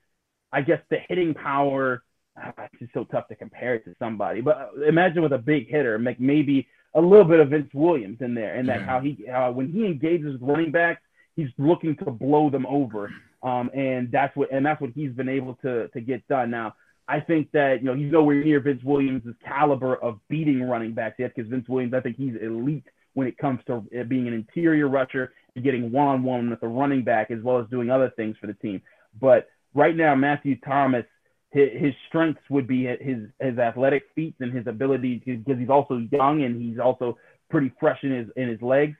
I 0.52 0.62
guess, 0.62 0.82
the 0.90 0.98
hitting 1.08 1.34
power. 1.34 2.04
Ah, 2.38 2.54
it's 2.58 2.80
just 2.80 2.94
so 2.94 3.06
tough 3.06 3.28
to 3.30 3.36
compare 3.36 3.76
it 3.76 3.86
to 3.86 3.96
somebody. 4.00 4.42
But 4.42 4.58
uh, 4.58 4.82
imagine 4.88 5.22
with 5.22 5.34
a 5.34 5.38
big 5.38 5.70
hitter, 5.70 5.98
like 6.00 6.20
maybe 6.20 6.68
a 6.94 7.02
little 7.02 7.26
bit 7.26 7.40
of 7.40 7.50
Vince 7.50 7.70
Williams 7.74 8.18
in 8.22 8.34
there, 8.34 8.56
and 8.56 8.68
that 8.68 8.82
how 8.82 9.00
he 9.00 9.26
when 9.54 9.72
he 9.72 9.86
engages 9.86 10.34
with 10.34 10.42
running 10.42 10.72
backs, 10.72 11.02
he's 11.36 11.50
looking 11.58 11.96
to 11.98 12.12
blow 12.12 12.50
them 12.50 12.66
over. 12.66 13.12
Um, 13.44 13.70
and 13.74 14.12
that's 14.12 14.36
what 14.36 14.52
and 14.52 14.66
that's 14.66 14.82
what 14.82 14.92
he's 14.96 15.12
been 15.12 15.30
able 15.30 15.56
to 15.62 15.88
to 15.90 16.02
get 16.02 16.28
done. 16.28 16.52
Now 16.52 16.74
I 17.10 17.20
think 17.20 17.52
that 17.54 17.82
you 17.82 17.86
know 17.86 17.96
he's 17.96 18.12
nowhere 18.12 18.44
near 18.44 18.60
Vince 18.60 18.84
Williams' 18.84 19.24
caliber 19.44 19.96
of 19.96 20.20
beating 20.30 20.62
running 20.62 20.94
backs 20.94 21.16
yet 21.18 21.34
because 21.36 21.50
Vince 21.50 21.68
Williams, 21.68 21.96
I 21.96 22.02
think 22.02 22.18
he's 22.18 22.36
elite 22.40 22.86
when 23.16 23.26
it 23.26 23.38
comes 23.40 23.60
to 23.66 23.84
uh, 24.00 24.04
being 24.04 24.28
an 24.28 24.34
interior 24.34 24.88
rusher 24.88 25.34
and 25.56 25.64
getting 25.64 25.92
one-on-one 25.92 26.52
with 26.52 26.62
the 26.62 26.68
running 26.68 27.04
back 27.04 27.32
as 27.32 27.42
well 27.42 27.58
as 27.58 27.68
doing 27.70 27.90
other 27.90 28.12
things 28.16 28.36
for 28.40 28.46
the 28.46 28.54
team. 28.54 28.80
But 29.20 29.48
right 29.74 29.96
now, 29.96 30.14
Matthew 30.14 30.58
Thomas, 30.60 31.06
his, 31.50 31.94
strengths 32.08 32.44
would 32.52 32.68
be 32.68 32.86
his 32.86 33.28
his 33.40 33.58
athletic 33.58 34.04
feats 34.14 34.38
and 34.40 34.56
his 34.56 34.68
ability 34.68 35.24
because 35.26 35.58
he's 35.58 35.70
also 35.70 36.08
young 36.12 36.44
and 36.44 36.62
he's 36.62 36.78
also 36.78 37.18
pretty 37.50 37.72
fresh 37.80 38.04
in 38.04 38.12
his 38.12 38.28
in 38.36 38.50
his 38.50 38.62
legs. 38.62 38.96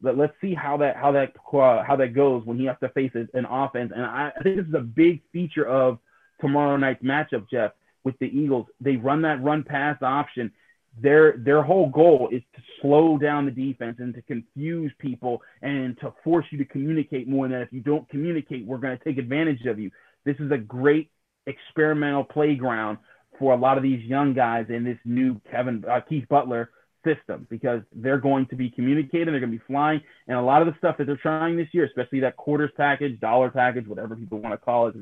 But 0.00 0.18
Let, 0.18 0.30
us 0.30 0.36
see 0.40 0.52
how 0.52 0.78
that 0.78 0.96
how 0.96 1.12
that 1.12 1.32
uh, 1.52 1.84
how 1.84 1.94
that 1.94 2.12
goes 2.12 2.44
when 2.44 2.58
he 2.58 2.64
has 2.64 2.76
to 2.82 2.88
face 2.88 3.12
an 3.14 3.46
offense. 3.48 3.92
And 3.94 4.04
I, 4.04 4.32
I 4.36 4.42
think 4.42 4.56
this 4.56 4.66
is 4.66 4.74
a 4.74 4.80
big 4.80 5.22
feature 5.32 5.68
of 5.68 6.00
tomorrow 6.42 6.76
night's 6.76 7.02
matchup, 7.02 7.48
Jeff, 7.50 7.72
with 8.04 8.18
the 8.18 8.26
Eagles. 8.26 8.66
They 8.80 8.96
run 8.96 9.22
that 9.22 9.42
run 9.42 9.62
pass 9.62 9.96
option. 10.02 10.52
Their 11.00 11.38
their 11.38 11.62
whole 11.62 11.88
goal 11.88 12.28
is 12.30 12.42
to 12.54 12.62
slow 12.82 13.16
down 13.16 13.46
the 13.46 13.50
defense 13.50 13.96
and 13.98 14.12
to 14.14 14.20
confuse 14.22 14.92
people 14.98 15.40
and 15.62 15.98
to 16.00 16.12
force 16.22 16.44
you 16.50 16.58
to 16.58 16.66
communicate 16.66 17.26
more. 17.26 17.46
And 17.46 17.54
that 17.54 17.62
if 17.62 17.72
you 17.72 17.80
don't 17.80 18.06
communicate, 18.10 18.66
we're 18.66 18.76
going 18.76 18.98
to 18.98 19.02
take 19.02 19.16
advantage 19.16 19.64
of 19.64 19.78
you. 19.78 19.90
This 20.26 20.36
is 20.38 20.50
a 20.50 20.58
great 20.58 21.10
experimental 21.46 22.24
playground 22.24 22.98
for 23.38 23.54
a 23.54 23.56
lot 23.56 23.78
of 23.78 23.82
these 23.82 24.04
young 24.04 24.34
guys 24.34 24.66
in 24.68 24.84
this 24.84 24.98
new 25.04 25.40
Kevin 25.50 25.82
uh, 25.90 26.00
Keith 26.06 26.28
Butler 26.28 26.70
system 27.04 27.46
because 27.50 27.80
they're 27.94 28.18
going 28.18 28.46
to 28.46 28.56
be 28.56 28.70
communicating, 28.70 29.26
they're 29.32 29.40
going 29.40 29.50
to 29.50 29.58
be 29.58 29.64
flying, 29.66 30.00
and 30.28 30.36
a 30.36 30.42
lot 30.42 30.62
of 30.62 30.68
the 30.68 30.74
stuff 30.78 30.96
that 30.98 31.06
they're 31.06 31.16
trying 31.16 31.56
this 31.56 31.68
year, 31.72 31.84
especially 31.84 32.20
that 32.20 32.36
quarters 32.36 32.70
package, 32.76 33.18
dollar 33.20 33.50
package, 33.50 33.86
whatever 33.86 34.14
people 34.14 34.38
want 34.38 34.52
to 34.52 34.58
call 34.58 34.88
it, 34.88 34.94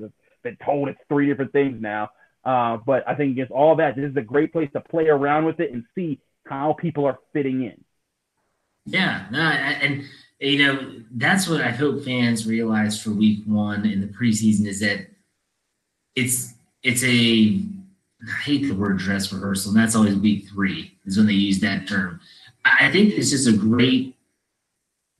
been 0.43 0.57
told 0.65 0.89
it's 0.89 1.01
three 1.09 1.27
different 1.27 1.53
things 1.53 1.81
now. 1.81 2.11
Uh, 2.45 2.79
but 2.87 3.07
I 3.07 3.15
think 3.15 3.33
against 3.33 3.53
all 3.53 3.77
that, 3.77 3.97
this 3.97 4.11
is 4.11 4.17
a 4.17 4.23
great 4.23 4.53
place 4.53 4.71
to 4.73 4.81
play 4.81 5.09
around 5.09 5.45
with 5.45 5.61
it 5.61 5.73
and 5.73 5.85
see 5.95 6.21
how 6.47 6.73
people 6.73 7.05
are 7.05 7.19
fitting 7.33 7.65
in. 7.65 7.85
Yeah, 8.87 9.27
no, 9.31 9.41
and 9.41 10.05
you 10.39 10.67
know 10.67 11.03
that's 11.13 11.49
what 11.49 11.61
I 11.61 11.71
hope 11.71 12.03
fans 12.03 12.47
realize 12.47 13.01
for 13.01 13.11
Week 13.11 13.45
One 13.47 13.85
in 13.85 14.01
the 14.01 14.07
preseason 14.07 14.67
is 14.67 14.81
that 14.81 15.07
it's 16.17 16.55
it's 16.83 17.05
a 17.05 17.63
I 18.27 18.43
hate 18.43 18.63
the 18.67 18.75
word 18.75 18.99
dress 18.99 19.33
rehearsal, 19.33 19.73
and 19.73 19.81
that's 19.81 19.95
always 19.95 20.17
week 20.17 20.49
three 20.49 20.97
is 21.07 21.17
when 21.17 21.27
they 21.27 21.33
use 21.33 21.61
that 21.61 21.87
term. 21.87 22.21
I 22.65 22.91
think 22.91 23.15
it's 23.15 23.31
just 23.31 23.49
a 23.49 23.53
great 23.53 24.17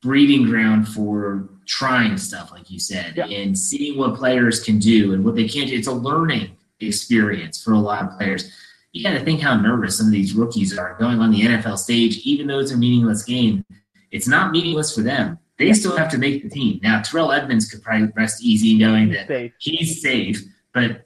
breeding 0.03 0.45
ground 0.47 0.89
for 0.89 1.49
trying 1.71 2.19
stuff, 2.19 2.51
like 2.51 2.69
you 2.69 2.81
said, 2.81 3.15
yeah. 3.17 3.27
and 3.27 3.57
seeing 3.57 3.97
what 3.97 4.17
players 4.17 4.61
can 4.61 4.81
do 4.81 5.15
and 5.15 5.25
what 5.25 5.37
they 5.37 5.47
can't 5.47 5.69
do. 5.71 5.77
It's 5.77 5.87
a 5.87 5.93
learning 5.93 6.57
experience 6.81 7.63
for 7.63 7.73
a 7.73 7.79
lot 7.79 8.03
of 8.03 8.19
players. 8.19 8.51
You 8.93 9.05
got 9.05 9.13
to 9.13 9.25
think 9.25 9.41
how 9.41 9.57
nervous 9.57 9.99
some 9.99 10.07
of 10.07 10.13
these 10.13 10.35
rookies 10.35 10.77
are 10.77 10.97
going 10.99 11.21
on 11.21 11.31
the 11.31 11.43
NFL 11.43 11.79
stage, 11.79 12.19
even 12.25 12.49
though 12.49 12.59
it's 12.59 12.73
a 12.73 12.77
meaningless 12.77 13.23
game. 13.23 13.65
It's 14.11 14.27
not 14.27 14.51
meaningless 14.51 14.93
for 14.93 15.03
them. 15.03 15.39
They 15.59 15.73
still 15.73 15.97
have 15.97 16.11
to 16.11 16.19
make 16.19 16.43
the 16.43 16.49
team. 16.49 16.81
Now, 16.83 17.03
Terrell 17.03 17.31
Edmunds 17.31 17.71
could 17.71 17.83
probably 17.83 18.09
rest 18.17 18.43
easy 18.43 18.77
knowing 18.77 19.09
he's 19.09 19.17
that 19.17 19.29
safe. 19.29 19.53
he's 19.59 20.03
safe, 20.03 20.43
but 20.75 21.05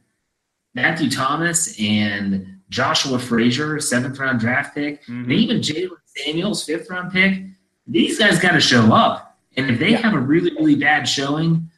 Matthew 0.74 1.10
Thomas 1.10 1.78
and 1.78 2.60
Joshua 2.70 3.18
Frazier, 3.18 3.78
seventh 3.80 4.18
round 4.18 4.40
draft 4.40 4.74
pick, 4.74 5.02
mm-hmm. 5.02 5.24
and 5.24 5.32
even 5.32 5.58
Jaylen 5.58 5.90
Samuels, 6.06 6.64
fifth 6.64 6.88
round 6.88 7.12
pick. 7.12 7.42
These 7.86 8.18
guys 8.18 8.38
got 8.38 8.52
to 8.52 8.60
show 8.60 8.94
up. 8.94 9.33
And 9.56 9.70
if 9.70 9.78
they 9.78 9.90
yeah. 9.90 9.98
have 9.98 10.14
a 10.14 10.18
really, 10.18 10.50
really 10.52 10.74
bad 10.74 11.08
showing, 11.08 11.70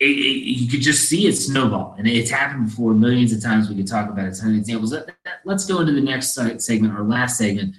it, 0.00 0.06
it, 0.06 0.48
you 0.48 0.68
could 0.68 0.80
just 0.80 1.08
see 1.08 1.26
it 1.26 1.34
snowball. 1.34 1.94
And 1.98 2.08
it's 2.08 2.30
happened 2.30 2.66
before 2.66 2.94
millions 2.94 3.32
of 3.32 3.42
times. 3.42 3.68
We 3.68 3.76
could 3.76 3.86
talk 3.86 4.08
about 4.08 4.26
it. 4.26 4.36
Some 4.36 4.56
examples. 4.56 4.92
Let, 4.92 5.10
us 5.46 5.66
go 5.66 5.80
into 5.80 5.92
the 5.92 6.00
next 6.00 6.34
segment, 6.34 6.94
our 6.94 7.04
last 7.04 7.36
segment. 7.36 7.76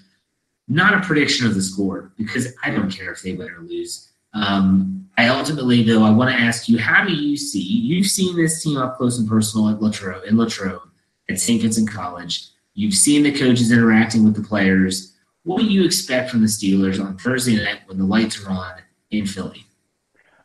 Not 0.67 0.93
a 0.93 1.01
prediction 1.01 1.47
of 1.47 1.55
the 1.55 1.61
score 1.61 2.13
because 2.17 2.53
I 2.63 2.69
don't 2.69 2.91
care 2.91 3.11
if 3.11 3.23
they 3.23 3.33
win 3.33 3.49
or 3.49 3.61
lose. 3.61 4.11
Um, 4.33 5.09
I 5.17 5.27
ultimately, 5.27 5.83
though, 5.83 6.03
I 6.03 6.11
want 6.11 6.29
to 6.29 6.35
ask 6.35 6.69
you, 6.69 6.77
how 6.77 7.03
do 7.03 7.11
you 7.11 7.35
see? 7.35 7.61
You've 7.61 8.07
seen 8.07 8.35
this 8.35 8.63
team 8.63 8.77
up 8.77 8.97
close 8.97 9.19
and 9.19 9.27
personal 9.27 9.69
at 9.69 9.81
Latrobe, 9.81 10.23
in 10.25 10.37
Latrobe, 10.37 10.87
at 11.29 11.39
St. 11.39 11.61
Vincent 11.61 11.89
College. 11.89 12.47
You've 12.73 12.93
seen 12.93 13.23
the 13.23 13.31
coaches 13.31 13.71
interacting 13.71 14.23
with 14.23 14.35
the 14.35 14.43
players. 14.43 15.17
What 15.43 15.59
do 15.59 15.65
you 15.65 15.83
expect 15.83 16.29
from 16.29 16.41
the 16.41 16.47
Steelers 16.47 17.03
on 17.03 17.17
Thursday 17.17 17.57
night 17.57 17.81
when 17.87 17.97
the 17.97 18.05
lights 18.05 18.43
are 18.45 18.49
on 18.49 18.75
in 19.11 19.25
Philly? 19.25 19.65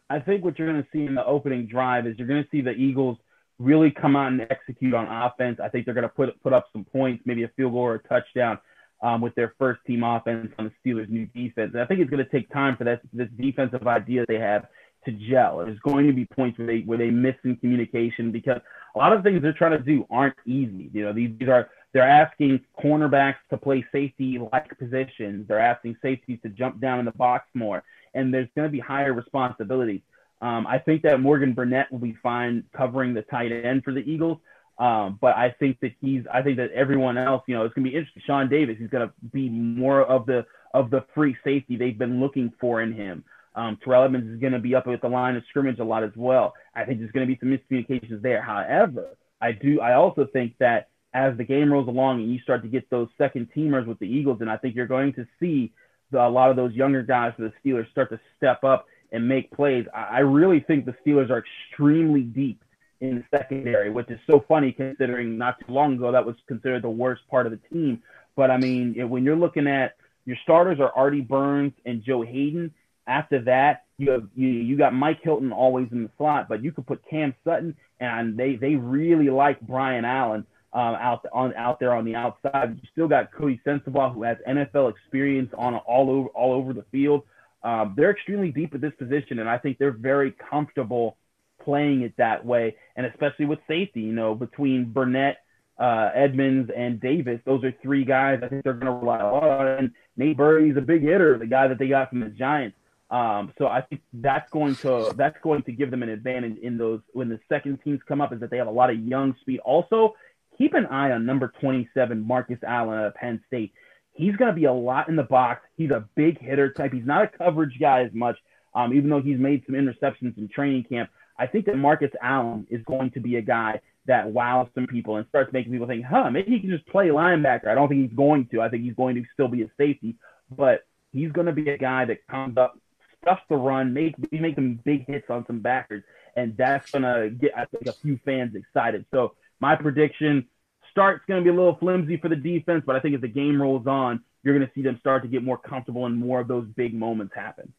I 0.08 0.20
think 0.20 0.44
what 0.44 0.58
you're 0.58 0.70
going 0.70 0.82
to 0.82 0.88
see 0.92 1.04
in 1.04 1.14
the 1.14 1.24
opening 1.24 1.66
drive 1.66 2.06
is 2.06 2.16
you're 2.18 2.28
going 2.28 2.42
to 2.42 2.48
see 2.50 2.60
the 2.60 2.72
Eagles 2.72 3.18
really 3.58 3.90
come 3.90 4.14
out 4.14 4.28
and 4.28 4.40
execute 4.50 4.94
on 4.94 5.06
offense. 5.06 5.58
I 5.62 5.68
think 5.68 5.84
they're 5.84 5.94
going 5.94 6.02
to 6.02 6.08
put 6.08 6.40
put 6.42 6.52
up 6.52 6.66
some 6.72 6.84
points, 6.84 7.22
maybe 7.26 7.42
a 7.42 7.48
field 7.56 7.72
goal 7.72 7.82
or 7.82 7.94
a 7.94 8.02
touchdown 8.02 8.58
um, 9.02 9.20
with 9.20 9.34
their 9.34 9.54
first 9.58 9.80
team 9.86 10.02
offense 10.04 10.52
on 10.58 10.70
the 10.84 10.90
Steelers' 10.90 11.08
new 11.08 11.26
defense. 11.26 11.72
And 11.72 11.82
I 11.82 11.86
think 11.86 12.00
it's 12.00 12.10
going 12.10 12.24
to 12.24 12.30
take 12.30 12.50
time 12.50 12.76
for 12.76 12.84
that 12.84 13.00
this 13.12 13.28
defensive 13.38 13.86
idea 13.86 14.24
they 14.28 14.38
have 14.38 14.66
to 15.06 15.12
gel. 15.12 15.58
There's 15.58 15.78
going 15.80 16.06
to 16.06 16.12
be 16.12 16.26
points 16.26 16.58
where 16.58 16.66
they 16.66 16.80
where 16.80 16.98
they 16.98 17.10
miss 17.10 17.36
in 17.44 17.56
communication 17.56 18.30
because 18.30 18.60
a 18.94 18.98
lot 18.98 19.12
of 19.12 19.22
things 19.22 19.42
they're 19.42 19.52
trying 19.52 19.78
to 19.78 19.84
do 19.84 20.06
aren't 20.10 20.36
easy. 20.46 20.90
You 20.92 21.04
know, 21.04 21.12
these, 21.12 21.30
these 21.38 21.48
are 21.48 21.70
they're 21.92 22.08
asking 22.08 22.60
cornerbacks 22.82 23.36
to 23.50 23.56
play 23.56 23.84
safety 23.90 24.38
like 24.52 24.76
positions. 24.78 25.48
They're 25.48 25.60
asking 25.60 25.96
safeties 26.02 26.38
to 26.42 26.50
jump 26.50 26.80
down 26.80 26.98
in 26.98 27.04
the 27.04 27.12
box 27.12 27.46
more, 27.54 27.82
and 28.16 28.32
there's 28.32 28.48
going 28.56 28.66
to 28.66 28.72
be 28.72 28.80
higher 28.80 29.12
responsibilities. 29.12 30.00
Um, 30.42 30.66
I 30.66 30.78
think 30.78 31.02
that 31.02 31.20
Morgan 31.20 31.54
Burnett 31.54 31.90
will 31.90 31.98
be 31.98 32.16
fine 32.22 32.64
covering 32.76 33.14
the 33.14 33.22
tight 33.22 33.52
end 33.52 33.84
for 33.84 33.92
the 33.92 34.00
Eagles. 34.00 34.38
Um, 34.78 35.18
but 35.20 35.34
I 35.36 35.54
think 35.58 35.80
that 35.80 35.92
he's, 36.00 36.22
I 36.32 36.42
think 36.42 36.58
that 36.58 36.70
everyone 36.72 37.16
else, 37.16 37.42
you 37.46 37.54
know, 37.54 37.64
it's 37.64 37.74
gonna 37.74 37.88
be 37.88 37.94
interesting. 37.94 38.22
Sean 38.26 38.48
Davis, 38.48 38.76
he's 38.78 38.90
gonna 38.90 39.12
be 39.32 39.48
more 39.48 40.02
of 40.02 40.26
the 40.26 40.44
of 40.74 40.90
the 40.90 41.04
free 41.14 41.34
safety 41.42 41.76
they've 41.76 41.96
been 41.96 42.20
looking 42.20 42.52
for 42.60 42.82
in 42.82 42.92
him. 42.92 43.24
Um, 43.54 43.78
Terrell 43.82 44.04
Edmunds 44.04 44.28
is 44.28 44.38
gonna 44.38 44.58
be 44.58 44.74
up 44.74 44.86
at 44.86 45.00
the 45.00 45.08
line 45.08 45.36
of 45.36 45.44
scrimmage 45.48 45.78
a 45.78 45.84
lot 45.84 46.04
as 46.04 46.10
well. 46.14 46.52
I 46.74 46.84
think 46.84 46.98
there's 46.98 47.12
gonna 47.12 47.26
be 47.26 47.38
some 47.40 47.48
miscommunications 47.48 48.20
there. 48.20 48.42
However, 48.42 49.16
I 49.40 49.52
do, 49.52 49.80
I 49.80 49.94
also 49.94 50.26
think 50.30 50.54
that 50.58 50.88
as 51.14 51.34
the 51.38 51.44
game 51.44 51.72
rolls 51.72 51.88
along 51.88 52.20
and 52.20 52.30
you 52.30 52.38
start 52.40 52.62
to 52.62 52.68
get 52.68 52.90
those 52.90 53.08
second 53.16 53.48
teamers 53.56 53.86
with 53.86 53.98
the 53.98 54.06
Eagles, 54.06 54.42
and 54.42 54.50
I 54.50 54.58
think 54.58 54.74
you're 54.74 54.86
going 54.86 55.14
to 55.14 55.26
see 55.40 55.72
a 56.12 56.28
lot 56.28 56.50
of 56.50 56.56
those 56.56 56.72
younger 56.72 57.02
guys 57.02 57.32
for 57.36 57.42
the 57.42 57.52
Steelers 57.64 57.90
start 57.90 58.10
to 58.10 58.20
step 58.36 58.64
up 58.64 58.86
and 59.12 59.26
make 59.26 59.50
plays. 59.50 59.86
I, 59.94 60.20
really 60.20 60.60
think 60.60 60.84
the 60.84 60.94
Steelers 61.04 61.30
are 61.30 61.44
extremely 61.70 62.22
deep 62.22 62.62
in 63.00 63.16
the 63.16 63.38
secondary, 63.38 63.90
which 63.90 64.10
is 64.10 64.18
so 64.26 64.44
funny 64.48 64.72
considering 64.72 65.38
not 65.38 65.58
too 65.60 65.72
long 65.72 65.94
ago 65.94 66.12
that 66.12 66.24
was 66.24 66.36
considered 66.48 66.82
the 66.82 66.90
worst 66.90 67.22
part 67.30 67.46
of 67.46 67.52
the 67.52 67.60
team. 67.72 68.02
But 68.36 68.50
I 68.50 68.56
mean, 68.56 69.08
when 69.08 69.24
you're 69.24 69.36
looking 69.36 69.66
at 69.66 69.96
your 70.26 70.36
starters 70.42 70.80
are 70.80 70.92
Artie 70.94 71.20
Burns 71.20 71.72
and 71.86 72.02
Joe 72.02 72.22
Haden. 72.22 72.74
After 73.06 73.40
that, 73.44 73.84
you 73.96 74.10
have 74.10 74.28
you 74.34 74.48
you 74.48 74.76
got 74.76 74.92
Mike 74.92 75.20
Hilton 75.22 75.52
always 75.52 75.86
in 75.92 76.02
the 76.02 76.10
slot, 76.18 76.48
but 76.48 76.62
you 76.62 76.72
could 76.72 76.86
put 76.86 77.08
Cam 77.08 77.32
Sutton 77.44 77.76
and 78.00 78.36
they 78.36 78.56
they 78.56 78.74
really 78.74 79.30
like 79.30 79.60
Brian 79.60 80.04
Allen 80.04 80.44
um, 80.76 80.94
out 80.96 81.24
on 81.32 81.54
out 81.54 81.80
there 81.80 81.94
on 81.94 82.04
the 82.04 82.14
outside. 82.14 82.78
You 82.80 82.88
still 82.92 83.08
got 83.08 83.32
Coty 83.32 83.58
Sensabaugh 83.66 84.12
who 84.12 84.22
has 84.24 84.36
NFL 84.46 84.90
experience 84.90 85.50
on 85.56 85.74
all 85.74 86.10
over 86.10 86.28
all 86.28 86.52
over 86.52 86.74
the 86.74 86.84
field. 86.92 87.22
Um, 87.62 87.94
they're 87.96 88.10
extremely 88.10 88.52
deep 88.52 88.74
at 88.74 88.82
this 88.82 88.92
position, 88.98 89.38
and 89.38 89.48
I 89.48 89.56
think 89.56 89.78
they're 89.78 89.90
very 89.90 90.32
comfortable 90.50 91.16
playing 91.64 92.02
it 92.02 92.12
that 92.18 92.44
way, 92.44 92.76
and 92.94 93.06
especially 93.06 93.46
with 93.46 93.58
safety, 93.66 94.02
you 94.02 94.12
know, 94.12 94.34
between 94.34 94.92
Burnett, 94.92 95.38
uh, 95.78 96.10
Edmunds, 96.14 96.70
and 96.76 97.00
Davis, 97.00 97.40
those 97.46 97.64
are 97.64 97.72
three 97.82 98.04
guys 98.04 98.40
I 98.42 98.48
think 98.48 98.62
they're 98.62 98.74
going 98.74 98.86
to 98.86 98.92
rely 98.92 99.18
a 99.18 99.32
lot 99.32 99.44
on. 99.44 99.66
And 99.66 99.90
Nate 100.18 100.36
Burley's 100.36 100.76
a 100.76 100.82
big 100.82 101.00
hitter, 101.00 101.38
the 101.38 101.46
guy 101.46 101.68
that 101.68 101.78
they 101.78 101.88
got 101.88 102.10
from 102.10 102.20
the 102.20 102.28
Giants. 102.28 102.76
Um, 103.10 103.52
so 103.56 103.66
I 103.66 103.80
think 103.80 104.02
that's 104.12 104.50
going 104.50 104.76
to 104.76 105.12
that's 105.16 105.38
going 105.42 105.62
to 105.62 105.72
give 105.72 105.90
them 105.90 106.02
an 106.02 106.08
advantage 106.08 106.58
in 106.58 106.76
those 106.76 107.00
when 107.12 107.28
the 107.28 107.40
second 107.48 107.78
teams 107.82 108.00
come 108.06 108.20
up 108.20 108.32
is 108.32 108.40
that 108.40 108.50
they 108.50 108.58
have 108.58 108.66
a 108.66 108.70
lot 108.70 108.90
of 108.90 108.98
young 108.98 109.34
speed. 109.40 109.60
Also, 109.60 110.14
keep 110.56 110.74
an 110.74 110.86
eye 110.86 111.12
on 111.12 111.26
number 111.26 111.52
27 111.60 112.26
Marcus 112.26 112.58
Allen 112.66 113.04
of 113.04 113.14
Penn 113.14 113.42
State. 113.46 113.72
He's 114.12 114.36
going 114.36 114.50
to 114.50 114.58
be 114.58 114.64
a 114.64 114.72
lot 114.72 115.08
in 115.08 115.16
the 115.16 115.22
box. 115.22 115.62
He's 115.76 115.90
a 115.90 116.08
big 116.14 116.40
hitter 116.40 116.72
type. 116.72 116.92
He's 116.92 117.06
not 117.06 117.24
a 117.24 117.38
coverage 117.38 117.78
guy 117.78 118.02
as 118.02 118.12
much, 118.14 118.36
um, 118.74 118.94
even 118.94 119.10
though 119.10 119.20
he's 119.20 119.38
made 119.38 119.62
some 119.66 119.74
interceptions 119.74 120.38
in 120.38 120.48
training 120.48 120.84
camp. 120.84 121.10
I 121.38 121.46
think 121.46 121.66
that 121.66 121.76
Marcus 121.76 122.12
Allen 122.22 122.66
is 122.70 122.82
going 122.86 123.10
to 123.10 123.20
be 123.20 123.36
a 123.36 123.42
guy 123.42 123.80
that 124.06 124.30
wows 124.30 124.68
some 124.74 124.86
people 124.86 125.16
and 125.16 125.26
starts 125.28 125.52
making 125.52 125.72
people 125.72 125.86
think, 125.86 126.04
huh, 126.04 126.30
maybe 126.30 126.52
he 126.52 126.60
can 126.60 126.70
just 126.70 126.86
play 126.86 127.08
linebacker. 127.08 127.68
I 127.68 127.74
don't 127.74 127.88
think 127.88 128.08
he's 128.08 128.16
going 128.16 128.46
to. 128.52 128.62
I 128.62 128.68
think 128.68 128.84
he's 128.84 128.94
going 128.94 129.16
to 129.16 129.24
still 129.34 129.48
be 129.48 129.62
a 129.62 129.70
safety, 129.76 130.16
but 130.56 130.86
he's 131.12 131.32
going 131.32 131.46
to 131.46 131.52
be 131.52 131.68
a 131.70 131.78
guy 131.78 132.04
that 132.06 132.26
comes 132.28 132.56
up, 132.56 132.78
stuffs 133.22 133.42
the 133.48 133.56
run, 133.56 133.92
make 133.92 134.14
make 134.32 134.54
some 134.54 134.78
big 134.84 135.06
hits 135.06 135.28
on 135.28 135.44
some 135.46 135.60
backers, 135.60 136.04
and 136.36 136.56
that's 136.56 136.90
going 136.90 137.02
to 137.02 137.30
get 137.30 137.52
I 137.56 137.64
think 137.66 137.86
a 137.86 137.92
few 137.92 138.18
fans 138.24 138.54
excited. 138.54 139.04
So 139.12 139.34
my 139.60 139.76
prediction 139.76 140.46
start's 140.90 141.24
going 141.26 141.40
to 141.40 141.44
be 141.44 141.54
a 141.54 141.58
little 141.58 141.76
flimsy 141.76 142.16
for 142.16 142.28
the 142.28 142.36
defense, 142.36 142.82
but 142.86 142.96
I 142.96 143.00
think 143.00 143.14
as 143.14 143.20
the 143.20 143.28
game 143.28 143.60
rolls 143.60 143.86
on, 143.86 144.22
you're 144.42 144.56
going 144.56 144.66
to 144.66 144.72
see 144.74 144.82
them 144.82 144.96
start 144.98 145.22
to 145.22 145.28
get 145.28 145.42
more 145.42 145.58
comfortable 145.58 146.06
and 146.06 146.16
more 146.16 146.40
of 146.40 146.48
those 146.48 146.66
big 146.76 146.94
moments 146.94 147.34
happen. 147.34 147.72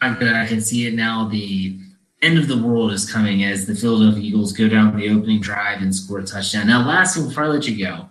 I 0.00 0.46
can 0.46 0.60
see 0.60 0.86
it 0.86 0.94
now. 0.94 1.28
The 1.28 1.78
end 2.22 2.38
of 2.38 2.48
the 2.48 2.56
world 2.56 2.92
is 2.92 3.10
coming 3.10 3.44
as 3.44 3.66
the 3.66 3.74
Philadelphia 3.74 4.22
Eagles 4.22 4.52
go 4.52 4.68
down 4.68 4.96
the 4.96 5.10
opening 5.10 5.40
drive 5.40 5.82
and 5.82 5.94
score 5.94 6.18
a 6.18 6.24
touchdown. 6.24 6.66
Now, 6.66 6.86
last 6.86 7.16
thing 7.16 7.28
before 7.28 7.44
I 7.44 7.48
let 7.48 7.68
you 7.68 7.84
go, 7.84 8.08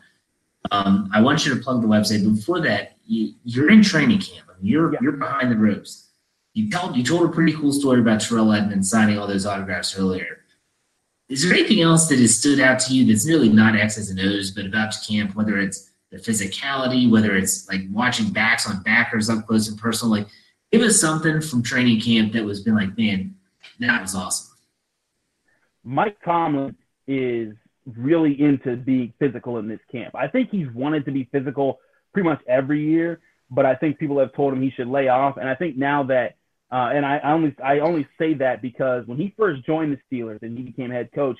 um, 0.71 1.09
I 1.13 1.21
want 1.21 1.45
you 1.45 1.53
to 1.53 1.59
plug 1.59 1.81
the 1.81 1.87
website. 1.87 2.23
But 2.23 2.35
before 2.35 2.61
that, 2.61 2.97
you, 3.05 3.33
are 3.57 3.69
in 3.69 3.81
training 3.81 4.19
camp. 4.19 4.47
I 4.49 4.61
mean, 4.61 4.71
you're 4.71 4.93
yeah. 4.93 4.99
you're 5.01 5.13
behind 5.13 5.51
the 5.51 5.57
ropes. 5.57 6.09
You 6.53 6.69
told 6.69 6.95
you 6.95 7.03
told 7.03 7.29
a 7.29 7.33
pretty 7.33 7.53
cool 7.53 7.73
story 7.73 7.99
about 7.99 8.21
Terrell 8.21 8.53
Edmunds 8.53 8.89
signing 8.89 9.17
all 9.17 9.27
those 9.27 9.45
autographs 9.45 9.97
earlier. 9.97 10.42
Is 11.29 11.43
there 11.43 11.53
anything 11.53 11.81
else 11.81 12.07
that 12.07 12.19
has 12.19 12.37
stood 12.37 12.59
out 12.59 12.79
to 12.81 12.93
you 12.93 13.05
that's 13.05 13.27
really 13.27 13.49
not 13.49 13.75
X's 13.75 14.09
and 14.09 14.19
O's, 14.19 14.51
but 14.51 14.65
about 14.65 14.93
camp, 15.07 15.35
whether 15.35 15.57
it's 15.57 15.91
the 16.11 16.17
physicality, 16.17 17.09
whether 17.09 17.35
it's 17.35 17.67
like 17.69 17.81
watching 17.91 18.29
backs 18.29 18.69
on 18.69 18.83
backers 18.83 19.29
up 19.29 19.47
close 19.47 19.67
and 19.69 19.79
personal, 19.79 20.11
like 20.11 20.27
Give 20.73 20.81
us 20.81 20.99
something 20.99 21.39
from 21.39 21.61
training 21.61 22.01
camp 22.01 22.33
that 22.33 22.43
was 22.43 22.61
been 22.61 22.73
like, 22.73 22.97
man, 22.97 23.35
that 23.79 24.01
was 24.01 24.15
awesome. 24.15 24.57
Mike 25.83 26.17
Tomlin 26.25 26.75
is 27.05 27.53
really 27.85 28.41
into 28.41 28.75
being 28.75 29.13
physical 29.19 29.59
in 29.59 29.67
this 29.67 29.81
camp. 29.91 30.15
I 30.15 30.27
think 30.27 30.49
he's 30.49 30.67
wanted 30.73 31.05
to 31.05 31.11
be 31.11 31.29
physical 31.31 31.79
pretty 32.11 32.27
much 32.27 32.41
every 32.47 32.89
year, 32.89 33.19
but 33.51 33.67
I 33.67 33.75
think 33.75 33.99
people 33.99 34.17
have 34.17 34.33
told 34.33 34.51
him 34.51 34.63
he 34.63 34.71
should 34.71 34.87
lay 34.87 35.09
off. 35.09 35.37
And 35.37 35.47
I 35.47 35.53
think 35.53 35.77
now 35.77 36.01
that, 36.05 36.37
uh, 36.73 36.89
and 36.91 37.05
I, 37.05 37.17
I 37.17 37.31
only 37.33 37.55
I 37.63 37.79
only 37.79 38.07
say 38.17 38.33
that 38.35 38.63
because 38.63 39.05
when 39.05 39.19
he 39.19 39.31
first 39.37 39.63
joined 39.63 39.95
the 39.95 39.99
Steelers 40.17 40.41
and 40.41 40.57
he 40.57 40.63
became 40.63 40.89
head 40.89 41.09
coach, 41.13 41.37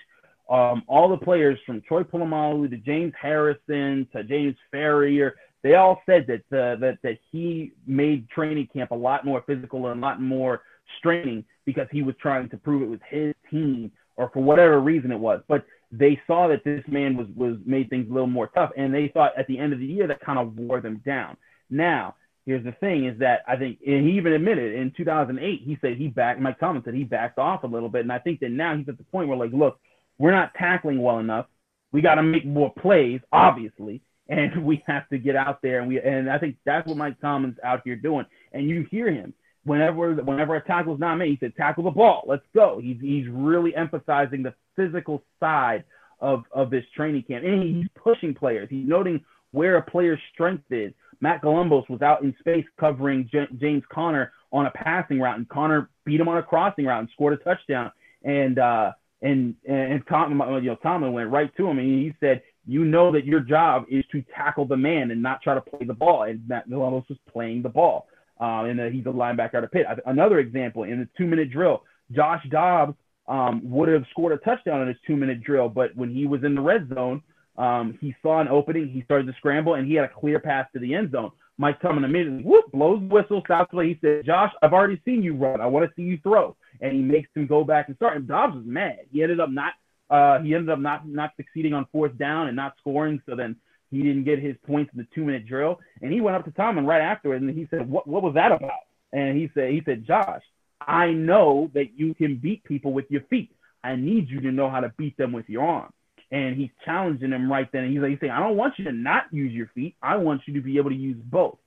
um, 0.48 0.84
all 0.88 1.10
the 1.10 1.18
players 1.18 1.58
from 1.66 1.82
Troy 1.82 2.04
Polamalu 2.04 2.70
to 2.70 2.78
James 2.78 3.14
Harrison 3.20 4.08
to 4.14 4.24
James 4.24 4.56
Farrior, 4.72 5.32
they 5.64 5.74
all 5.74 6.04
said 6.06 6.28
that 6.28 6.56
uh, 6.56 6.76
that 6.80 7.00
that 7.02 7.18
he 7.32 7.72
made 7.88 8.30
training 8.30 8.70
camp 8.72 8.92
a 8.92 8.96
lot 8.96 9.26
more 9.26 9.44
physical 9.48 9.88
and 9.88 10.00
a 10.00 10.06
lot 10.06 10.22
more 10.22 10.62
straining 11.00 11.44
because 11.66 11.88
he 11.92 12.04
was 12.04 12.14
trying 12.22 12.48
to 12.50 12.58
prove 12.58 12.84
it 12.84 12.90
was 12.90 13.00
his 13.10 13.34
team 13.50 13.92
or 14.18 14.30
for 14.34 14.44
whatever 14.44 14.82
reason 14.82 15.12
it 15.12 15.20
was. 15.20 15.42
But 15.48 15.66
they 15.92 16.22
saw 16.28 16.48
that 16.50 16.64
this 16.64 16.84
man 16.88 17.18
was 17.18 17.26
was 17.36 17.58
made 17.66 17.90
things 17.90 18.08
a 18.08 18.14
little 18.14 18.28
more 18.28 18.52
tough, 18.54 18.70
and 18.78 18.94
they 18.94 19.08
thought 19.08 19.32
at 19.36 19.48
the 19.48 19.58
end 19.58 19.74
of 19.74 19.80
the 19.80 19.86
year 19.88 20.06
that 20.06 20.22
kind 20.22 20.38
of 20.38 20.56
wore 20.56 20.80
them 20.80 21.02
down. 21.04 21.38
Now, 21.72 22.14
here's 22.46 22.64
the 22.64 22.72
thing: 22.74 23.06
is 23.06 23.20
that 23.20 23.42
I 23.48 23.56
think, 23.56 23.80
and 23.86 24.08
he 24.08 24.18
even 24.18 24.34
admitted 24.34 24.76
in 24.76 24.92
2008, 24.96 25.62
he 25.64 25.78
said 25.82 25.98
he 25.98 26.08
backed. 26.08 26.40
Mike 26.40 26.60
Tomlin 26.60 26.84
said 26.84 26.94
he 26.94 27.04
backed 27.04 27.40
off 27.40 27.64
a 27.64 27.68
little 27.68 27.90
bit, 27.90 28.02
and 28.02 28.12
I 28.12 28.20
think 28.20 28.40
that 28.42 28.52
now 28.52 28.76
he's 28.76 28.90
at 28.90 28.98
the 28.98 29.04
point 29.06 29.28
where 29.28 29.38
like, 29.38 29.54
look, 29.54 29.80
we're 30.18 30.32
not 30.32 30.54
tackling 30.56 31.02
well 31.02 31.20
enough. 31.20 31.48
We 31.92 32.02
got 32.02 32.16
to 32.16 32.24
make 32.24 32.46
more 32.46 32.74
plays, 32.74 33.22
obviously, 33.32 34.02
and 34.28 34.64
we 34.66 34.84
have 34.88 35.08
to 35.10 35.18
get 35.18 35.36
out 35.36 35.62
there, 35.62 35.80
and 35.80 35.88
we 35.88 36.00
and 36.00 36.30
I 36.30 36.38
think 36.38 36.58
that's 36.66 36.88
what 36.88 36.98
Mike 36.98 37.20
Tomlin's 37.22 37.58
out 37.64 37.82
here 37.84 37.96
doing. 37.96 38.26
And 38.52 38.70
you 38.70 38.88
hear 38.90 39.12
him 39.12 39.34
whenever 39.66 40.14
whenever 40.16 40.56
a 40.56 40.64
tackle's 40.64 41.00
not 41.00 41.16
made, 41.16 41.30
he 41.30 41.38
said, 41.40 41.56
"Tackle 41.56 41.84
the 41.84 41.92
ball, 41.92 42.24
let's 42.28 42.46
go." 42.54 42.80
He's 42.82 42.98
he's 43.02 43.28
really 43.28 43.76
emphasizing 43.76 44.44
the 44.44 44.54
physical 44.76 45.24
side 45.40 45.84
of 46.20 46.44
of 46.52 46.70
this 46.70 46.86
training 46.96 47.24
camp, 47.24 47.44
and 47.46 47.64
he's 47.64 47.88
pushing 47.96 48.34
players. 48.34 48.68
He's 48.70 48.88
noting 48.88 49.24
where 49.54 49.78
a 49.78 49.82
player's 49.82 50.20
strength 50.34 50.66
is. 50.70 50.92
Matt 51.22 51.42
Galambos 51.42 51.90
was 51.90 52.02
out 52.02 52.22
in 52.22 52.36
space 52.40 52.66
covering 52.78 53.30
J- 53.32 53.48
James 53.58 53.84
Conner 53.90 54.34
on 54.52 54.66
a 54.66 54.72
passing 54.72 55.20
route, 55.20 55.38
and 55.38 55.48
Conner 55.48 55.90
beat 56.06 56.20
him 56.20 56.28
on 56.28 56.38
a 56.38 56.44
crossing 56.44 56.86
route 56.86 57.00
and 57.00 57.10
scored 57.14 57.34
a 57.34 57.38
touchdown. 57.38 57.92
And 58.24 58.60
uh, 58.60 58.92
and 59.22 59.56
and 59.66 60.04
Tom, 60.10 60.32
you 60.32 60.70
know, 60.70 60.76
Tomlin 60.84 61.14
went 61.14 61.30
right 61.30 61.56
to 61.56 61.68
him, 61.68 61.80
and 61.80 61.88
he 61.88 62.14
said, 62.20 62.42
"You 62.68 62.84
know 62.84 63.12
that 63.14 63.26
your 63.26 63.40
job 63.40 63.86
is 63.90 64.04
to 64.12 64.22
tackle 64.36 64.66
the 64.66 64.78
man 64.78 65.12
and 65.12 65.24
not 65.24 65.42
try 65.42 65.54
to 65.54 65.62
play 65.62 65.86
the 65.86 65.94
ball." 65.94 66.24
And 66.24 66.46
Matt 66.48 66.70
Galambos 66.70 67.08
was 67.08 67.18
playing 67.32 67.62
the 67.62 67.70
ball 67.70 68.08
uh, 68.40 68.66
and 68.66 68.80
uh, 68.80 68.86
he's 68.86 69.06
a 69.06 69.10
linebacker 69.10 69.56
out 69.56 69.64
of 69.64 69.72
Pitt. 69.72 69.86
Another 70.06 70.40
example 70.40 70.84
in 70.84 71.00
the 71.00 71.08
two-minute 71.18 71.52
drill, 71.52 71.84
Josh 72.12 72.46
Dobbs 72.50 72.96
um, 73.28 73.62
would 73.64 73.90
have 73.90 74.04
scored 74.12 74.34
a 74.34 74.38
touchdown 74.38 74.82
in 74.82 74.88
his 74.88 74.98
two-minute 75.08 75.44
drill, 75.44 75.70
but 75.70 75.96
when 75.96 76.14
he 76.14 76.26
was 76.28 76.44
in 76.44 76.56
the 76.56 76.62
red 76.62 76.90
zone, 76.94 77.22
um, 77.58 77.98
he 78.02 78.16
saw 78.22 78.42
an 78.42 78.48
opening, 78.48 78.90
he 78.90 79.04
started 79.04 79.28
to 79.28 79.34
scramble, 79.38 79.76
and 79.76 79.88
he 79.88 79.94
had 79.94 80.06
a 80.06 80.10
clear 80.10 80.40
pass 80.40 80.68
to 80.74 80.80
the 80.80 80.94
end 80.94 81.12
zone. 81.12 81.32
Mike 81.58 81.80
Tomlin 81.82 82.04
immediately 82.04 82.44
whoop, 82.44 82.72
blows 82.72 83.00
the 83.00 83.14
whistle, 83.14 83.42
stops 83.46 83.70
play. 83.72 83.90
He 83.90 84.00
said, 84.02 84.26
"Josh, 84.26 84.52
I've 84.62 84.74
already 84.74 85.00
seen 85.06 85.22
you 85.22 85.36
run. 85.36 85.62
I 85.62 85.68
want 85.68 85.88
to 85.88 85.96
see 85.96 86.02
you 86.02 86.18
throw." 86.24 86.56
And 86.82 86.94
he 86.94 87.02
makes 87.02 87.30
him 87.36 87.46
go 87.46 87.64
back 87.64 87.88
and 87.88 87.96
start. 87.96 88.18
And 88.18 88.28
Dobbs 88.28 88.56
was 88.56 88.66
mad. 88.66 89.00
He 89.12 89.22
ended 89.22 89.40
up 89.40 89.52
not 89.52 89.74
uh, 90.10 90.40
he 90.40 90.56
ended 90.56 90.70
up 90.70 90.80
not 90.80 91.08
not 91.08 91.32
succeeding 91.38 91.74
on 91.74 91.86
fourth 91.92 92.18
down 92.18 92.48
and 92.48 92.56
not 92.56 92.74
scoring. 92.80 93.22
So 93.28 93.36
then 93.36 93.56
he 93.92 94.02
didn't 94.02 94.24
get 94.24 94.40
his 94.40 94.56
points 94.66 94.92
in 94.94 95.00
the 95.00 95.08
two 95.14 95.24
minute 95.24 95.46
drill. 95.46 95.80
And 96.02 96.12
he 96.12 96.22
went 96.22 96.36
up 96.36 96.46
to 96.46 96.52
Tomlin 96.52 96.88
right 96.88 97.02
afterwards 97.02 97.44
and 97.44 97.56
he 97.56 97.68
said, 97.70 97.88
What 97.88 98.08
what 98.08 98.24
was 98.24 98.34
that 98.34 98.52
about? 98.52 98.72
And 99.12 99.38
he 99.38 99.50
said, 99.54 99.72
he 99.72 99.84
said, 99.86 100.06
Josh, 100.08 100.42
I 100.82 101.12
know 101.12 101.70
that 101.76 101.98
you 101.98 102.16
can 102.16 102.38
beat 102.38 102.64
people 102.64 102.94
with 102.94 103.06
your 103.10 103.22
feet. 103.30 103.52
I 103.84 103.96
need 103.96 104.30
you 104.30 104.42
to 104.42 104.52
know 104.52 104.70
how 104.70 104.80
to 104.80 104.92
beat 104.98 105.16
them 105.18 105.32
with 105.32 105.48
your 105.48 105.64
arm. 105.64 105.94
And 106.34 106.58
he's 106.58 106.72
challenging 106.84 107.32
him 107.32 107.50
right 107.50 107.72
then. 107.72 107.84
And 107.84 107.94
he's 107.94 108.02
like, 108.02 108.10
he's 108.10 108.20
saying, 108.20 108.34
I 108.34 108.40
don't 108.40 108.58
want 108.58 108.74
you 108.78 108.86
to 108.86 108.92
not 108.92 109.26
use 109.32 109.54
your 109.54 109.68
feet. 109.76 109.96
I 110.02 110.18
want 110.18 110.42
you 110.48 110.54
to 110.56 110.62
be 110.62 110.78
able 110.78 110.90
to 110.90 110.96
use 110.96 111.18
both. 111.24 111.60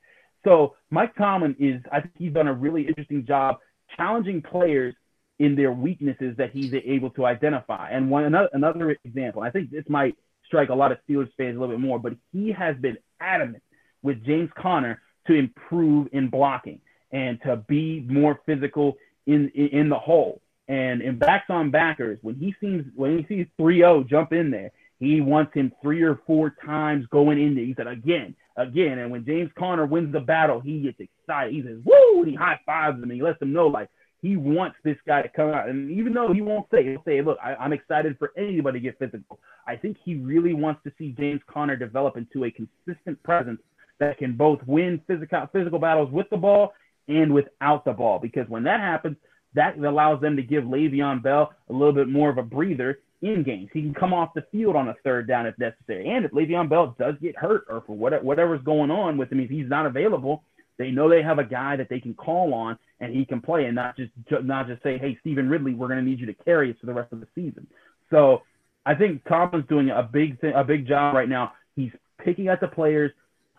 So 0.45 0.75
Mike 0.91 1.15
Tomlin 1.17 1.57
is, 1.59 1.81
I 1.91 2.01
think 2.01 2.15
he's 2.19 2.33
done 2.33 2.49
a 2.49 2.53
really 2.53 2.87
interesting 2.87 3.25
job 3.25 3.57
challenging 3.97 4.43
players 4.43 4.95
in 5.39 5.55
their 5.55 5.73
weaknesses 5.73 6.37
that 6.39 6.51
he's 6.51 6.73
able 6.75 7.11
to 7.11 7.27
identify. 7.27 7.91
And 7.91 8.11
one 8.11 8.25
another 8.25 8.49
another 8.53 8.97
example, 9.05 9.43
I 9.43 9.51
think 9.51 9.71
this 9.71 9.85
might 9.89 10.17
strike 10.47 10.71
a 10.71 10.75
lot 10.75 10.93
of 10.93 10.99
Steelers 11.09 11.31
fans 11.37 11.57
a 11.57 11.61
little 11.61 11.77
bit 11.77 11.81
more, 11.81 11.99
but 11.99 12.15
he 12.33 12.53
has 12.53 12.77
been 12.77 12.97
adamant 13.21 13.63
with 14.03 14.25
James 14.25 14.51
Conner 14.57 15.03
to 15.27 15.35
improve 15.35 16.09
in 16.13 16.29
blocking 16.29 16.81
and 17.13 17.41
to 17.43 17.57
be 17.69 18.07
more 18.09 18.41
physical 18.47 18.97
in 19.27 19.51
in, 19.55 19.69
in 19.69 19.89
the 19.89 19.99
hole. 19.99 20.41
And 20.69 21.01
in 21.01 21.19
backs 21.19 21.49
on 21.49 21.71
backers, 21.71 22.19
when 22.23 22.35
he 22.37 22.55
sees 22.61 22.83
when 22.95 23.19
he 23.19 23.27
sees 23.27 23.47
3-0 23.59 24.09
jump 24.09 24.33
in 24.33 24.51
there, 24.51 24.73
he 24.99 25.21
wants 25.21 25.55
him 25.55 25.73
three 25.81 26.03
or 26.03 26.21
four 26.27 26.57
times 26.65 27.07
going 27.11 27.41
in 27.41 27.55
there. 27.55 27.65
He 27.65 27.75
said 27.75 27.87
again, 27.87 28.35
again. 28.57 28.99
And 28.99 29.11
when 29.11 29.25
James 29.25 29.51
Conner 29.57 29.87
wins 29.87 30.13
the 30.13 30.21
battle, 30.21 30.61
he 30.61 30.81
gets 30.81 30.99
excited. 30.99 31.55
He 31.55 31.63
says, 31.63 31.79
"Woo!" 31.85 32.23
And 32.23 32.29
he 32.29 32.35
high 32.35 32.59
fives 32.67 32.97
him 32.97 33.05
and 33.05 33.13
he 33.13 33.23
lets 33.23 33.41
him 33.41 33.53
know 33.53 33.69
like 33.69 33.89
he 34.23 34.37
wants 34.37 34.77
this 34.83 34.97
guy 35.07 35.23
to 35.23 35.29
come 35.29 35.51
out. 35.51 35.69
And 35.69 35.91
even 35.91 36.13
though 36.13 36.33
he 36.33 36.41
won't 36.41 36.67
say, 36.71 36.85
he'll 36.85 37.03
say, 37.05 37.21
look, 37.23 37.39
I, 37.43 37.65
am 37.65 37.73
excited 37.73 38.17
for 38.19 38.33
anybody 38.37 38.81
to 38.81 38.83
get 38.83 38.99
physical. 38.99 39.39
I 39.67 39.77
think 39.77 39.99
he 40.05 40.17
really 40.17 40.55
wants 40.55 40.83
to 40.85 40.93
see 40.99 41.15
James 41.19 41.41
Conner 41.47 41.77
develop 41.77 42.17
into 42.17 42.45
a 42.45 42.51
consistent 42.51 43.23
presence 43.23 43.61
that 43.99 44.19
can 44.19 44.37
both 44.37 44.61
win 44.67 45.01
physical 45.07 45.49
physical 45.53 45.79
battles 45.79 46.11
with 46.11 46.29
the 46.31 46.37
ball 46.37 46.73
and 47.09 47.33
without 47.33 47.85
the 47.85 47.93
ball. 47.93 48.19
Because 48.19 48.49
when 48.49 48.65
that 48.65 48.81
happens, 48.81 49.17
that 49.57 49.77
allows 49.79 50.21
them 50.21 50.37
to 50.37 50.43
give 50.43 50.65
Le'Veon 50.65 51.23
Bell 51.23 51.53
a 51.69 51.73
little 51.73 51.93
bit 51.93 52.09
more 52.09 52.31
of 52.31 52.39
a 52.39 52.43
breather 52.43 53.01
in 53.23 53.43
games. 53.43 53.71
He 53.73 53.83
can 53.83 53.95
come 53.95 54.13
off 54.13 54.35
the 54.35 54.45
field 54.53 54.77
on 54.77 54.89
a 54.89 54.95
third 55.03 55.27
down 55.27 55.47
if 55.47 55.59
necessary. 55.59 56.09
And 56.09 56.25
if 56.25 56.31
Le'Veon 56.31 56.69
Bell 56.69 56.95
does 56.99 57.15
get 57.21 57.37
hurt 57.37 57.65
or 57.69 57.83
for 57.87 57.97
whatever, 57.97 58.25
whatever's 58.25 58.63
going 58.63 58.91
on 58.91 59.17
with 59.17 59.33
him, 59.33 59.41
if 59.41 59.51
he's 59.51 59.69
not 59.69 59.87
available, 59.87 60.45
they 60.79 60.91
know 60.91 61.09
they 61.09 61.23
have 61.23 61.39
a 61.39 61.45
guy 61.45 61.77
that 61.77 61.89
they 61.89 62.01
can 62.01 62.15
call 62.15 62.53
on 62.55 62.79
and 63.01 63.15
he 63.15 63.25
can 63.25 63.41
play 63.41 63.65
and 63.65 63.75
not 63.75 63.97
just 63.97 64.13
not 64.45 64.69
just 64.69 64.83
say, 64.83 64.99
hey, 64.99 65.17
Stevan 65.21 65.49
Ridley, 65.49 65.75
we're 65.75 65.89
going 65.89 66.05
to 66.05 66.09
need 66.09 66.21
you 66.21 66.27
to 66.27 66.35
carry 66.45 66.71
us 66.71 66.77
for 66.81 66.87
the 66.87 66.95
rest 66.95 67.13
of 67.13 67.21
the 67.21 67.27
season. 67.35 67.67
So 68.11 68.43
I 68.85 68.95
think 68.95 69.25
Tomlin's 69.27 69.67
doing 69.69 69.91
a 69.91 70.03
big 70.03 70.41
thing, 70.41 70.53
a 70.55 70.65
big 70.65 70.87
job 70.87 71.15
right 71.15 71.29
now. 71.29 71.53
He's 71.75 71.91
picking 72.23 72.49
at 72.49 72.61
the 72.61 72.69
players, 72.69 73.13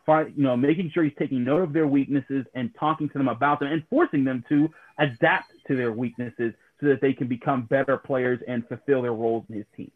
you 0.08 0.44
know, 0.44 0.56
making 0.56 0.92
sure 0.92 1.04
he's 1.04 1.14
taking 1.20 1.44
note 1.44 1.62
of 1.62 1.74
their 1.74 1.88
weaknesses 1.88 2.46
and 2.54 2.74
talking 2.80 3.10
to 3.10 3.18
them 3.18 3.28
about 3.28 3.60
them 3.60 3.72
and 3.72 3.84
forcing 3.90 4.24
them 4.24 4.44
to 4.50 4.70
adapt 4.98 5.52
to 5.68 5.76
their 5.76 5.92
weaknesses 5.92 6.54
so 6.80 6.88
that 6.88 7.02
they 7.02 7.14
can 7.14 7.28
become 7.28 7.64
better 7.64 7.98
players 7.98 8.40
and 8.48 8.68
fulfill 8.68 9.02
their 9.02 9.14
roles 9.14 9.44
in 9.50 9.56
his 9.56 9.66
team. 9.76 9.92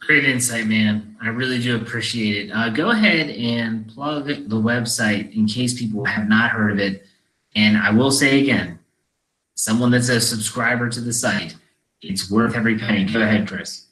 Great 0.00 0.24
insight, 0.24 0.66
man. 0.66 1.16
I 1.22 1.28
really 1.28 1.60
do 1.60 1.76
appreciate 1.76 2.46
it. 2.46 2.52
Uh, 2.52 2.70
go 2.70 2.90
ahead 2.90 3.30
and 3.30 3.88
plug 3.88 4.26
the 4.26 4.56
website 4.56 5.36
in 5.36 5.46
case 5.46 5.78
people 5.78 6.04
have 6.04 6.28
not 6.28 6.50
heard 6.50 6.72
of 6.72 6.78
it. 6.78 7.06
And 7.54 7.76
I 7.76 7.90
will 7.90 8.10
say 8.10 8.40
again, 8.40 8.78
someone 9.54 9.90
that's 9.90 10.08
a 10.08 10.20
subscriber 10.20 10.88
to 10.88 11.00
the 11.00 11.12
site, 11.12 11.54
it's 12.00 12.30
worth 12.30 12.56
every 12.56 12.78
penny. 12.78 13.04
Go 13.04 13.20
ahead, 13.20 13.46
Chris. 13.46 13.86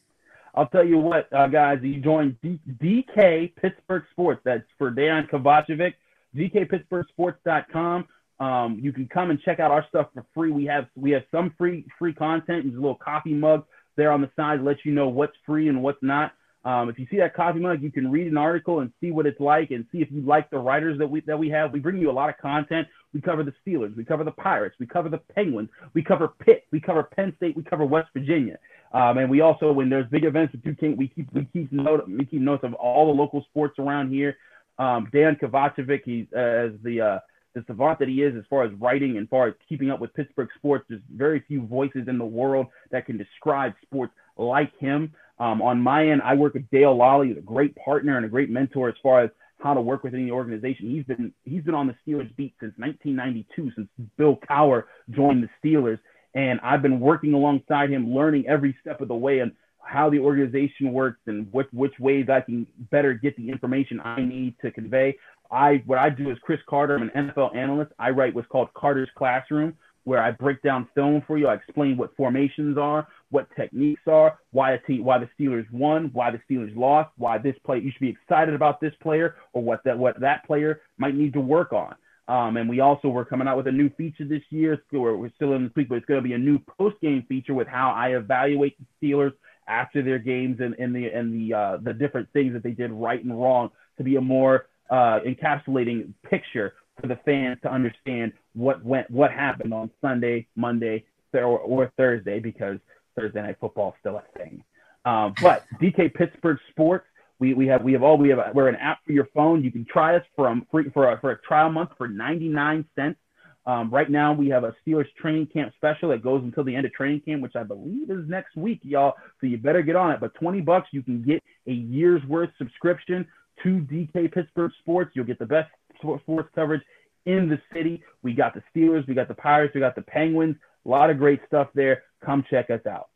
I'll 0.61 0.67
tell 0.67 0.85
you 0.85 0.99
what, 0.99 1.33
uh, 1.33 1.47
guys, 1.47 1.79
you 1.81 2.03
join 2.03 2.37
D- 2.43 2.61
DK 2.83 3.57
Pittsburgh 3.57 4.03
Sports. 4.11 4.43
That's 4.45 4.63
for 4.77 4.91
Dejan 4.93 5.27
Kovacevic. 5.31 5.95
DKPittsburghSports.com. 6.37 8.07
Um, 8.41 8.79
you 8.79 8.93
can 8.93 9.09
come 9.09 9.31
and 9.31 9.41
check 9.41 9.59
out 9.59 9.71
our 9.71 9.87
stuff 9.89 10.09
for 10.13 10.27
free. 10.35 10.51
We 10.51 10.67
have 10.67 10.89
we 10.95 11.13
have 11.13 11.23
some 11.31 11.55
free 11.57 11.87
free 11.99 12.13
content. 12.13 12.65
There's 12.65 12.77
a 12.77 12.81
little 12.81 12.95
coffee 12.95 13.33
mug 13.33 13.65
there 13.97 14.13
on 14.13 14.21
the 14.21 14.29
side 14.37 14.59
to 14.59 14.63
let 14.63 14.85
you 14.85 14.93
know 14.93 15.09
what's 15.09 15.33
free 15.47 15.69
and 15.69 15.83
what's 15.83 16.03
not. 16.03 16.33
Um, 16.63 16.91
if 16.91 16.99
you 16.99 17.07
see 17.11 17.17
that 17.17 17.35
coffee 17.35 17.59
mug, 17.59 17.83
you 17.83 17.91
can 17.91 18.11
read 18.11 18.27
an 18.27 18.37
article 18.37 18.81
and 18.81 18.93
see 19.01 19.13
what 19.13 19.25
it's 19.25 19.41
like 19.41 19.71
and 19.71 19.87
see 19.91 20.03
if 20.03 20.13
you 20.13 20.21
like 20.21 20.51
the 20.51 20.59
writers 20.59 20.99
that 20.99 21.07
we 21.09 21.23
that 21.23 21.39
we 21.39 21.49
have. 21.49 21.73
We 21.73 21.81
bring 21.81 21.97
you 21.97 22.11
a 22.11 22.13
lot 22.13 22.29
of 22.29 22.37
content. 22.37 22.87
We 23.15 23.23
cover 23.23 23.43
the 23.43 23.55
Steelers, 23.67 23.97
we 23.97 24.05
cover 24.05 24.25
the 24.25 24.31
Pirates, 24.31 24.77
we 24.79 24.87
cover 24.87 25.09
the 25.09 25.19
Penguins, 25.19 25.71
we 25.95 26.03
cover 26.03 26.29
Pitt, 26.29 26.67
we 26.71 26.81
cover 26.81 27.03
Penn 27.03 27.33
State, 27.39 27.57
we 27.57 27.63
cover 27.63 27.85
West 27.85 28.09
Virginia, 28.13 28.59
um, 28.93 29.19
and 29.19 29.31
we 29.31 29.41
also 29.41 29.73
when 29.73 29.89
there's 29.89 30.09
big 30.11 30.25
events 30.25 30.55
Duquesne, 30.65 30.97
we 30.97 31.09
keep 31.09 31.33
we 31.33 31.45
keep 31.53 31.71
note 31.73 32.09
we 32.09 32.25
keep 32.25 32.41
notes 32.41 32.65
of 32.65 32.75
all 32.75 33.07
the 33.07 33.19
local 33.19 33.45
sports 33.51 33.79
around 33.79 34.11
here. 34.11 34.37
Um, 34.79 35.09
Dan 35.13 35.37
Kovacevic, 35.37 36.01
he's 36.05 36.27
uh, 36.35 36.41
as 36.41 36.73
the 36.83 37.01
uh, 37.01 37.19
the 37.55 37.65
savant 37.67 37.99
that 37.99 38.09
he 38.09 38.23
is 38.23 38.35
as 38.37 38.45
far 38.49 38.65
as 38.65 38.73
writing 38.81 39.17
and 39.17 39.29
far 39.29 39.49
as 39.49 39.55
keeping 39.69 39.91
up 39.91 40.01
with 40.01 40.15
Pittsburgh 40.15 40.49
sports. 40.57 40.87
There's 40.89 41.03
very 41.15 41.41
few 41.47 41.67
voices 41.67 42.09
in 42.09 42.19
the 42.19 42.25
world 42.25 42.67
that 42.91 43.07
can 43.07 43.17
describe 43.17 43.75
sports 43.83 44.13
like 44.37 44.77
him. 44.79 45.13
Um, 45.39 45.63
on 45.63 45.81
my 45.81 46.09
end, 46.09 46.23
I 46.23 46.35
work 46.35 46.55
with 46.55 46.69
Dale 46.71 46.97
Lolley, 46.97 47.29
who's 47.29 47.39
a 47.39 47.43
great 47.43 47.75
partner 47.77 48.17
and 48.17 48.27
a 48.27 48.29
great 48.29 48.51
mentor 48.51 48.89
as 48.89 48.95
far 49.03 49.23
as 49.23 49.31
how 49.59 49.75
to 49.75 49.81
work 49.81 50.05
within 50.05 50.25
the 50.25 50.33
organization. 50.33 50.91
He's 50.91 51.05
been 51.05 51.33
he's 51.45 51.63
been 51.63 51.75
on 51.75 51.87
the 51.87 51.95
Steelers 52.07 52.35
beat 52.37 52.55
since 52.61 52.75
1992, 52.77 53.73
since 53.77 53.89
Bill 54.17 54.39
Cowher 54.49 54.85
joined 55.11 55.43
the 55.43 55.49
Steelers, 55.63 55.99
and 56.35 56.61
I've 56.63 56.83
been 56.83 57.01
working 57.01 57.35
alongside 57.35 57.91
him, 57.91 58.15
learning 58.15 58.47
every 58.47 58.77
step 58.81 59.01
of 59.01 59.09
the 59.09 59.15
way 59.15 59.41
and 59.41 59.53
how 59.83 60.11
the 60.11 60.19
organization 60.19 60.93
works 60.93 61.21
and 61.27 61.53
which 61.53 61.67
which 61.73 61.99
ways 61.99 62.29
I 62.29 62.41
can 62.41 62.67
better 62.91 63.15
get 63.15 63.37
the 63.37 63.49
information 63.49 64.01
I 64.01 64.21
need 64.21 64.55
to 64.63 64.71
convey 64.71 65.17
I 65.51 65.83
what 65.87 65.99
I 65.99 66.11
do 66.11 66.31
is 66.31 66.39
Chris 66.43 66.61
Carter. 66.69 66.97
I'm 66.97 67.11
an 67.15 67.33
NFL 67.33 67.57
analyst. 67.57 67.93
I 67.99 68.11
write 68.11 68.35
what's 68.35 68.49
called 68.49 68.73
Carter's 68.75 69.09
Classroom, 69.17 69.75
where 70.05 70.23
I 70.23 70.31
break 70.31 70.63
down 70.63 70.89
film 70.95 71.23
for 71.27 71.39
you. 71.39 71.49
I 71.49 71.55
explain 71.55 71.97
what 71.97 72.15
formations 72.17 72.79
are, 72.79 73.09
what 73.31 73.49
techniques 73.57 74.03
are, 74.07 74.39
why 74.53 74.73
a 74.73 74.79
team, 74.79 75.05
why 75.05 75.19
the 75.19 75.29
Steelers 75.39 75.71
won, 75.73 76.11
why 76.13 76.31
the 76.31 76.41
Steelers 76.49 76.75
lost, 76.77 77.11
why 77.17 77.39
this 77.39 77.57
play 77.65 77.79
you 77.79 77.91
should 77.91 78.01
be 78.01 78.11
excited 78.11 78.55
about 78.55 78.81
this 78.81 78.95
player 79.03 79.37
or 79.53 79.63
what 79.63 79.83
that 79.85 79.99
what 79.99 80.21
that 80.21 80.47
player 80.47 80.83
might 80.99 81.15
need 81.15 81.33
to 81.33 81.41
work 81.41 81.73
on. 81.73 81.95
Um, 82.29 82.57
and 82.57 82.69
we 82.69 82.81
also 82.81 83.09
we're 83.09 83.25
coming 83.25 83.49
out 83.49 83.57
with 83.57 83.67
a 83.67 83.73
new 83.73 83.91
feature 83.91 84.25
this 84.25 84.43
year. 84.51 84.83
We're, 84.93 85.17
we're 85.17 85.33
still 85.35 85.55
in 85.55 85.65
this 85.65 85.73
week, 85.75 85.89
but 85.89 85.97
it's 85.97 86.07
going 86.07 86.23
to 86.23 86.29
be 86.29 86.35
a 86.35 86.39
new 86.39 86.59
post 86.59 87.01
game 87.01 87.25
feature 87.29 87.55
with 87.55 87.67
how 87.67 87.91
I 87.91 88.11
evaluate 88.17 88.77
the 88.79 89.09
Steelers 89.13 89.33
after 89.67 90.03
their 90.03 90.19
games 90.19 90.61
and, 90.61 90.75
and 90.75 90.95
the 90.95 91.07
and 91.07 91.33
the 91.33 91.57
uh, 91.57 91.77
the 91.83 91.93
different 91.93 92.29
things 92.33 92.53
that 92.53 92.63
they 92.63 92.73
did 92.73 92.91
right 92.91 93.23
and 93.23 93.41
wrong 93.41 93.71
to 93.99 94.05
be 94.05 94.17
a 94.17 94.21
more 94.21 94.67
uh, 94.91 95.21
encapsulating 95.27 96.13
picture 96.29 96.75
for 97.01 97.07
the 97.07 97.17
fans 97.25 97.59
to 97.63 97.73
understand 97.73 98.33
what 98.55 98.85
went 98.85 99.11
what 99.11 99.31
happened 99.31 99.73
on 99.73 99.91
Sunday, 100.01 100.47
Monday, 100.57 101.05
or, 101.33 101.59
or 101.59 101.93
Thursday 101.97 102.41
because 102.41 102.79
Thursday 103.17 103.43
night 103.43 103.57
football 103.61 103.91
is 103.91 103.95
still 104.01 104.17
a 104.17 104.39
thing. 104.39 104.63
Um, 105.05 105.35
but 105.41 105.65
DK 105.81 106.13
Pittsburgh 106.13 106.59
Sports, 106.71 107.07
we, 107.41 107.55
we 107.55 107.67
have 107.67 107.83
we 107.83 107.93
have 107.95 108.03
all 108.03 108.19
we 108.19 108.29
have 108.29 108.39
a, 108.39 108.53
we're 108.55 108.69
an 108.69 108.77
app 108.77 108.99
for 109.05 109.13
your 109.13 109.29
phone. 109.35 109.65
You 109.65 109.73
can 109.73 109.87
try 109.91 110.15
us 110.15 110.25
from 110.37 110.67
free 110.71 110.91
for 110.93 111.11
a, 111.11 111.21
for 111.21 111.33
a 111.33 111.41
trial 111.41 111.71
month 111.71 111.91
for 111.99 112.07
99 112.07 112.85
cents. 112.95 113.19
Um, 113.67 113.91
right 113.91 114.11
now, 114.11 114.33
we 114.33 114.49
have 114.49 114.65
a 114.65 114.75
Steelers 114.87 115.07
training 115.21 115.47
camp 115.47 115.73
special 115.77 116.11
that 116.11 116.23
goes 116.23 116.43
until 116.43 116.65
the 116.65 116.75
end 116.75 116.87
of 116.87 116.93
training 116.93 117.21
camp, 117.21 117.43
which 117.43 117.57
I 117.57 117.63
believe 117.63 118.11
is 118.11 118.29
next 118.29 118.57
week, 118.57 118.81
y'all. 118.83 119.15
So 119.41 119.47
you 119.47 119.59
better 119.59 119.83
get 119.83 119.97
on 119.97 120.13
it. 120.13 120.21
But 120.21 120.35
20 120.35 120.61
bucks, 120.61 120.89
you 120.93 121.03
can 121.03 121.23
get 121.23 121.43
a 121.67 121.73
year's 121.73 122.25
worth 122.25 122.51
subscription 122.59 123.27
to 123.63 123.81
DK 123.81 124.33
Pittsburgh 124.33 124.73
Sports. 124.81 125.13
You'll 125.15 125.27
get 125.27 125.39
the 125.39 125.47
best 125.47 125.71
sports 125.99 126.49
coverage 126.55 126.83
in 127.27 127.49
the 127.49 127.61
city. 127.75 128.03
We 128.23 128.33
got 128.33 128.55
the 128.55 128.63
Steelers, 128.75 129.07
we 129.07 129.15
got 129.15 129.29
the 129.29 129.35
Pirates, 129.35 129.75
we 129.75 129.81
got 129.81 129.95
the 129.95 130.03
Penguins. 130.03 130.57
A 130.87 130.89
lot 130.89 131.11
of 131.11 131.19
great 131.19 131.41
stuff 131.47 131.69
there. 131.75 132.05
Come 132.25 132.45
check 132.51 132.71
us 132.71 132.85
out. 132.87 133.11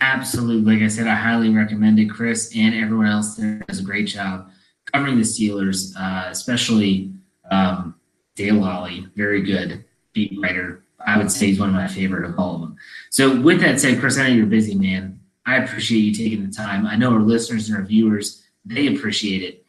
Absolutely. 0.00 0.74
Like 0.74 0.84
I 0.84 0.88
said, 0.88 1.06
I 1.06 1.14
highly 1.14 1.50
recommend 1.50 1.98
it. 1.98 2.10
Chris 2.10 2.52
and 2.56 2.74
everyone 2.74 3.06
else 3.06 3.36
there 3.36 3.60
does 3.68 3.80
a 3.80 3.84
great 3.84 4.06
job 4.06 4.50
covering 4.92 5.16
the 5.16 5.22
Steelers, 5.22 5.94
uh, 5.96 6.30
especially 6.30 7.12
um, 7.50 7.94
Dale 8.34 8.56
Lolley. 8.56 9.08
Very 9.14 9.42
good 9.42 9.84
beat 10.12 10.38
writer. 10.40 10.82
I 11.06 11.18
would 11.18 11.30
say 11.30 11.46
he's 11.46 11.60
one 11.60 11.68
of 11.68 11.74
my 11.74 11.86
favorite 11.86 12.28
of 12.28 12.38
all 12.38 12.54
of 12.54 12.60
them. 12.62 12.76
So, 13.10 13.40
with 13.40 13.60
that 13.60 13.78
said, 13.78 14.00
Chris, 14.00 14.18
I 14.18 14.28
know 14.28 14.34
you're 14.34 14.46
busy, 14.46 14.74
man. 14.74 15.20
I 15.46 15.56
appreciate 15.56 16.00
you 16.00 16.14
taking 16.14 16.46
the 16.46 16.52
time. 16.52 16.86
I 16.86 16.96
know 16.96 17.12
our 17.12 17.20
listeners 17.20 17.68
and 17.68 17.76
our 17.76 17.84
viewers, 17.84 18.42
they 18.64 18.86
appreciate 18.86 19.42
it. 19.42 19.66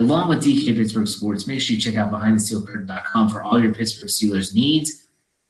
Along 0.00 0.28
with 0.28 0.42
DK 0.42 0.74
Pittsburgh 0.74 1.06
Sports, 1.06 1.46
make 1.46 1.60
sure 1.60 1.76
you 1.76 1.80
check 1.80 1.94
out 1.94 2.10
BehindTheSteelCurtain.com 2.10 3.28
for 3.28 3.42
all 3.42 3.62
your 3.62 3.72
Pittsburgh 3.72 4.08
Steelers 4.08 4.52
needs. 4.52 5.06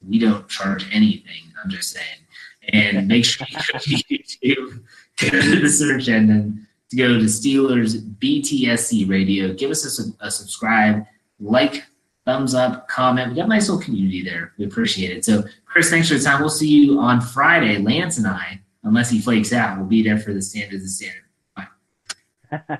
We 0.06 0.18
don't 0.18 0.46
charge 0.48 0.86
anything. 0.92 1.44
I'm 1.62 1.70
just 1.70 1.90
saying. 1.90 2.23
And 2.68 3.08
make 3.08 3.24
sure 3.24 3.46
you 3.50 3.56
go 3.56 3.78
to 3.78 3.90
YouTube, 3.90 4.82
go 5.18 5.28
to 5.28 5.60
the 5.60 5.68
search 5.68 6.08
engine 6.08 6.66
to 6.90 6.96
go 6.96 7.08
to 7.08 7.24
Steelers 7.24 8.00
BTSC 8.18 9.08
Radio. 9.08 9.52
Give 9.52 9.70
us 9.70 9.98
a, 9.98 10.26
a 10.26 10.30
subscribe, 10.30 11.04
like, 11.40 11.84
thumbs 12.24 12.54
up, 12.54 12.88
comment. 12.88 13.30
We 13.30 13.36
got 13.36 13.46
a 13.46 13.48
nice 13.48 13.68
little 13.68 13.82
community 13.82 14.22
there. 14.22 14.52
We 14.58 14.64
appreciate 14.64 15.16
it. 15.16 15.24
So, 15.24 15.44
Chris, 15.66 15.90
thanks 15.90 16.08
for 16.08 16.14
the 16.14 16.24
time. 16.24 16.40
We'll 16.40 16.48
see 16.48 16.68
you 16.68 16.98
on 17.00 17.20
Friday. 17.20 17.78
Lance 17.78 18.18
and 18.18 18.26
I, 18.26 18.60
unless 18.82 19.10
he 19.10 19.20
flakes 19.20 19.52
out, 19.52 19.78
we'll 19.78 19.86
be 19.86 20.02
there 20.02 20.18
for 20.18 20.32
the 20.32 20.42
standard 20.42 20.82
the 20.82 20.88
standard. 20.88 21.22
Bye. 21.54 22.78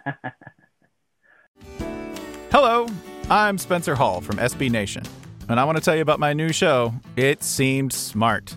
Hello, 2.50 2.86
I'm 3.28 3.58
Spencer 3.58 3.94
Hall 3.94 4.20
from 4.20 4.36
SB 4.36 4.70
Nation, 4.70 5.02
and 5.48 5.58
I 5.58 5.64
want 5.64 5.76
to 5.76 5.82
tell 5.82 5.96
you 5.96 6.02
about 6.02 6.20
my 6.20 6.32
new 6.32 6.52
show, 6.52 6.94
It 7.16 7.42
Seemed 7.42 7.92
Smart. 7.92 8.56